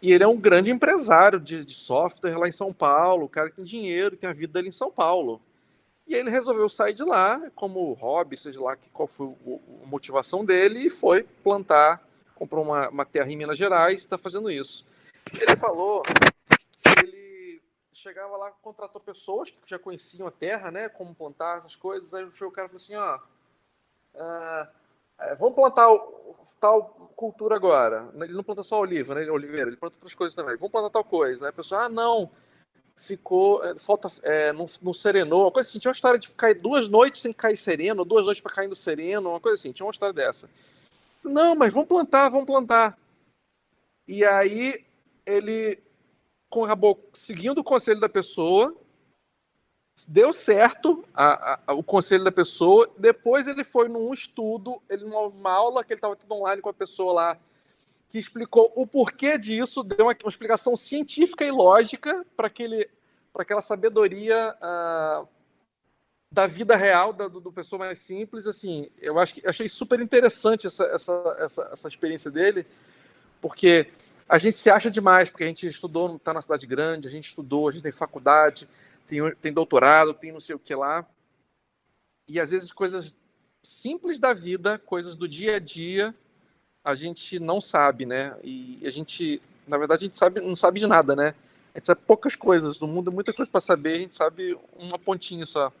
E 0.00 0.12
ele 0.12 0.24
é 0.24 0.26
um 0.26 0.36
grande 0.36 0.70
empresário 0.70 1.38
de, 1.38 1.64
de 1.64 1.74
software 1.74 2.36
lá 2.36 2.48
em 2.48 2.52
São 2.52 2.72
Paulo, 2.72 3.26
o 3.26 3.28
cara 3.28 3.50
que 3.50 3.56
tem 3.56 3.64
dinheiro, 3.64 4.16
tem 4.16 4.28
a 4.28 4.32
vida 4.32 4.54
dele 4.54 4.68
em 4.68 4.72
São 4.72 4.90
Paulo. 4.90 5.40
E 6.06 6.14
ele 6.14 6.30
resolveu 6.30 6.68
sair 6.68 6.92
de 6.92 7.04
lá, 7.04 7.40
como 7.54 7.92
hobby, 7.94 8.36
seja 8.36 8.60
lá 8.60 8.76
qual 8.92 9.06
foi 9.06 9.34
a 9.82 9.86
motivação 9.86 10.44
dele, 10.44 10.86
e 10.86 10.90
foi 10.90 11.22
plantar, 11.22 12.06
comprou 12.34 12.64
uma, 12.64 12.88
uma 12.88 13.04
terra 13.04 13.30
em 13.30 13.36
Minas 13.36 13.56
Gerais, 13.56 13.98
está 13.98 14.18
fazendo 14.18 14.50
isso. 14.50 14.84
Ele 15.32 15.56
falou 15.56 16.02
que 16.02 17.06
ele 17.06 17.62
chegava 17.92 18.36
lá, 18.36 18.50
contratou 18.50 19.00
pessoas 19.00 19.50
que 19.50 19.58
já 19.64 19.78
conheciam 19.78 20.26
a 20.26 20.30
terra, 20.30 20.70
né, 20.70 20.88
como 20.88 21.14
plantar 21.14 21.58
essas 21.58 21.76
coisas, 21.76 22.12
aí 22.12 22.24
o 22.24 22.50
cara 22.50 22.68
falou 22.68 22.76
assim, 22.76 22.96
ó, 22.96 23.18
uh, 24.14 24.68
é, 25.22 25.34
vamos 25.36 25.54
plantar 25.54 25.88
tal 26.58 26.82
cultura 27.14 27.54
agora. 27.54 28.08
Ele 28.14 28.32
não 28.32 28.42
planta 28.42 28.62
só 28.62 28.80
oliva, 28.80 29.14
né? 29.14 29.30
Oliveira, 29.30 29.68
ele 29.68 29.76
planta 29.76 29.96
outras 29.96 30.14
coisas 30.14 30.34
também. 30.34 30.56
Vamos 30.56 30.72
plantar 30.72 30.90
tal 30.90 31.04
coisa. 31.04 31.46
Aí 31.46 31.50
a 31.50 31.52
pessoa, 31.52 31.82
ah, 31.82 31.88
não, 31.88 32.30
ficou, 32.96 33.64
é, 33.64 33.76
falta, 33.76 34.10
é, 34.22 34.52
não, 34.52 34.66
não 34.80 34.92
serenou. 34.92 35.42
Uma 35.42 35.50
coisa 35.50 35.68
assim, 35.68 35.78
tinha 35.78 35.90
uma 35.90 35.94
história 35.94 36.18
de 36.18 36.28
ficar 36.28 36.54
duas 36.54 36.88
noites 36.88 37.20
sem 37.20 37.32
cair 37.32 37.56
sereno, 37.56 38.04
duas 38.04 38.24
noites 38.24 38.42
para 38.42 38.54
cair 38.54 38.68
no 38.68 38.76
sereno, 38.76 39.30
uma 39.30 39.40
coisa 39.40 39.54
assim, 39.54 39.72
tinha 39.72 39.86
uma 39.86 39.92
história 39.92 40.12
dessa. 40.12 40.48
Não, 41.22 41.54
mas 41.54 41.72
vamos 41.72 41.88
plantar, 41.88 42.28
vamos 42.28 42.46
plantar. 42.46 42.98
E 44.06 44.24
aí 44.24 44.84
ele 45.24 45.78
acabou 46.50 47.08
seguindo 47.12 47.58
o 47.58 47.64
conselho 47.64 48.00
da 48.00 48.08
pessoa, 48.08 48.76
deu 50.08 50.32
certo 50.32 51.04
a, 51.14 51.60
a, 51.66 51.74
o 51.74 51.82
conselho 51.82 52.24
da 52.24 52.32
pessoa. 52.32 52.90
Depois 52.98 53.46
ele 53.46 53.64
foi 53.64 53.88
num 53.88 54.12
estudo, 54.12 54.82
ele 54.88 55.04
numa 55.04 55.52
aula 55.52 55.84
que 55.84 55.92
ele 55.92 55.98
estava 55.98 56.16
tendo 56.16 56.34
online 56.34 56.60
com 56.60 56.68
a 56.68 56.74
pessoa 56.74 57.12
lá, 57.12 57.38
que 58.12 58.18
explicou 58.18 58.70
o 58.76 58.86
porquê 58.86 59.38
disso, 59.38 59.82
deu 59.82 60.04
uma, 60.04 60.14
uma 60.22 60.28
explicação 60.28 60.76
científica 60.76 61.46
e 61.46 61.50
lógica 61.50 62.26
para 62.36 62.46
aquele 62.46 62.86
para 63.32 63.40
aquela 63.40 63.62
sabedoria 63.62 64.54
uh, 64.60 65.26
da 66.30 66.46
vida 66.46 66.76
real 66.76 67.14
da, 67.14 67.26
do, 67.26 67.40
do 67.40 67.50
pessoa 67.50 67.78
mais 67.78 67.98
simples, 67.98 68.46
assim, 68.46 68.90
eu 69.00 69.18
acho 69.18 69.32
que 69.32 69.48
achei 69.48 69.66
super 69.66 69.98
interessante 69.98 70.66
essa, 70.66 70.84
essa, 70.84 71.36
essa, 71.38 71.70
essa 71.72 71.88
experiência 71.88 72.30
dele, 72.30 72.66
porque 73.40 73.88
a 74.28 74.36
gente 74.36 74.58
se 74.58 74.68
acha 74.68 74.90
demais, 74.90 75.30
porque 75.30 75.44
a 75.44 75.46
gente 75.46 75.66
estudou, 75.66 76.16
está 76.16 76.34
na 76.34 76.42
cidade 76.42 76.66
grande, 76.66 77.08
a 77.08 77.10
gente 77.10 77.28
estudou, 77.28 77.66
a 77.66 77.72
gente 77.72 77.82
tem 77.82 77.92
faculdade, 77.92 78.68
tem, 79.06 79.34
tem 79.36 79.50
doutorado, 79.54 80.12
tem 80.12 80.30
não 80.30 80.40
sei 80.40 80.54
o 80.54 80.58
que 80.58 80.74
lá, 80.74 81.08
e 82.28 82.38
às 82.38 82.50
vezes 82.50 82.70
coisas 82.72 83.16
simples 83.62 84.18
da 84.18 84.34
vida, 84.34 84.78
coisas 84.78 85.16
do 85.16 85.26
dia 85.26 85.56
a 85.56 85.58
dia, 85.58 86.14
a 86.84 86.94
gente 86.94 87.38
não 87.38 87.60
sabe, 87.60 88.04
né? 88.04 88.36
E 88.42 88.80
a 88.84 88.90
gente, 88.90 89.40
na 89.66 89.78
verdade, 89.78 90.04
a 90.04 90.06
gente 90.06 90.18
sabe, 90.18 90.40
não 90.40 90.56
sabe 90.56 90.80
de 90.80 90.86
nada, 90.86 91.14
né? 91.14 91.34
A 91.74 91.78
gente 91.78 91.86
sabe 91.86 92.00
poucas 92.06 92.36
coisas, 92.36 92.78
no 92.80 92.86
mundo 92.86 93.10
é 93.10 93.14
muita 93.14 93.32
coisa 93.32 93.50
para 93.50 93.60
saber, 93.60 93.94
a 93.94 93.98
gente 94.00 94.14
sabe 94.14 94.58
uma 94.78 94.98
pontinha 94.98 95.46
só. 95.46 95.72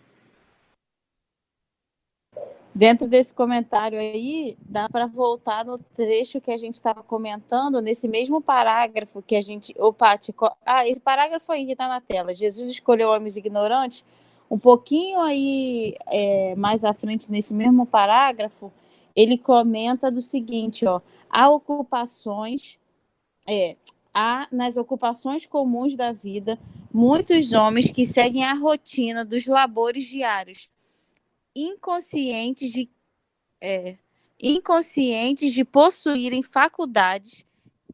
Dentro 2.74 3.06
desse 3.06 3.34
comentário 3.34 3.98
aí, 3.98 4.56
dá 4.62 4.88
para 4.88 5.06
voltar 5.06 5.62
no 5.62 5.76
trecho 5.76 6.40
que 6.40 6.50
a 6.50 6.56
gente 6.56 6.74
estava 6.74 7.02
comentando, 7.02 7.82
nesse 7.82 8.08
mesmo 8.08 8.40
parágrafo 8.40 9.20
que 9.20 9.36
a 9.36 9.42
gente. 9.42 9.74
Ô, 9.78 9.92
Paty, 9.92 10.34
ah, 10.64 10.88
esse 10.88 10.98
parágrafo 10.98 11.52
aí 11.52 11.66
que 11.66 11.72
está 11.72 11.86
na 11.86 12.00
tela. 12.00 12.32
Jesus 12.32 12.70
escolheu 12.70 13.10
homens 13.10 13.36
ignorantes. 13.36 14.02
Um 14.50 14.58
pouquinho 14.58 15.20
aí 15.20 15.94
é, 16.06 16.54
mais 16.56 16.82
à 16.82 16.94
frente, 16.94 17.30
nesse 17.30 17.52
mesmo 17.52 17.84
parágrafo, 17.84 18.72
ele 19.14 19.38
comenta 19.38 20.10
do 20.10 20.20
seguinte: 20.20 20.86
ó, 20.86 21.00
há 21.28 21.48
ocupações, 21.50 22.78
é, 23.46 23.76
há 24.12 24.48
nas 24.52 24.76
ocupações 24.76 25.46
comuns 25.46 25.96
da 25.96 26.12
vida 26.12 26.58
muitos 26.92 27.52
homens 27.52 27.90
que 27.90 28.04
seguem 28.04 28.44
a 28.44 28.54
rotina 28.54 29.24
dos 29.24 29.46
labores 29.46 30.04
diários 30.04 30.68
inconscientes 31.54 32.70
de, 32.70 32.90
é, 33.60 33.96
inconscientes 34.40 35.52
de 35.52 35.64
possuírem 35.64 36.42
faculdades 36.42 37.44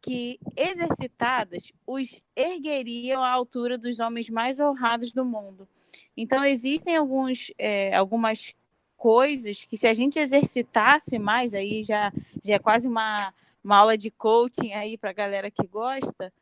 que, 0.00 0.38
exercitadas, 0.56 1.72
os 1.86 2.22
ergueriam 2.34 3.22
à 3.22 3.30
altura 3.30 3.76
dos 3.76 3.98
homens 3.98 4.30
mais 4.30 4.60
honrados 4.60 5.12
do 5.12 5.24
mundo. 5.24 5.68
Então, 6.16 6.44
existem 6.44 6.96
alguns, 6.96 7.52
é, 7.58 7.94
algumas 7.96 8.54
coisas 8.98 9.64
que, 9.64 9.76
se 9.76 9.86
a 9.86 9.94
gente 9.94 10.18
exercitasse 10.18 11.18
mais, 11.18 11.54
aí 11.54 11.84
já, 11.84 12.12
já 12.44 12.54
é 12.54 12.58
quase 12.58 12.88
uma, 12.88 13.32
uma 13.62 13.76
aula 13.76 13.96
de 13.96 14.10
coaching 14.10 14.72
aí 14.72 14.98
para 14.98 15.10
a 15.10 15.14
galera 15.14 15.50
que 15.50 15.66
gosta, 15.66 16.32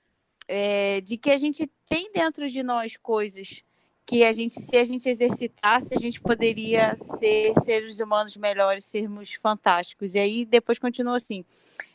é, 0.49 1.01
de 1.03 1.19
que 1.19 1.31
a 1.31 1.37
gente 1.37 1.71
tem 1.89 2.11
dentro 2.13 2.49
de 2.49 2.63
nós 2.63 2.97
coisas 2.97 3.63
que 4.07 4.25
a 4.25 4.33
gente, 4.33 4.55
se 4.61 4.77
a 4.77 4.85
gente 4.85 5.09
exercitasse, 5.09 5.93
a 5.93 5.99
gente 5.99 6.21
poderia 6.21 6.97
ser 6.97 7.53
seres 7.59 7.99
humanos 7.99 8.37
melhores, 8.37 8.85
sermos 8.85 9.35
fantásticos. 9.35 10.15
E 10.15 10.19
aí 10.19 10.45
depois 10.45 10.79
continua 10.79 11.17
assim: 11.17 11.45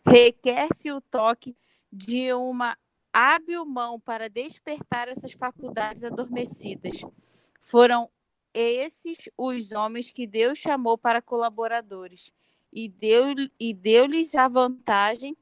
requer-se 0.06 0.92
o 0.92 1.02
toque 1.02 1.56
de 1.92 2.34
uma 2.34 2.78
hábil 3.12 3.66
mão 3.66 4.00
para 4.00 4.30
despertar 4.30 5.08
essas 5.08 5.32
faculdades 5.32 6.04
adormecidas. 6.04 7.02
Foram 7.60 8.10
esses 8.54 9.18
os 9.38 9.72
homens 9.72 10.12
que 10.12 10.28
Deus 10.28 10.58
chamou 10.58 10.98
para 10.98 11.22
colaboradores 11.22 12.32
e 12.72 12.88
deu 12.88 13.36
e 13.60 13.74
deu-lhes 13.74 14.34
a 14.36 14.48
vantagem 14.48 15.36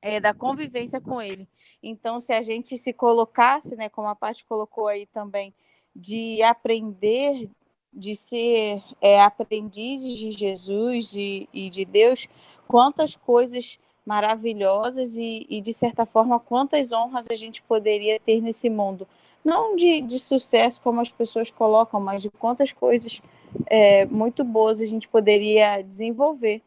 é, 0.00 0.18
da 0.18 0.34
convivência 0.34 1.00
com 1.00 1.22
ele. 1.22 1.48
Então, 1.82 2.18
se 2.18 2.32
a 2.32 2.42
gente 2.42 2.76
se 2.76 2.92
colocasse, 2.92 3.76
né, 3.76 3.88
como 3.88 4.08
a 4.08 4.16
parte 4.16 4.44
colocou 4.44 4.88
aí 4.88 5.06
também, 5.06 5.54
de 5.94 6.42
aprender, 6.42 7.48
de 7.92 8.14
ser 8.14 8.82
é, 9.00 9.20
aprendizes 9.20 10.18
de 10.18 10.32
Jesus 10.32 11.14
e, 11.14 11.48
e, 11.52 11.70
de 11.70 11.84
Deus, 11.84 12.26
quantas 12.66 13.14
coisas 13.14 13.78
maravilhosas 14.04 15.14
e, 15.16 15.46
e, 15.48 15.60
de 15.60 15.72
certa 15.72 16.04
forma, 16.04 16.40
quantas 16.40 16.90
honras 16.90 17.28
a 17.30 17.34
gente 17.34 17.62
poderia 17.62 18.18
ter 18.18 18.40
nesse 18.40 18.68
mundo. 18.68 19.06
Não 19.44 19.74
de, 19.74 20.00
de 20.00 20.18
sucesso, 20.18 20.80
como 20.80 21.00
as 21.00 21.10
pessoas 21.10 21.50
colocam, 21.50 22.00
mas 22.00 22.22
de 22.22 22.30
quantas 22.30 22.70
coisas 22.72 23.20
é, 23.66 24.06
muito 24.06 24.44
boas 24.44 24.80
a 24.80 24.86
gente 24.86 25.08
poderia 25.08 25.82
desenvolver 25.82 26.62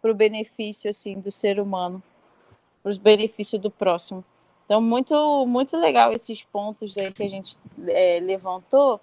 para 0.00 0.10
o 0.10 0.14
benefício 0.14 0.90
assim, 0.90 1.18
do 1.18 1.30
ser 1.30 1.58
humano, 1.58 2.02
para 2.82 2.90
os 2.90 2.98
benefícios 2.98 3.60
do 3.60 3.70
próximo. 3.70 4.24
Então, 4.64 4.82
muito, 4.82 5.46
muito 5.46 5.76
legal 5.78 6.12
esses 6.12 6.42
pontos 6.42 6.96
aí 6.98 7.10
que 7.10 7.22
a 7.22 7.28
gente 7.28 7.56
é, 7.86 8.20
levantou. 8.20 9.00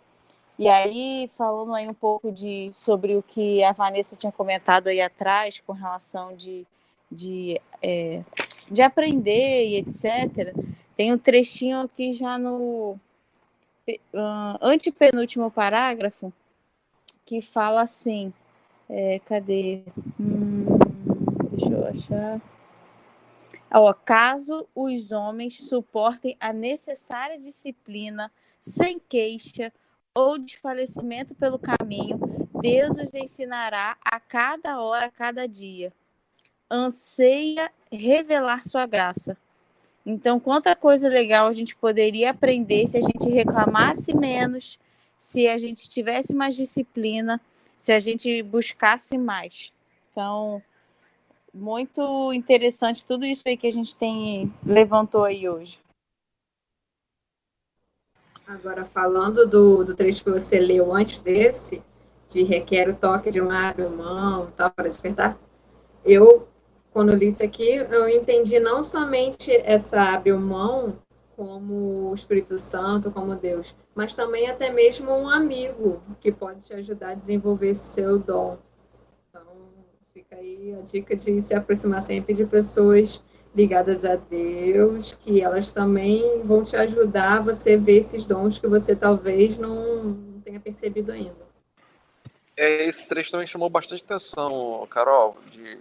E 0.58 0.70
aí, 0.70 1.30
falando 1.36 1.74
aí 1.74 1.88
um 1.88 1.94
pouco 1.94 2.32
de, 2.32 2.70
sobre 2.72 3.16
o 3.16 3.24
que 3.24 3.64
a 3.64 3.72
Vanessa 3.72 4.16
tinha 4.16 4.32
comentado 4.32 4.88
aí 4.88 5.02
atrás, 5.02 5.60
com 5.66 5.74
relação 5.74 6.36
de, 6.36 6.66
de, 7.12 7.60
é, 7.82 8.22
de 8.70 8.82
aprender 8.82 9.68
e 9.68 9.78
etc., 9.78 10.56
tem 10.96 11.12
um 11.12 11.18
trechinho 11.18 11.82
aqui 11.82 12.14
já 12.14 12.38
no 12.38 12.98
uh, 13.88 14.58
antepenúltimo 14.62 15.52
parágrafo 15.52 16.34
que 17.26 17.42
fala 17.42 17.82
assim: 17.82 18.34
é, 18.90 19.20
cadê? 19.20 19.84
Hum, 20.20 20.66
deixa 21.52 21.74
eu 21.74 21.88
achar. 21.88 22.42
Ao 23.70 23.88
acaso 23.88 24.68
os 24.74 25.12
homens 25.12 25.68
suportem 25.68 26.38
a 26.40 26.54
necessária 26.54 27.38
disciplina 27.38 28.32
sem 28.60 29.00
queixa 29.00 29.74
ou 30.14 30.38
desfalecimento 30.38 31.36
pelo 31.36 31.60
caminho, 31.60 32.18
Deus 32.62 32.98
os 32.98 33.14
ensinará 33.14 33.98
a 34.04 34.20
cada 34.20 34.80
hora, 34.80 35.08
a 35.08 35.12
cada 35.12 35.48
dia. 35.48 35.92
Anseia 36.72 37.72
revelar 37.92 38.64
sua 38.64 38.86
graça. 38.86 39.38
Então, 40.06 40.40
quanta 40.40 40.76
coisa 40.76 41.10
legal 41.10 41.48
a 41.48 41.52
gente 41.52 41.76
poderia 41.76 42.30
aprender 42.30 42.86
se 42.86 42.98
a 42.98 43.02
gente 43.02 43.28
reclamasse 43.30 44.16
menos, 44.16 44.78
se 45.18 45.48
a 45.48 45.58
gente 45.58 45.90
tivesse 45.90 46.36
mais 46.36 46.56
disciplina, 46.56 47.42
se 47.78 47.92
a 47.92 47.98
gente 47.98 48.44
buscasse 48.44 49.18
mais. 49.18 49.74
Então, 50.12 50.62
muito 51.54 52.32
interessante 52.34 53.06
tudo 53.06 53.26
isso 53.26 53.48
aí 53.48 53.58
que 53.58 53.68
a 53.68 53.72
gente 53.72 53.96
tem 53.96 54.54
levantou 54.64 55.24
aí 55.24 55.50
hoje. 55.50 55.80
Agora, 58.48 58.86
falando 58.86 59.48
do, 59.48 59.84
do 59.84 59.96
trecho 59.96 60.24
que 60.24 60.30
você 60.30 60.60
leu 60.60 60.94
antes 60.94 61.20
desse, 61.20 61.82
de 62.30 62.44
requer 62.44 62.90
o 62.90 62.96
toque 62.96 63.32
de 63.32 63.42
uma 63.42 63.74
mão 63.74 64.52
tal, 64.56 64.70
para 64.70 64.88
despertar, 64.88 65.38
eu, 66.04 66.48
quando 66.96 67.14
li 67.14 67.28
isso 67.28 67.44
aqui, 67.44 67.68
eu 67.68 68.08
entendi 68.08 68.58
não 68.58 68.82
somente 68.82 69.52
essa 69.52 70.02
hábil 70.02 70.40
mão 70.40 70.98
como 71.36 72.10
o 72.10 72.14
Espírito 72.14 72.58
Santo, 72.58 73.12
como 73.12 73.36
Deus, 73.36 73.76
mas 73.94 74.16
também 74.16 74.50
até 74.50 74.72
mesmo 74.72 75.12
um 75.12 75.28
amigo 75.28 76.02
que 76.22 76.32
pode 76.32 76.62
te 76.62 76.74
ajudar 76.74 77.10
a 77.10 77.14
desenvolver 77.14 77.76
seu 77.76 78.18
dom. 78.18 78.58
Fica 80.14 80.38
aí 80.38 80.74
a 80.80 80.84
dica 80.84 81.14
de 81.14 81.42
se 81.42 81.54
aproximar 81.54 82.02
sempre 82.02 82.34
de 82.34 82.46
pessoas 82.46 83.22
ligadas 83.54 84.06
a 84.06 84.16
Deus, 84.16 85.12
que 85.12 85.42
elas 85.42 85.74
também 85.74 86.42
vão 86.46 86.64
te 86.64 86.78
ajudar 86.78 87.40
a 87.40 87.42
você 87.42 87.76
ver 87.76 87.98
esses 87.98 88.26
dons 88.26 88.58
que 88.58 88.70
você 88.70 88.96
talvez 88.96 89.58
não 89.58 90.40
tenha 90.46 90.62
percebido 90.62 91.12
ainda. 91.12 91.46
É, 92.56 92.86
esse 92.86 93.06
trecho 93.06 93.32
também 93.32 93.46
chamou 93.46 93.70
bastante 93.70 94.02
atenção, 94.02 94.88
Carol, 94.90 95.36
de 95.52 95.78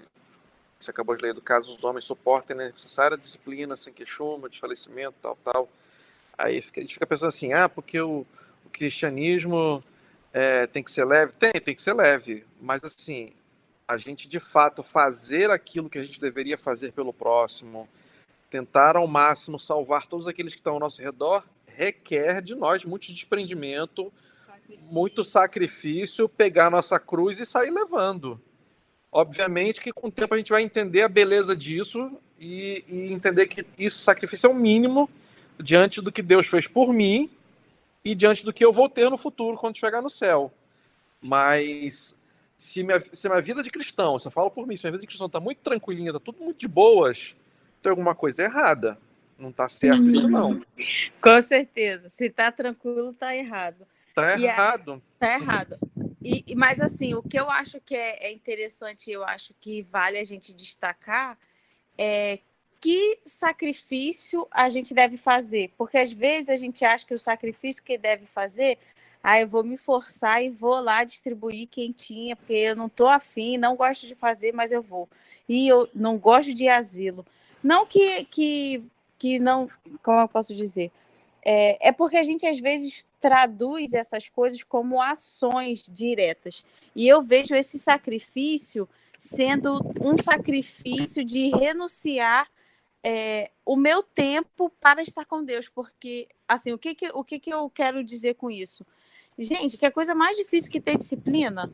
você 0.85 0.91
acabou 0.91 1.16
de 1.16 1.22
ler 1.22 1.35
do 1.35 1.41
caso 1.41 1.74
os 1.74 1.82
homens 1.82 2.05
suportem 2.05 2.55
a 2.55 2.64
necessária 2.66 3.16
disciplina 3.16 3.76
sem 3.76 3.93
queixuma, 3.93 4.49
desfalecimento, 4.49 5.14
tal, 5.20 5.37
tal. 5.43 5.68
Aí 6.37 6.61
fica, 6.61 6.80
a 6.80 6.82
gente 6.82 6.95
fica 6.95 7.07
pensando 7.07 7.28
assim, 7.28 7.53
ah, 7.53 7.68
porque 7.68 8.01
o, 8.01 8.26
o 8.64 8.70
cristianismo 8.70 9.82
é, 10.32 10.66
tem 10.66 10.82
que 10.82 10.91
ser 10.91 11.05
leve? 11.05 11.32
Tem, 11.32 11.53
tem 11.53 11.74
que 11.74 11.82
ser 11.82 11.95
leve, 11.95 12.45
mas 12.61 12.85
assim, 12.85 13.30
a 13.87 13.97
gente 13.97 14.28
de 14.28 14.41
fato 14.41 14.82
fazer 14.82 15.51
aquilo 15.51 15.89
que 15.89 15.99
a 15.99 16.05
gente 16.05 16.20
deveria 16.20 16.59
fazer 16.59 16.93
pelo 16.93 17.12
próximo, 17.12 17.89
tentar 18.51 18.97
ao 18.97 19.07
máximo 19.07 19.59
salvar 19.59 20.07
todos 20.07 20.26
aqueles 20.26 20.55
que 20.55 20.61
estão 20.61 20.74
ao 20.74 20.80
nosso 20.80 21.01
redor, 21.01 21.45
requer 21.66 22.43
de 22.43 22.55
nós 22.55 22.85
muito 22.85 23.12
desprendimento, 23.12 24.12
sacrifício. 24.32 24.93
muito 24.93 25.24
sacrifício, 25.24 26.28
pegar 26.28 26.70
nossa 26.70 26.99
cruz 26.99 27.41
e 27.41 27.47
sair 27.47 27.70
levando. 27.70 28.41
Obviamente 29.15 29.81
que 29.81 29.93
com 29.93 30.09
o 30.09 30.11
tempo 30.11 30.35
a 30.35 30.37
gente 30.37 30.51
vai 30.51 30.61
entender 30.61 31.03
a 31.03 31.09
beleza 31.09 31.55
disso 31.55 32.19
e, 32.37 32.85
e 32.89 33.12
entender 33.12 33.47
que 33.47 33.65
isso 33.79 33.99
sacrifício 33.99 34.49
é 34.49 34.51
o 34.51 34.55
mínimo 34.57 35.09
diante 35.57 36.01
do 36.01 36.11
que 36.11 36.21
Deus 36.21 36.49
fez 36.49 36.67
por 36.67 36.93
mim 36.93 37.31
e 38.05 38.12
diante 38.12 38.45
do 38.45 38.53
que 38.53 38.65
eu 38.65 38.73
vou 38.73 38.89
ter 38.89 39.09
no 39.09 39.17
futuro 39.17 39.57
quando 39.57 39.79
chegar 39.79 40.03
no 40.03 40.11
céu. 40.11 40.53
Mas 41.23 42.19
se 42.59 42.83
minha, 42.83 42.99
se 42.99 43.29
minha 43.29 43.41
vida 43.41 43.62
de 43.62 43.71
cristão, 43.71 44.19
se 44.19 44.27
eu 44.27 44.33
falo 44.33 44.51
por 44.51 44.67
mim, 44.67 44.77
se 44.77 44.83
minha 44.83 44.91
vida 44.91 45.03
de 45.03 45.07
cristão 45.07 45.29
tá 45.29 45.39
muito 45.39 45.59
tranquilinha, 45.59 46.12
tá 46.12 46.19
tudo 46.19 46.43
muito 46.43 46.59
de 46.59 46.67
boas, 46.67 47.37
tem 47.81 47.91
alguma 47.91 48.17
coisa 48.17 48.43
errada. 48.43 48.99
Não 49.39 49.53
tá 49.53 49.69
certo 49.69 50.11
isso, 50.11 50.29
não. 50.29 50.61
Com 51.23 51.41
certeza. 51.41 52.09
Se 52.09 52.29
tá 52.29 52.51
tranquilo, 52.51 53.15
tá 53.15 53.37
errado. 53.37 53.87
Tá 54.12 54.33
errado. 54.41 55.03
tá 55.21 55.35
errado. 55.35 55.79
E, 56.25 56.55
mas 56.55 56.81
assim, 56.81 57.12
o 57.12 57.22
que 57.22 57.39
eu 57.39 57.51
acho 57.51 57.79
que 57.81 57.95
é, 57.95 58.29
é 58.29 58.33
interessante, 58.33 59.11
eu 59.11 59.22
acho 59.22 59.53
que 59.61 59.83
vale 59.83 60.18
a 60.18 60.25
gente 60.25 60.55
destacar 60.55 61.39
é 61.99 62.39
que 62.81 63.18
sacrifício 63.27 64.47
a 64.51 64.68
gente 64.70 64.95
deve 64.95 65.18
fazer. 65.18 65.70
Porque 65.77 65.99
às 65.99 66.12
vezes 66.12 66.49
a 66.49 66.57
gente 66.57 66.83
acha 66.85 67.07
que 67.07 67.14
o 67.14 67.18
sacrifício 67.18 67.83
que 67.83 67.99
deve 67.99 68.25
fazer, 68.25 68.79
ah, 69.22 69.39
eu 69.39 69.47
vou 69.47 69.62
me 69.62 69.77
forçar 69.77 70.43
e 70.43 70.49
vou 70.49 70.81
lá 70.81 71.05
distribuir 71.05 71.68
quentinha, 71.68 72.37
porque 72.37 72.55
eu 72.55 72.77
não 72.77 72.87
estou 72.87 73.09
afim, 73.09 73.59
não 73.59 73.77
gosto 73.77 74.07
de 74.07 74.14
fazer, 74.14 74.53
mas 74.53 74.72
eu 74.72 74.83
vou. 74.83 75.09
E 75.47 75.68
eu 75.68 75.89
não 75.95 76.18
gosto 76.18 76.55
de 76.55 76.68
asilo. 76.68 77.25
Não 77.62 77.87
que, 77.87 78.25
que, 78.25 78.83
que 79.18 79.39
não, 79.39 79.70
como 80.03 80.20
eu 80.20 80.29
posso 80.29 80.55
dizer? 80.55 80.91
É, 81.45 81.88
é 81.88 81.92
porque 81.92 82.16
a 82.16 82.22
gente 82.22 82.47
às 82.47 82.59
vezes 82.59 83.05
traduz 83.20 83.92
essas 83.92 84.28
coisas 84.28 84.62
como 84.62 85.01
ações 85.01 85.84
diretas. 85.88 86.64
E 86.95 87.07
eu 87.07 87.22
vejo 87.22 87.55
esse 87.55 87.78
sacrifício 87.78 88.88
sendo 89.18 89.80
um 90.01 90.16
sacrifício 90.22 91.24
de 91.24 91.49
renunciar 91.49 92.49
é, 93.03 93.51
o 93.64 93.76
meu 93.76 94.03
tempo 94.03 94.70
para 94.80 95.03
estar 95.03 95.24
com 95.26 95.45
Deus, 95.45 95.68
porque 95.68 96.26
assim 96.49 96.72
o 96.72 96.78
que 96.78 96.95
que, 96.95 97.11
o 97.14 97.22
que 97.22 97.38
que 97.38 97.53
eu 97.53 97.68
quero 97.70 98.03
dizer 98.03 98.34
com 98.34 98.51
isso? 98.51 98.84
Gente, 99.38 99.76
que 99.76 99.84
a 99.84 99.90
coisa 99.90 100.14
mais 100.14 100.36
difícil 100.36 100.70
que 100.70 100.80
ter 100.80 100.97
disciplina. 100.97 101.72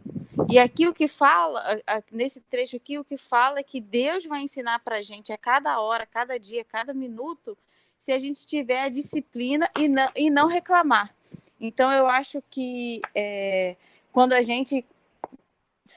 E 0.50 0.58
aqui 0.58 0.88
o 0.88 0.94
que 0.94 1.06
fala, 1.06 1.62
nesse 2.10 2.40
trecho 2.40 2.76
aqui, 2.76 2.98
o 2.98 3.04
que 3.04 3.16
fala 3.16 3.58
é 3.58 3.62
que 3.62 3.80
Deus 3.80 4.24
vai 4.24 4.40
ensinar 4.40 4.78
para 4.78 4.96
a 4.96 5.02
gente 5.02 5.32
a 5.32 5.36
cada 5.36 5.78
hora, 5.80 6.06
cada 6.06 6.38
dia, 6.38 6.64
cada 6.64 6.94
minuto, 6.94 7.56
se 8.00 8.12
a 8.12 8.18
gente 8.18 8.46
tiver 8.46 8.84
a 8.84 8.88
disciplina 8.88 9.68
e 9.78 9.86
não, 9.86 10.08
e 10.16 10.30
não 10.30 10.48
reclamar. 10.48 11.14
Então, 11.60 11.92
eu 11.92 12.06
acho 12.06 12.42
que 12.48 13.02
é, 13.14 13.76
quando 14.10 14.32
a 14.32 14.40
gente 14.40 14.82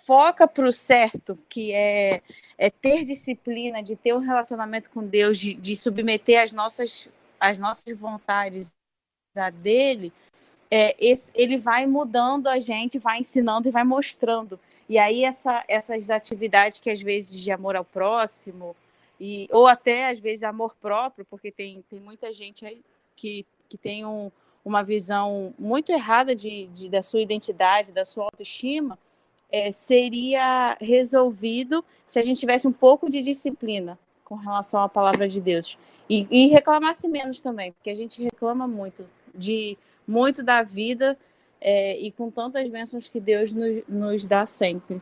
foca 0.05 0.45
para 0.45 0.67
o 0.67 0.71
certo, 0.71 1.39
que 1.47 1.71
é, 1.71 2.21
é, 2.57 2.69
ter 2.69 3.05
disciplina, 3.05 3.81
de 3.81 3.95
ter 3.95 4.13
um 4.13 4.19
relacionamento 4.19 4.89
com 4.89 5.01
Deus, 5.01 5.37
de, 5.37 5.53
de 5.53 5.77
submeter 5.77 6.43
as 6.43 6.51
nossas, 6.51 7.07
as 7.39 7.57
nossas 7.57 7.97
vontades 7.97 8.73
a 9.37 9.49
dele, 9.49 10.11
é, 10.69 10.93
esse, 10.99 11.31
ele 11.33 11.55
vai 11.55 11.87
mudando 11.87 12.47
a 12.47 12.59
gente, 12.59 12.99
vai 12.99 13.19
ensinando 13.19 13.69
e 13.69 13.71
vai 13.71 13.85
mostrando. 13.85 14.59
E 14.89 14.97
aí 14.97 15.23
essa, 15.23 15.63
essas 15.69 16.09
atividades 16.09 16.79
que 16.79 16.89
às 16.89 17.01
vezes 17.01 17.39
de 17.39 17.49
amor 17.49 17.77
ao 17.77 17.85
próximo, 17.85 18.75
e, 19.25 19.47
ou 19.53 19.67
até 19.67 20.09
às 20.09 20.19
vezes 20.19 20.43
amor 20.43 20.75
próprio, 20.75 21.25
porque 21.29 21.49
tem, 21.49 21.81
tem 21.89 21.97
muita 21.97 22.29
gente 22.33 22.65
aí 22.65 22.83
que, 23.15 23.45
que 23.69 23.77
tem 23.77 24.05
um, 24.05 24.29
uma 24.65 24.83
visão 24.83 25.53
muito 25.57 25.93
errada 25.93 26.35
de, 26.35 26.67
de, 26.67 26.89
da 26.89 27.01
sua 27.01 27.21
identidade, 27.21 27.93
da 27.93 28.03
sua 28.03 28.25
autoestima, 28.25 28.99
é, 29.49 29.71
seria 29.71 30.77
resolvido 30.81 31.85
se 32.05 32.19
a 32.19 32.21
gente 32.21 32.37
tivesse 32.37 32.67
um 32.67 32.73
pouco 32.73 33.09
de 33.09 33.21
disciplina 33.21 33.97
com 34.25 34.35
relação 34.35 34.81
à 34.81 34.89
palavra 34.89 35.25
de 35.25 35.39
Deus. 35.39 35.77
E, 36.09 36.27
e 36.29 36.47
reclamasse 36.47 37.07
menos 37.07 37.39
também, 37.39 37.71
porque 37.71 37.91
a 37.91 37.95
gente 37.95 38.21
reclama 38.21 38.67
muito 38.67 39.05
de 39.33 39.77
muito 40.05 40.43
da 40.43 40.63
vida 40.63 41.17
é, 41.61 41.97
e 41.97 42.11
com 42.11 42.29
tantas 42.29 42.67
bênçãos 42.67 43.07
que 43.07 43.21
Deus 43.21 43.53
nos, 43.53 43.83
nos 43.87 44.25
dá 44.25 44.45
sempre. 44.45 45.01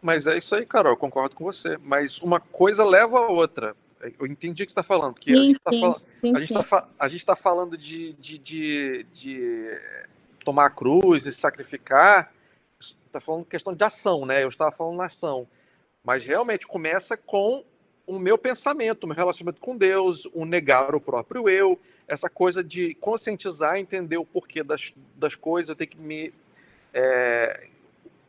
Mas 0.00 0.26
é 0.26 0.36
isso 0.36 0.54
aí, 0.54 0.64
Carol, 0.64 0.92
eu 0.92 0.96
concordo 0.96 1.34
com 1.34 1.44
você. 1.44 1.78
Mas 1.82 2.20
uma 2.20 2.40
coisa 2.40 2.84
leva 2.84 3.18
a 3.18 3.28
outra. 3.28 3.74
Eu 4.18 4.26
entendi 4.26 4.62
o 4.62 4.66
que 4.66 4.72
você 4.72 4.78
está 4.78 4.82
falando. 4.82 5.14
Que 5.14 5.32
sim, 5.32 5.36
a 5.36 5.42
gente 5.44 5.52
está 5.56 6.62
fal 6.62 6.88
tá, 6.98 7.08
tá 7.26 7.36
falando 7.36 7.76
de, 7.76 8.12
de, 8.14 8.38
de, 8.38 9.06
de, 9.12 9.80
tomar 10.44 10.66
a 10.66 10.70
cruz 10.70 11.26
e 11.26 11.32
sacrificar. 11.32 12.32
Está 12.78 13.20
falando 13.20 13.44
questão 13.44 13.74
de 13.74 13.82
ação, 13.82 14.26
né? 14.26 14.44
Eu 14.44 14.48
estava 14.48 14.70
falando 14.70 14.98
na 14.98 15.06
ação. 15.06 15.48
Mas 16.04 16.24
realmente 16.24 16.66
começa 16.66 17.16
com 17.16 17.64
o 18.06 18.18
meu 18.18 18.38
pensamento, 18.38 19.04
o 19.04 19.06
meu 19.08 19.16
relacionamento 19.16 19.60
com 19.60 19.76
Deus, 19.76 20.28
o 20.32 20.44
negar 20.44 20.94
o 20.94 21.00
próprio 21.00 21.48
eu, 21.48 21.78
essa 22.06 22.30
coisa 22.30 22.62
de 22.62 22.94
conscientizar, 22.94 23.76
entender 23.76 24.16
o 24.16 24.24
porquê 24.24 24.62
das, 24.62 24.94
das 25.16 25.34
coisas, 25.34 25.70
eu 25.70 25.74
tenho 25.74 25.90
que 25.90 25.98
me 25.98 26.32
é, 26.94 27.68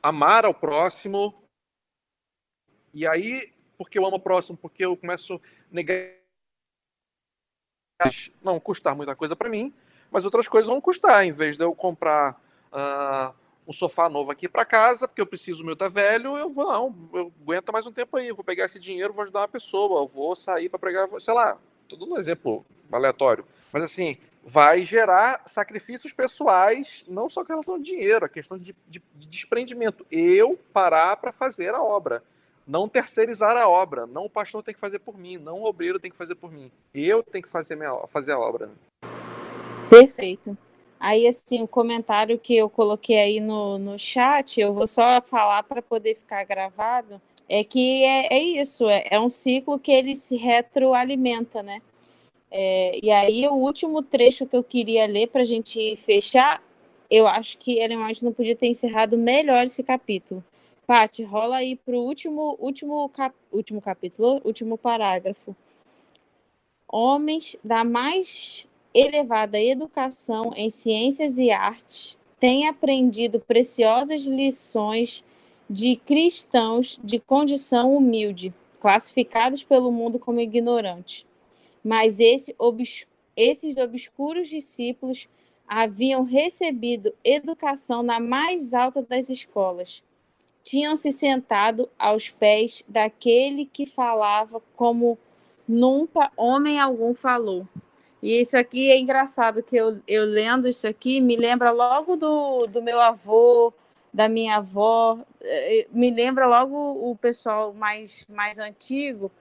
amar 0.02 0.46
ao 0.46 0.54
próximo. 0.54 1.34
E 2.94 3.06
aí 3.06 3.54
porque 3.78 4.00
eu 4.00 4.06
amo 4.06 4.16
o 4.16 4.20
próximo, 4.20 4.58
porque 4.58 4.84
eu 4.84 4.98
começo 4.98 5.36
a 5.36 5.40
negar. 5.72 6.12
Não 8.44 8.60
custar 8.60 8.96
muita 8.96 9.16
coisa 9.16 9.36
para 9.36 9.50
mim, 9.50 9.74
mas 10.12 10.26
outras 10.26 10.48
coisas 10.48 10.68
vão 10.68 10.82
custar. 10.82 11.26
Em 11.26 11.32
vez 11.32 11.58
de 11.58 11.64
eu 11.64 11.74
comprar 11.74 12.40
uh, 12.72 13.34
um 13.68 13.74
sofá 13.74 14.10
novo 14.10 14.32
aqui 14.32 14.48
para 14.48 14.66
casa, 14.66 15.08
porque 15.08 15.22
eu 15.22 15.26
preciso, 15.26 15.64
o 15.64 15.66
meu 15.66 15.76
tá 15.76 15.88
velho, 15.88 16.38
eu 16.38 16.50
vou, 16.50 16.66
não, 16.66 17.10
eu 17.14 17.34
aguento 17.42 17.74
mais 17.74 17.88
um 17.88 17.92
tempo 17.92 18.18
aí, 18.18 18.32
vou 18.32 18.44
pegar 18.44 18.66
esse 18.66 18.80
dinheiro, 18.80 19.14
vou 19.14 19.24
ajudar 19.24 19.42
uma 19.42 19.48
pessoa, 19.48 20.02
eu 20.02 20.08
vou 20.08 20.36
sair 20.36 20.70
para 20.70 20.80
pregar, 20.80 21.10
sei 21.20 21.34
lá, 21.34 21.58
tudo 21.90 22.06
um 22.06 22.18
exemplo 22.18 22.64
aleatório. 22.92 23.46
Mas 23.74 23.82
assim, 23.82 24.18
vai 24.44 24.84
gerar 24.84 25.42
sacrifícios 25.48 26.14
pessoais, 26.14 27.04
não 27.08 27.28
só 27.30 27.44
com 27.44 27.54
relação 27.54 27.76
ao 27.76 27.82
dinheiro, 27.82 28.26
a 28.26 28.30
questão 28.30 28.60
de, 28.60 28.76
de, 28.88 29.02
de 29.16 29.28
desprendimento. 29.28 30.06
Eu 30.12 30.58
parar 30.72 31.18
para 31.18 31.32
fazer 31.32 31.74
a 31.74 31.82
obra 31.82 32.24
não 32.68 32.90
terceirizar 32.90 33.56
a 33.56 33.70
obra. 33.70 34.06
Não 34.06 34.26
o 34.26 34.30
pastor 34.30 34.62
tem 34.62 34.74
que 34.74 34.80
fazer 34.80 35.00
por 35.00 35.18
mim, 35.18 35.38
não 35.38 35.62
o 35.62 35.66
obreiro 35.66 36.00
tem 36.00 36.12
que 36.12 36.18
fazer 36.18 36.36
por 36.36 36.52
mim. 36.52 36.70
Eu 36.94 37.24
tenho 37.24 37.44
que 37.44 37.50
fazer, 37.50 37.76
minha, 37.76 37.96
fazer 38.08 38.34
a 38.34 38.40
obra. 38.40 38.70
Perfeito. 39.90 40.58
Aí, 41.00 41.28
assim, 41.28 41.62
o 41.62 41.68
comentário 41.68 42.40
que 42.40 42.58
eu 42.58 42.70
coloquei 42.70 43.18
aí 43.18 43.40
no, 43.40 43.78
no 43.78 43.98
chat, 43.98 44.60
eu 44.60 44.74
vou 44.74 44.88
só 44.88 45.22
falar 45.22 45.64
para 45.64 45.82
poder 45.82 46.16
ficar 46.16 46.44
gravado, 46.44 47.22
é 47.48 47.64
que 47.64 48.04
é, 48.04 48.34
é 48.34 48.40
isso, 48.40 48.90
é, 48.90 49.06
é, 49.12 49.20
um 49.20 49.30
ciclo 49.30 49.80
que 49.80 49.92
ele 49.92 50.16
se 50.16 50.36
retroalimenta, 50.36 51.62
né? 51.62 51.82
É, 52.50 53.00
e 53.02 53.12
aí, 53.12 53.48
o 53.48 53.54
último 53.54 54.02
trecho 54.02 54.46
que 54.46 54.56
eu 54.56 54.64
queria 54.64 55.06
ler 55.06 55.28
para 55.28 55.42
a 55.42 55.46
gente 55.46 55.96
fechar, 55.98 56.64
eu 57.10 57.28
acho 57.28 57.58
que 57.58 57.80
Ellen 57.80 58.04
White 58.04 58.26
não 58.26 58.34
podia 58.34 58.56
ter 58.56 58.68
encerrado 58.68 59.18
melhor 59.18 59.64
esse 59.64 59.84
capítulo. 59.84 60.44
Paty, 60.88 61.22
rola 61.22 61.58
aí 61.58 61.76
para 61.76 61.98
o 61.98 62.02
último, 62.02 62.56
último, 62.62 63.10
cap, 63.10 63.36
último 63.52 63.82
capítulo, 63.82 64.42
último 64.46 64.78
parágrafo. 64.78 65.54
Homens 66.88 67.58
da 67.62 67.84
mais 67.84 68.66
elevada 68.94 69.62
educação 69.62 70.54
em 70.56 70.70
ciências 70.70 71.38
e 71.38 71.52
artes 71.52 72.18
têm 72.40 72.70
aprendido 72.70 73.38
preciosas 73.38 74.22
lições 74.22 75.26
de 75.70 75.98
cristãos 75.98 76.98
de 77.04 77.20
condição 77.20 77.94
humilde, 77.94 78.54
classificados 78.80 79.66
pelo 79.66 79.92
mundo 79.92 80.18
como 80.18 80.40
ignorantes. 80.40 81.26
Mas 81.84 82.18
esse 82.18 82.56
obs 82.58 83.06
esses 83.36 83.76
obscuros 83.76 84.48
discípulos 84.48 85.28
haviam 85.68 86.24
recebido 86.24 87.14
educação 87.26 88.02
na 88.02 88.22
mais 88.22 88.74
alta 88.74 89.04
das 89.04 89.30
escolas 89.30 90.02
tinham 90.68 90.98
se 90.98 91.12
sentado 91.14 91.90
aos 91.98 92.30
pés 92.30 92.84
daquele 92.88 93.66
que 93.66 93.86
falava 93.86 94.62
como 94.76 95.18
nunca 95.68 96.30
homem 96.36 96.78
algum 96.78 97.14
falou. 97.14 97.66
E 98.22 98.42
isso 98.42 98.58
aqui 98.58 98.92
é 98.92 99.00
engraçado, 99.00 99.64
que 99.64 99.78
eu, 99.78 100.00
eu 100.06 100.26
lendo 100.26 100.68
isso 100.68 100.86
aqui, 100.86 101.22
me 101.22 101.38
lembra 101.38 101.72
logo 101.72 102.18
do, 102.18 102.68
do 102.68 102.82
meu 102.82 103.00
avô, 103.00 103.74
da 104.14 104.28
minha 104.28 104.58
avó, 104.58 105.20
eh, 105.42 105.88
me 105.92 106.12
lembra 106.12 106.46
logo 106.48 106.76
o 106.76 107.16
pessoal 107.16 107.74
mais, 107.74 108.26
mais 108.28 108.60
antigo, 108.60 109.32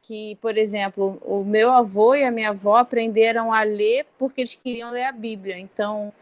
que, 0.00 0.36
por 0.36 0.56
exemplo, 0.56 1.20
o 1.22 1.44
meu 1.44 1.70
avô 1.70 2.14
e 2.14 2.24
a 2.24 2.30
minha 2.30 2.50
avó 2.50 2.76
aprenderam 2.76 3.52
a 3.52 3.62
ler 3.62 4.06
porque 4.16 4.40
eles 4.40 4.54
queriam 4.54 4.90
ler 4.90 5.04
a 5.04 5.12
Bíblia. 5.12 5.58
Então, 5.58 6.12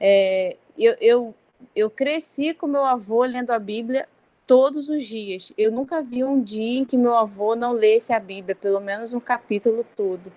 é, 0.00 0.56
eu, 0.76 0.96
eu 1.00 1.34
eu 1.74 1.90
cresci 1.90 2.54
com 2.54 2.66
meu 2.66 2.84
avô 2.84 3.24
lendo 3.24 3.50
a 3.50 3.58
Bíblia 3.58 4.08
todos 4.46 4.88
os 4.88 5.04
dias. 5.04 5.52
Eu 5.56 5.70
nunca 5.70 6.02
vi 6.02 6.24
um 6.24 6.40
dia 6.42 6.78
em 6.78 6.84
que 6.84 6.96
meu 6.96 7.14
avô 7.14 7.54
não 7.54 7.72
lesse 7.72 8.12
a 8.12 8.18
Bíblia, 8.18 8.56
pelo 8.56 8.80
menos 8.80 9.12
um 9.12 9.20
capítulo 9.20 9.84
todo. 9.94 10.32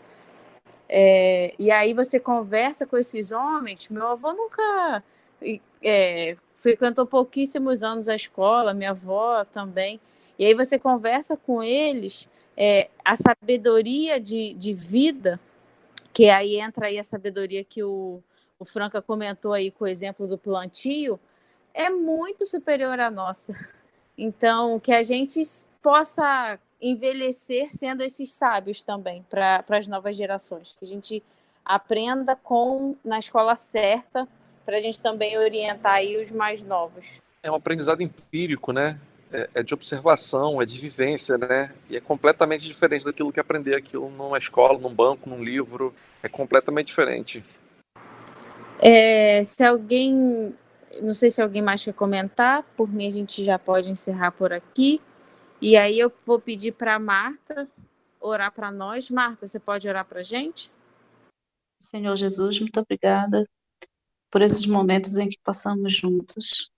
É, 0.88 1.54
e 1.58 1.72
aí 1.72 1.94
você 1.94 2.20
conversa 2.20 2.86
com 2.86 2.98
esses 2.98 3.32
homens. 3.32 3.88
Meu 3.90 4.08
avô 4.08 4.34
nunca 4.34 5.04
é, 5.82 6.36
frequentou 6.54 7.06
pouquíssimos 7.06 7.82
anos 7.82 8.08
a 8.08 8.16
escola, 8.16 8.74
minha 8.74 8.92
avó 8.92 9.46
também. 9.46 10.00
E 10.38 10.46
aí 10.46 10.54
você 10.54 10.78
conversa 10.78 11.38
com 11.38 11.64
eles, 11.64 12.30
é, 12.58 12.90
a 13.06 13.16
sabedoria 13.16 14.20
de, 14.20 14.54
de 14.56 14.74
vida, 14.74 15.40
que 16.14 16.30
aí 16.30 16.60
entra 16.60 16.88
aí 16.88 17.00
a 17.00 17.04
sabedoria 17.04 17.64
que 17.64 17.84
o, 17.84 18.22
o 18.62 18.66
Franca 18.66 19.02
comentou 19.02 19.54
aí 19.54 19.72
com 19.72 19.86
o 19.86 19.88
exemplo 19.88 20.28
do 20.28 20.38
plantio, 20.38 21.20
é 21.74 21.90
muito 21.90 22.46
superior 22.46 23.00
à 23.00 23.10
nossa. 23.10 23.58
Então, 24.16 24.80
que 24.80 24.94
a 24.94 25.02
gente 25.02 25.42
possa 25.82 26.60
envelhecer 26.80 27.72
sendo 27.72 28.04
esses 28.04 28.32
sábios 28.32 28.84
também 28.84 29.26
para 29.28 29.66
as 29.68 29.88
novas 29.88 30.16
gerações, 30.16 30.76
que 30.78 30.86
a 30.86 30.88
gente 30.88 31.24
aprenda 31.66 32.36
com 32.36 32.96
na 33.04 33.18
escola 33.18 33.56
certa 33.56 34.28
para 34.64 34.78
a 34.78 34.80
gente 34.80 35.02
também 35.02 35.36
orientar 35.40 35.94
aí 35.94 36.22
os 36.22 36.32
mais 36.32 36.62
novos. 36.62 37.20
É 37.42 37.50
um 37.50 37.56
aprendizado 37.56 38.04
empírico, 38.04 38.72
né? 38.72 39.00
É, 39.34 39.50
é, 39.56 39.64
de 39.64 39.74
observação, 39.74 40.62
é 40.62 40.66
de 40.68 40.78
vivência, 40.78 41.36
né? 41.36 41.74
E 41.90 41.98
é 41.98 42.00
completamente 42.00 42.64
diferente 42.64 43.06
daquilo 43.06 43.32
que 43.32 43.40
aprender 43.40 43.74
aquilo 43.74 44.08
numa 44.08 44.38
escola, 44.38 44.78
num 44.78 44.94
banco, 44.94 45.28
num 45.28 45.44
livro. 45.44 45.96
É 46.22 46.30
completamente 46.30 46.88
diferente. 46.88 47.44
É, 48.82 49.44
se 49.44 49.64
alguém, 49.64 50.56
não 51.02 51.14
sei 51.14 51.30
se 51.30 51.42
alguém 51.42 51.62
mais 51.62 51.84
quer 51.84 51.94
comentar, 51.94 52.64
por 52.76 52.92
mim 52.92 53.06
a 53.06 53.12
gente 53.12 53.46
já 53.46 53.60
pode 53.60 53.90
encerrar 53.90 54.32
por 54.32 54.52
aqui. 54.52 55.00
E 55.62 55.78
aí 55.78 56.00
eu 56.00 56.12
vou 56.26 56.40
pedir 56.40 56.72
para 56.72 56.98
Marta 56.98 57.70
orar 58.20 58.52
para 58.52 58.72
nós. 58.72 59.10
Marta, 59.10 59.46
você 59.46 59.60
pode 59.60 59.88
orar 59.88 60.06
para 60.06 60.22
a 60.22 60.24
gente? 60.24 60.72
Senhor 61.80 62.16
Jesus, 62.16 62.60
muito 62.60 62.80
obrigada 62.80 63.48
por 64.32 64.42
esses 64.42 64.66
momentos 64.66 65.18
em 65.18 65.30
que 65.30 65.38
passamos 65.44 65.94
juntos. 65.94 66.72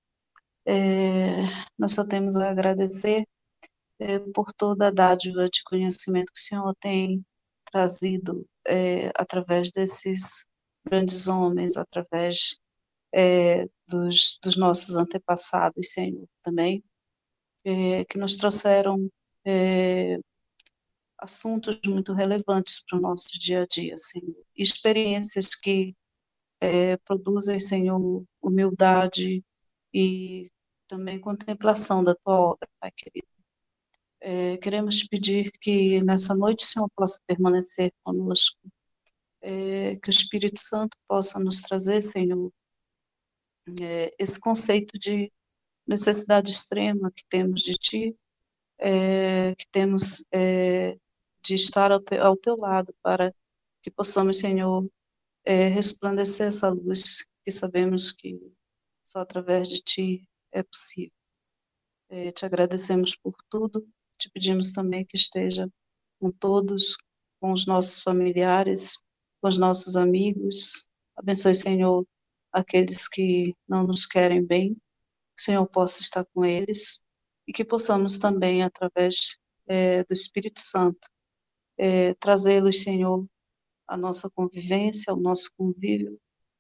É, 0.66 1.44
nós 1.78 1.94
só 1.94 2.06
temos 2.06 2.36
a 2.38 2.50
agradecer 2.50 3.26
é, 4.00 4.20
por 4.20 4.52
toda 4.54 4.88
a 4.88 4.92
dádiva 4.92 5.50
de 5.50 5.62
conhecimento 5.64 6.32
que 6.34 6.40
o 6.40 6.44
Senhor 6.44 6.76
tem 6.80 7.24
trazido 7.72 8.46
é, 8.66 9.12
através 9.16 9.72
desses 9.72 10.46
grandes 10.86 11.28
homens, 11.28 11.78
através 11.78 12.60
é, 13.14 13.66
dos, 13.88 14.40
dos, 14.42 14.58
nossos 14.58 14.96
antepassados, 14.96 15.92
Senhor, 15.92 16.28
também, 16.42 16.84
é, 17.66 18.06
que 18.06 18.18
nos 18.18 18.36
trouxeram 18.36 19.10
é, 19.46 20.20
assuntos 21.18 21.80
muito 21.86 22.14
relevantes 22.14 22.84
para 22.88 22.98
o 22.98 23.02
nosso 23.02 23.40
dia 23.40 23.64
a 23.64 23.68
dia, 23.68 23.98
Senhor, 23.98 24.36
experiências 24.56 25.56
que 25.56 25.96
produzem, 27.06 27.60
Senhor, 27.60 28.24
humildade 28.42 29.44
e 29.94 30.50
também 30.88 31.20
contemplação 31.20 32.04
da 32.04 32.16
tua 32.16 32.40
obra, 32.40 32.70
Pai 32.80 32.92
querido. 32.96 33.28
É, 34.22 34.58
queremos 34.58 35.04
pedir 35.04 35.52
que 35.60 36.02
nessa 36.02 36.34
noite 36.34 36.64
o 36.64 36.68
Senhor 36.68 36.90
possa 36.96 37.20
permanecer 37.28 37.92
conosco, 38.04 38.58
é, 39.44 39.98
que 39.98 40.10
o 40.10 40.12
Espírito 40.12 40.60
Santo 40.60 40.98
possa 41.08 41.38
nos 41.40 41.62
trazer, 41.62 42.02
Senhor, 42.02 42.52
é, 43.82 44.14
esse 44.18 44.40
conceito 44.40 44.98
de 44.98 45.32
necessidade 45.86 46.50
extrema 46.50 47.12
que 47.12 47.24
temos 47.30 47.62
de 47.62 47.74
Ti, 47.74 48.16
é, 48.80 49.54
que 49.56 49.68
temos 49.72 50.26
é, 50.32 50.98
de 51.44 51.56
estar 51.56 51.92
ao, 51.92 52.00
te, 52.00 52.18
ao 52.18 52.38
Teu 52.38 52.56
lado 52.56 52.96
para 53.02 53.34
que 53.82 53.92
possamos, 53.92 54.40
Senhor, 54.40 54.90
é, 55.46 55.68
resplandecer 55.68 56.48
essa 56.48 56.70
luz 56.70 57.26
que 57.44 57.52
sabemos 57.52 58.14
que 58.14 58.40
só 59.04 59.20
através 59.20 59.68
de 59.68 59.82
Ti 59.82 60.28
é 60.52 60.64
possível. 60.64 61.12
É, 62.10 62.32
te 62.32 62.46
agradecemos 62.46 63.16
por 63.16 63.36
tudo, 63.50 63.86
te 64.18 64.30
pedimos 64.32 64.72
também 64.72 65.06
que 65.06 65.18
esteja 65.18 65.70
com 66.20 66.32
todos, 66.32 66.96
com 67.42 67.52
os 67.52 67.66
nossos 67.66 68.02
familiares, 68.02 69.03
com 69.44 69.50
os 69.50 69.58
nossos 69.58 69.98
amigos. 69.98 70.88
Abençoe, 71.18 71.54
Senhor, 71.54 72.08
aqueles 72.50 73.10
que 73.10 73.54
não 73.68 73.86
nos 73.86 74.06
querem 74.06 74.42
bem, 74.42 74.74
que 74.74 74.80
o 75.38 75.44
Senhor 75.44 75.68
possa 75.68 76.00
estar 76.00 76.26
com 76.34 76.46
eles 76.46 77.02
e 77.46 77.52
que 77.52 77.66
possamos 77.66 78.18
também, 78.18 78.64
através 78.64 79.38
é, 79.68 80.02
do 80.06 80.14
Espírito 80.14 80.62
Santo, 80.62 81.10
é, 81.78 82.14
trazê-los, 82.14 82.84
Senhor, 82.84 83.28
a 83.86 83.98
nossa 83.98 84.30
convivência, 84.30 85.14
o 85.14 85.20
nosso 85.20 85.52
convívio, 85.58 86.18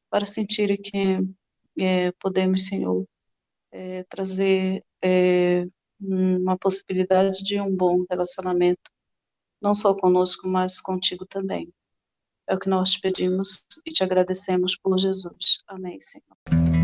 para 0.09 0.25
sentir 0.25 0.77
que 0.77 1.19
é, 1.79 2.11
podemos, 2.19 2.65
Senhor, 2.65 3.07
trazer 4.09 4.83
uma 5.99 6.57
possibilidade 6.57 7.43
de 7.43 7.59
um 7.61 7.75
bom 7.75 8.05
relacionamento, 8.09 8.91
não 9.61 9.73
só 9.73 9.97
conosco, 9.97 10.47
mas 10.49 10.81
contigo 10.81 11.25
também. 11.25 11.73
É 12.47 12.55
o 12.55 12.59
que 12.59 12.69
nós 12.69 12.91
te 12.91 13.01
pedimos 13.01 13.65
e 13.85 13.91
te 13.91 14.03
agradecemos 14.03 14.75
por 14.75 14.97
Jesus. 14.97 15.63
Amém, 15.67 15.97
Senhor. 15.99 16.82